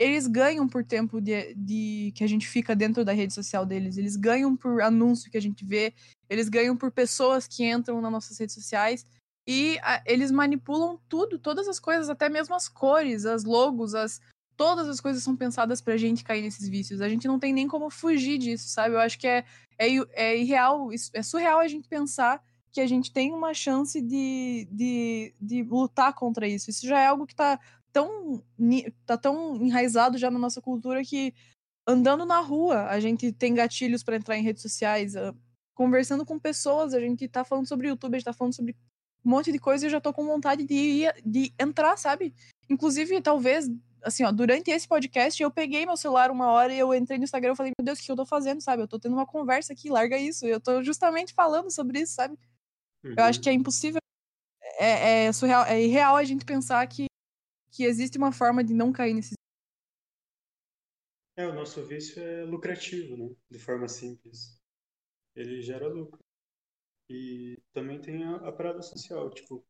Eles 0.00 0.26
ganham 0.26 0.66
por 0.66 0.82
tempo 0.82 1.20
de, 1.20 1.54
de 1.54 2.10
que 2.14 2.24
a 2.24 2.26
gente 2.26 2.48
fica 2.48 2.74
dentro 2.74 3.04
da 3.04 3.12
rede 3.12 3.34
social 3.34 3.66
deles, 3.66 3.98
eles 3.98 4.16
ganham 4.16 4.56
por 4.56 4.80
anúncio 4.80 5.30
que 5.30 5.36
a 5.36 5.42
gente 5.42 5.62
vê, 5.62 5.92
eles 6.30 6.48
ganham 6.48 6.74
por 6.74 6.90
pessoas 6.90 7.46
que 7.46 7.70
entram 7.70 8.00
nas 8.00 8.10
nossas 8.10 8.38
redes 8.38 8.54
sociais 8.54 9.04
e 9.46 9.78
a, 9.82 10.02
eles 10.06 10.30
manipulam 10.30 10.98
tudo, 11.06 11.38
todas 11.38 11.68
as 11.68 11.78
coisas, 11.78 12.08
até 12.08 12.30
mesmo 12.30 12.54
as 12.54 12.66
cores, 12.66 13.26
as 13.26 13.44
logos, 13.44 13.94
as 13.94 14.22
todas 14.56 14.88
as 14.88 15.00
coisas 15.00 15.22
são 15.22 15.36
pensadas 15.36 15.80
pra 15.80 15.96
gente 15.96 16.24
cair 16.24 16.42
nesses 16.42 16.68
vícios. 16.68 17.00
A 17.00 17.08
gente 17.08 17.26
não 17.28 17.38
tem 17.38 17.52
nem 17.52 17.68
como 17.68 17.90
fugir 17.90 18.38
disso, 18.38 18.68
sabe? 18.68 18.94
Eu 18.94 19.00
acho 19.00 19.18
que 19.18 19.26
é, 19.26 19.44
é, 19.78 19.88
é 20.14 20.38
irreal, 20.38 20.90
é 21.14 21.22
surreal 21.22 21.60
a 21.60 21.68
gente 21.68 21.88
pensar 21.88 22.42
que 22.72 22.80
a 22.80 22.86
gente 22.86 23.12
tem 23.12 23.32
uma 23.32 23.52
chance 23.52 24.00
de, 24.00 24.68
de, 24.70 25.34
de 25.40 25.62
lutar 25.62 26.14
contra 26.14 26.46
isso. 26.46 26.70
Isso 26.70 26.86
já 26.86 27.00
é 27.00 27.06
algo 27.06 27.26
que 27.26 27.34
tá 27.34 27.58
tão, 27.92 28.42
tá 29.06 29.16
tão 29.16 29.56
enraizado 29.56 30.18
já 30.18 30.30
na 30.30 30.38
nossa 30.38 30.60
cultura 30.60 31.02
que 31.02 31.34
andando 31.86 32.24
na 32.24 32.40
rua 32.40 32.86
a 32.86 33.00
gente 33.00 33.32
tem 33.32 33.54
gatilhos 33.54 34.02
para 34.02 34.16
entrar 34.16 34.36
em 34.36 34.42
redes 34.42 34.62
sociais. 34.62 35.14
Conversando 35.74 36.26
com 36.26 36.38
pessoas, 36.38 36.94
a 36.94 37.00
gente 37.00 37.26
tá 37.28 37.44
falando 37.44 37.66
sobre 37.66 37.88
YouTube, 37.88 38.14
a 38.14 38.18
gente 38.18 38.24
tá 38.24 38.32
falando 38.32 38.54
sobre 38.54 38.76
um 39.24 39.30
monte 39.30 39.52
de 39.52 39.58
coisa 39.58 39.84
e 39.84 39.86
eu 39.86 39.90
já 39.90 40.00
tô 40.00 40.12
com 40.12 40.24
vontade 40.24 40.64
de 40.64 40.74
ir, 40.74 41.14
de 41.24 41.52
entrar, 41.58 41.96
sabe? 41.96 42.34
Inclusive, 42.68 43.20
talvez 43.20 43.68
assim, 44.02 44.24
ó, 44.24 44.32
durante 44.32 44.70
esse 44.70 44.88
podcast, 44.88 45.42
eu 45.42 45.50
peguei 45.50 45.84
meu 45.84 45.96
celular 45.96 46.30
uma 46.30 46.50
hora 46.50 46.72
e 46.72 46.78
eu 46.78 46.94
entrei 46.94 47.18
no 47.18 47.24
Instagram 47.24 47.52
e 47.52 47.56
falei, 47.56 47.72
meu 47.78 47.84
Deus, 47.84 47.98
o 47.98 48.02
que 48.02 48.10
eu 48.10 48.16
tô 48.16 48.26
fazendo, 48.26 48.60
sabe? 48.60 48.82
Eu 48.82 48.88
tô 48.88 48.98
tendo 48.98 49.12
uma 49.12 49.26
conversa 49.26 49.72
aqui, 49.72 49.90
larga 49.90 50.16
isso. 50.16 50.46
Eu 50.46 50.60
tô 50.60 50.82
justamente 50.82 51.34
falando 51.34 51.70
sobre 51.70 52.00
isso, 52.00 52.14
sabe? 52.14 52.38
Uhum. 53.04 53.14
Eu 53.16 53.24
acho 53.24 53.38
uhum. 53.38 53.42
que 53.42 53.50
é 53.50 53.52
impossível, 53.52 54.00
é, 54.78 55.26
é, 55.26 55.32
surreal, 55.32 55.64
é 55.64 55.82
irreal 55.82 56.16
a 56.16 56.24
gente 56.24 56.44
pensar 56.44 56.86
que, 56.86 57.06
que 57.70 57.84
existe 57.84 58.18
uma 58.18 58.32
forma 58.32 58.62
de 58.64 58.74
não 58.74 58.92
cair 58.92 59.14
nesses. 59.14 59.34
É, 61.36 61.46
o 61.46 61.54
nosso 61.54 61.84
vício 61.86 62.22
é 62.22 62.44
lucrativo, 62.44 63.16
né? 63.16 63.34
De 63.50 63.58
forma 63.58 63.88
simples. 63.88 64.60
Ele 65.34 65.62
gera 65.62 65.88
lucro. 65.88 66.20
E 67.08 67.58
também 67.72 68.00
tem 68.00 68.24
a, 68.24 68.36
a 68.36 68.52
parada 68.52 68.82
social, 68.82 69.30
tipo, 69.30 69.64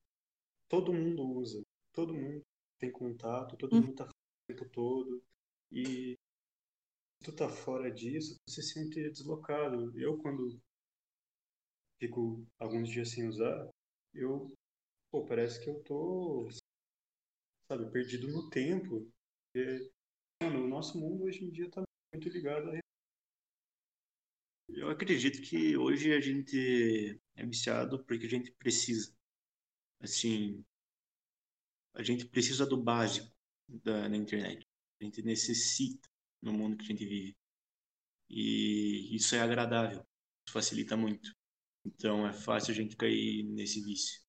todo 0.69 0.93
mundo 0.93 1.23
usa, 1.23 1.63
todo 1.93 2.13
mundo 2.13 2.43
tem 2.79 2.91
contato, 2.91 3.57
todo 3.57 3.77
hum. 3.77 3.81
mundo 3.81 3.95
tá 3.95 4.05
o 4.05 4.53
tempo 4.53 4.69
todo. 4.71 5.23
E 5.71 6.19
se 7.19 7.25
tu 7.25 7.33
tá 7.33 7.49
fora 7.49 7.91
disso, 7.91 8.37
você 8.47 8.63
se 8.63 8.75
sente 8.75 9.11
deslocado. 9.11 9.99
Eu, 9.99 10.19
quando 10.19 10.61
fico 11.99 12.45
alguns 12.59 12.89
dias 12.89 13.11
sem 13.11 13.29
usar, 13.29 13.69
eu, 14.15 14.51
pô, 15.11 15.25
parece 15.25 15.63
que 15.63 15.69
eu 15.69 15.83
tô, 15.83 16.49
sabe, 17.71 17.89
perdido 17.93 18.27
no 18.27 18.51
tempo. 18.51 19.09
E, 19.55 19.91
mano, 20.43 20.65
o 20.65 20.69
nosso 20.69 20.99
mundo 20.99 21.25
hoje 21.25 21.45
em 21.45 21.51
dia 21.51 21.71
tá 21.71 21.83
muito 22.13 22.29
ligado 22.29 22.69
a 22.69 22.81
eu 24.73 24.89
acredito 24.89 25.43
que 25.43 25.77
hoje 25.77 26.13
a 26.13 26.21
gente 26.21 27.21
é 27.35 27.45
viciado 27.45 28.05
porque 28.05 28.27
a 28.27 28.29
gente 28.29 28.53
precisa. 28.53 29.13
Assim, 30.01 30.65
a 31.95 32.03
gente 32.03 32.25
precisa 32.27 32.65
do 32.65 32.77
básico 32.77 33.29
da, 33.69 34.09
na 34.09 34.17
internet. 34.17 34.65
A 35.01 35.05
gente 35.05 35.23
necessita 35.23 36.09
no 36.41 36.53
mundo 36.53 36.77
que 36.77 36.85
a 36.85 36.87
gente 36.87 37.05
vive. 37.05 37.37
E 38.29 39.15
isso 39.15 39.35
é 39.35 39.41
agradável, 39.41 40.07
isso 40.47 40.53
facilita 40.53 40.97
muito. 40.97 41.35
Então 41.85 42.27
é 42.27 42.33
fácil 42.33 42.73
a 42.73 42.77
gente 42.77 42.97
cair 42.97 43.43
nesse 43.43 43.83
vício. 43.83 44.23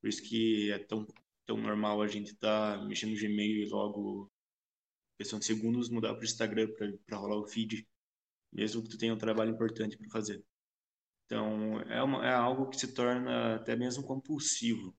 Por 0.00 0.08
isso 0.08 0.22
que 0.22 0.70
é 0.70 0.78
tão, 0.78 1.06
tão 1.46 1.56
normal 1.56 2.02
a 2.02 2.08
gente 2.08 2.34
tá 2.34 2.84
mexendo 2.86 3.12
no 3.12 3.20
Gmail 3.20 3.62
e 3.62 3.68
logo, 3.68 4.30
questão 5.16 5.38
de 5.38 5.44
segundos, 5.44 5.88
mudar 5.88 6.12
para 6.14 6.22
o 6.22 6.24
Instagram 6.24 6.68
para 7.06 7.16
rolar 7.16 7.38
o 7.38 7.46
feed, 7.46 7.88
mesmo 8.52 8.82
que 8.82 8.90
tu 8.90 8.98
tenha 8.98 9.14
um 9.14 9.18
trabalho 9.18 9.52
importante 9.52 9.96
para 9.96 10.10
fazer. 10.10 10.44
Então 11.24 11.80
é, 11.82 12.02
uma, 12.02 12.26
é 12.26 12.34
algo 12.34 12.68
que 12.68 12.76
se 12.76 12.92
torna 12.92 13.56
até 13.56 13.76
mesmo 13.76 14.04
compulsivo. 14.04 14.94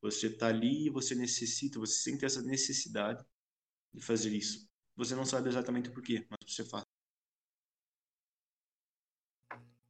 Você 0.00 0.28
está 0.28 0.48
ali 0.48 0.86
e 0.86 0.90
você 0.90 1.14
necessita, 1.14 1.78
você 1.78 2.10
sente 2.10 2.24
essa 2.24 2.42
necessidade 2.42 3.24
de 3.92 4.00
fazer 4.00 4.34
isso. 4.34 4.68
Você 4.96 5.14
não 5.14 5.24
sabe 5.24 5.48
exatamente 5.48 5.88
o 5.88 5.92
porquê, 5.92 6.26
mas 6.28 6.38
você 6.52 6.64
faz. 6.64 6.84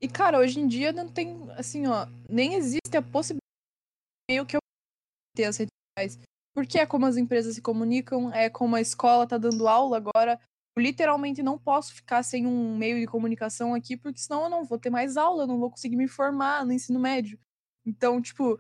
E, 0.01 0.09
cara, 0.09 0.39
hoje 0.39 0.59
em 0.59 0.67
dia 0.67 0.93
não 0.93 1.09
tem, 1.11 1.49
assim, 1.53 1.87
ó, 1.87 2.07
nem 2.29 2.55
existe 2.55 2.97
a 2.97 3.03
possibilidade 3.03 3.41
meio 4.29 4.45
que 4.45 4.57
eu 4.57 4.61
ter 5.35 5.45
as 5.45 5.57
redes 5.57 5.72
Porque 6.55 6.79
é 6.79 6.87
como 6.87 7.07
as 7.07 7.17
empresas 7.17 7.55
se 7.55 7.63
comunicam, 7.63 8.33
é 8.33 8.51
como 8.51 8.77
a 8.77 8.81
escola 8.81 9.27
tá 9.27 9.39
dando 9.39 9.67
aula 9.69 9.97
agora. 9.97 10.39
Eu 10.77 10.83
literalmente 10.83 11.43
não 11.43 11.59
posso 11.59 11.95
ficar 11.95 12.23
sem 12.23 12.47
um 12.47 12.77
meio 12.77 12.99
de 12.99 13.07
comunicação 13.07 13.75
aqui, 13.75 13.97
porque 13.97 14.21
senão 14.21 14.45
eu 14.45 14.51
não 14.51 14.65
vou 14.65 14.79
ter 14.79 14.91
mais 14.91 15.17
aula, 15.17 15.45
eu 15.45 15.47
não 15.47 15.59
vou 15.59 15.71
conseguir 15.71 15.97
me 15.97 16.09
formar 16.09 16.65
no 16.65 16.73
ensino 16.73 16.99
médio. 16.99 17.39
Então, 17.85 18.21
tipo, 18.21 18.59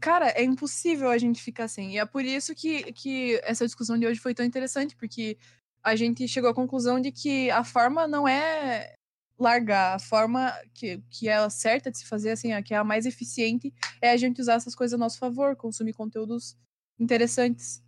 Cara, 0.00 0.28
é 0.30 0.44
impossível 0.44 1.10
a 1.10 1.18
gente 1.18 1.42
ficar 1.42 1.68
sem. 1.68 1.94
E 1.94 1.98
é 1.98 2.06
por 2.06 2.24
isso 2.24 2.54
que, 2.54 2.92
que 2.92 3.40
essa 3.42 3.64
discussão 3.64 3.98
de 3.98 4.06
hoje 4.06 4.20
foi 4.20 4.34
tão 4.34 4.46
interessante, 4.46 4.94
porque 4.94 5.36
a 5.82 5.96
gente 5.96 6.28
chegou 6.28 6.50
à 6.50 6.54
conclusão 6.54 7.00
de 7.00 7.10
que 7.10 7.50
a 7.50 7.64
forma 7.64 8.06
não 8.06 8.26
é 8.26 8.94
largar, 9.38 9.94
a 9.94 9.98
forma 9.98 10.52
que, 10.74 10.98
que 11.10 11.28
é 11.28 11.36
a 11.36 11.50
certa 11.50 11.90
de 11.90 11.98
se 11.98 12.06
fazer, 12.06 12.30
assim, 12.30 12.52
a 12.52 12.62
que 12.62 12.74
é 12.74 12.76
a 12.76 12.84
mais 12.84 13.06
eficiente, 13.06 13.72
é 14.00 14.10
a 14.10 14.16
gente 14.16 14.40
usar 14.40 14.54
essas 14.54 14.74
coisas 14.74 14.94
a 14.94 14.98
nosso 14.98 15.18
favor, 15.18 15.56
consumir 15.56 15.92
conteúdos 15.92 16.56
interessantes. 16.98 17.84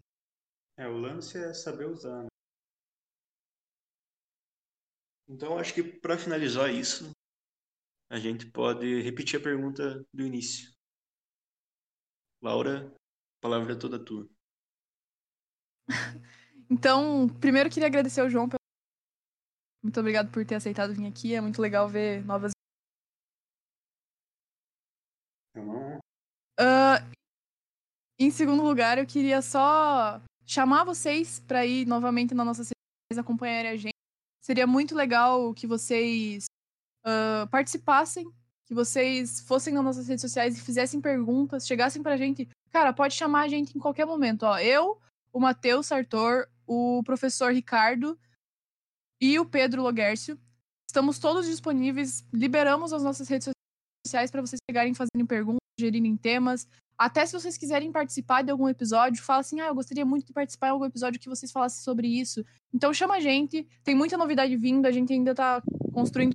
É, 0.76 0.86
o 0.86 0.96
lance 0.96 1.38
é 1.38 1.52
saber 1.54 1.86
usar. 1.86 2.22
Né? 2.22 2.28
Então, 5.28 5.58
acho 5.58 5.74
que 5.74 5.82
para 5.82 6.16
finalizar 6.16 6.72
isso, 6.72 7.10
a 8.10 8.18
gente 8.18 8.46
pode 8.50 9.02
repetir 9.02 9.38
a 9.38 9.42
pergunta 9.42 10.02
do 10.12 10.24
início. 10.24 10.72
Laura, 12.42 12.86
a 12.86 13.40
palavra 13.40 13.72
é 13.72 13.76
toda 13.76 14.02
tua. 14.02 14.28
então, 16.70 17.28
primeiro 17.40 17.68
queria 17.68 17.88
agradecer 17.88 18.20
ao 18.20 18.30
João. 18.30 18.48
Muito 19.88 20.00
obrigado 20.00 20.30
por 20.30 20.44
ter 20.44 20.56
aceitado 20.56 20.92
vir 20.92 21.06
aqui. 21.06 21.34
É 21.34 21.40
muito 21.40 21.62
legal 21.62 21.88
ver 21.88 22.22
novas. 22.26 22.52
Uh, 25.56 27.00
em 28.18 28.30
segundo 28.30 28.62
lugar, 28.62 28.98
eu 28.98 29.06
queria 29.06 29.40
só 29.40 30.20
chamar 30.44 30.84
vocês 30.84 31.40
para 31.40 31.64
ir 31.64 31.86
novamente 31.86 32.34
na 32.34 32.44
nossa 32.44 32.64
redes 32.64 33.18
acompanharem 33.18 33.70
a 33.70 33.76
gente. 33.76 33.94
Seria 34.44 34.66
muito 34.66 34.94
legal 34.94 35.54
que 35.54 35.66
vocês 35.66 36.44
uh, 37.06 37.48
participassem 37.48 38.30
que 38.66 38.74
vocês 38.74 39.40
fossem 39.40 39.72
nas 39.72 39.82
nossas 39.82 40.06
redes 40.06 40.20
sociais 40.20 40.58
e 40.58 40.60
fizessem 40.60 41.00
perguntas, 41.00 41.66
chegassem 41.66 42.02
pra 42.02 42.18
gente. 42.18 42.46
Cara, 42.70 42.92
pode 42.92 43.14
chamar 43.14 43.44
a 43.44 43.48
gente 43.48 43.74
em 43.74 43.80
qualquer 43.80 44.04
momento, 44.04 44.42
ó. 44.42 44.58
Eu, 44.58 45.00
o 45.32 45.40
Matheus 45.40 45.86
Sartor, 45.86 46.46
o 46.66 47.02
professor 47.02 47.54
Ricardo 47.54 48.18
e 49.20 49.38
o 49.38 49.44
Pedro 49.44 49.82
Loguércio. 49.82 50.38
Estamos 50.88 51.18
todos 51.18 51.46
disponíveis, 51.46 52.24
liberamos 52.32 52.92
as 52.92 53.02
nossas 53.02 53.28
redes 53.28 53.48
sociais 54.06 54.30
para 54.30 54.40
vocês 54.40 54.60
pegarem 54.66 54.94
fazendo 54.94 55.26
perguntas, 55.26 55.60
sugerirem 55.78 56.16
temas. 56.16 56.66
Até 56.96 57.24
se 57.24 57.32
vocês 57.32 57.56
quiserem 57.56 57.92
participar 57.92 58.42
de 58.42 58.50
algum 58.50 58.68
episódio, 58.68 59.22
fala 59.22 59.40
assim: 59.40 59.60
ah, 59.60 59.66
eu 59.66 59.74
gostaria 59.74 60.04
muito 60.04 60.26
de 60.26 60.32
participar 60.32 60.68
em 60.68 60.70
algum 60.70 60.84
episódio 60.84 61.20
que 61.20 61.28
vocês 61.28 61.52
falassem 61.52 61.82
sobre 61.84 62.08
isso. 62.08 62.44
Então 62.72 62.92
chama 62.92 63.16
a 63.16 63.20
gente, 63.20 63.66
tem 63.84 63.94
muita 63.94 64.16
novidade 64.16 64.56
vindo, 64.56 64.86
a 64.86 64.90
gente 64.90 65.12
ainda 65.12 65.34
tá 65.34 65.62
construindo 65.92 66.34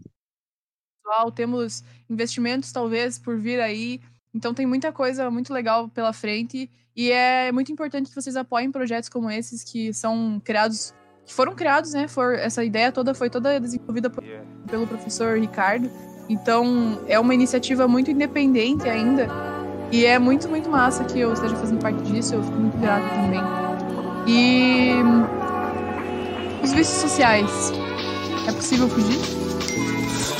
pessoal, 1.03 1.31
temos 1.31 1.83
investimentos 2.09 2.71
talvez 2.71 3.19
por 3.19 3.39
vir 3.39 3.59
aí. 3.59 3.99
Então 4.33 4.53
tem 4.53 4.65
muita 4.65 4.91
coisa 4.91 5.29
muito 5.29 5.53
legal 5.53 5.89
pela 5.89 6.13
frente 6.13 6.69
e 6.95 7.11
é 7.11 7.51
muito 7.51 7.71
importante 7.71 8.09
que 8.09 8.15
vocês 8.15 8.35
apoiem 8.35 8.71
projetos 8.71 9.09
como 9.09 9.29
esses 9.29 9.63
que 9.63 9.93
são 9.93 10.39
criados, 10.43 10.93
que 11.25 11.33
foram 11.33 11.53
criados, 11.53 11.93
né? 11.93 12.07
For, 12.07 12.33
essa 12.33 12.63
ideia 12.63 12.91
toda 12.91 13.13
foi 13.13 13.29
toda 13.29 13.59
desenvolvida 13.59 14.09
por, 14.09 14.23
pelo 14.67 14.87
professor 14.87 15.37
Ricardo. 15.37 15.89
Então 16.29 17.01
é 17.07 17.19
uma 17.19 17.33
iniciativa 17.33 17.87
muito 17.87 18.09
independente 18.09 18.87
ainda 18.87 19.27
e 19.91 20.05
é 20.05 20.17
muito 20.17 20.47
muito 20.49 20.69
massa 20.69 21.03
que 21.03 21.19
eu 21.19 21.33
esteja 21.33 21.55
fazendo 21.55 21.81
parte 21.81 22.01
disso. 22.03 22.35
Eu 22.35 22.43
fico 22.43 22.57
muito 22.57 22.77
grata 22.77 23.07
também. 23.09 23.41
E 24.25 24.93
os 26.63 26.71
vícios 26.71 27.01
sociais, 27.01 27.71
é 28.47 28.51
possível 28.51 28.87
fugir? 28.87 29.42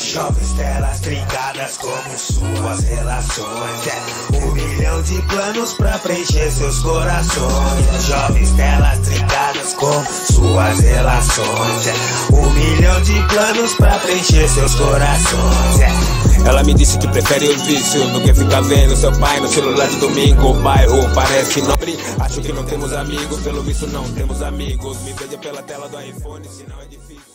Jovens 0.04 0.54
telas 0.54 1.00
trincadas 1.00 1.78
como 1.78 2.18
suas 2.18 2.84
relações. 2.84 3.88
É 3.88 4.38
um 4.38 4.52
milhão 4.52 5.02
de 5.02 5.22
planos 5.24 5.74
pra 5.74 5.98
preencher 6.00 6.52
seus 6.52 6.80
corações. 6.82 8.06
Jovens 8.06 8.52
telas 8.52 9.00
trincadas 9.00 9.74
como 9.74 10.06
suas 10.06 10.80
relações. 10.82 11.88
É 11.88 12.36
um 12.36 12.50
milhão 12.52 13.02
de 13.02 13.14
planos 13.34 13.74
pra 13.76 13.98
preencher 14.00 14.48
seus 14.50 14.76
corações. 14.76 15.80
É. 15.80 16.48
Ela 16.50 16.64
me 16.64 16.74
disse 16.74 16.98
que 17.00 17.08
prefere 17.08 17.50
o 17.50 17.60
vício 17.60 18.06
do 18.10 18.22
que 18.22 18.34
ficar 18.34 18.62
vendo 18.62 18.96
seu 18.98 19.12
pai 19.20 19.40
no 19.40 19.48
celular 19.48 19.88
de 19.88 19.96
domingo. 19.96 20.50
O 20.50 20.62
bairro 20.62 21.10
parece 21.16 21.62
nobre. 21.62 21.98
Acho 22.20 22.42
que 22.42 22.52
não 22.52 22.66
temos 22.66 22.92
amigos, 22.94 23.40
pelo 23.40 23.64
visto 23.64 23.88
não 23.88 24.04
temos 24.12 24.42
amigos. 24.42 24.98
Me 25.04 25.14
veja 25.14 25.38
pela 25.38 25.64
tela 25.64 25.88
do 25.88 26.00
iPhone, 26.02 26.46
senão 26.50 26.82
é 26.82 26.86
difícil. 26.86 27.33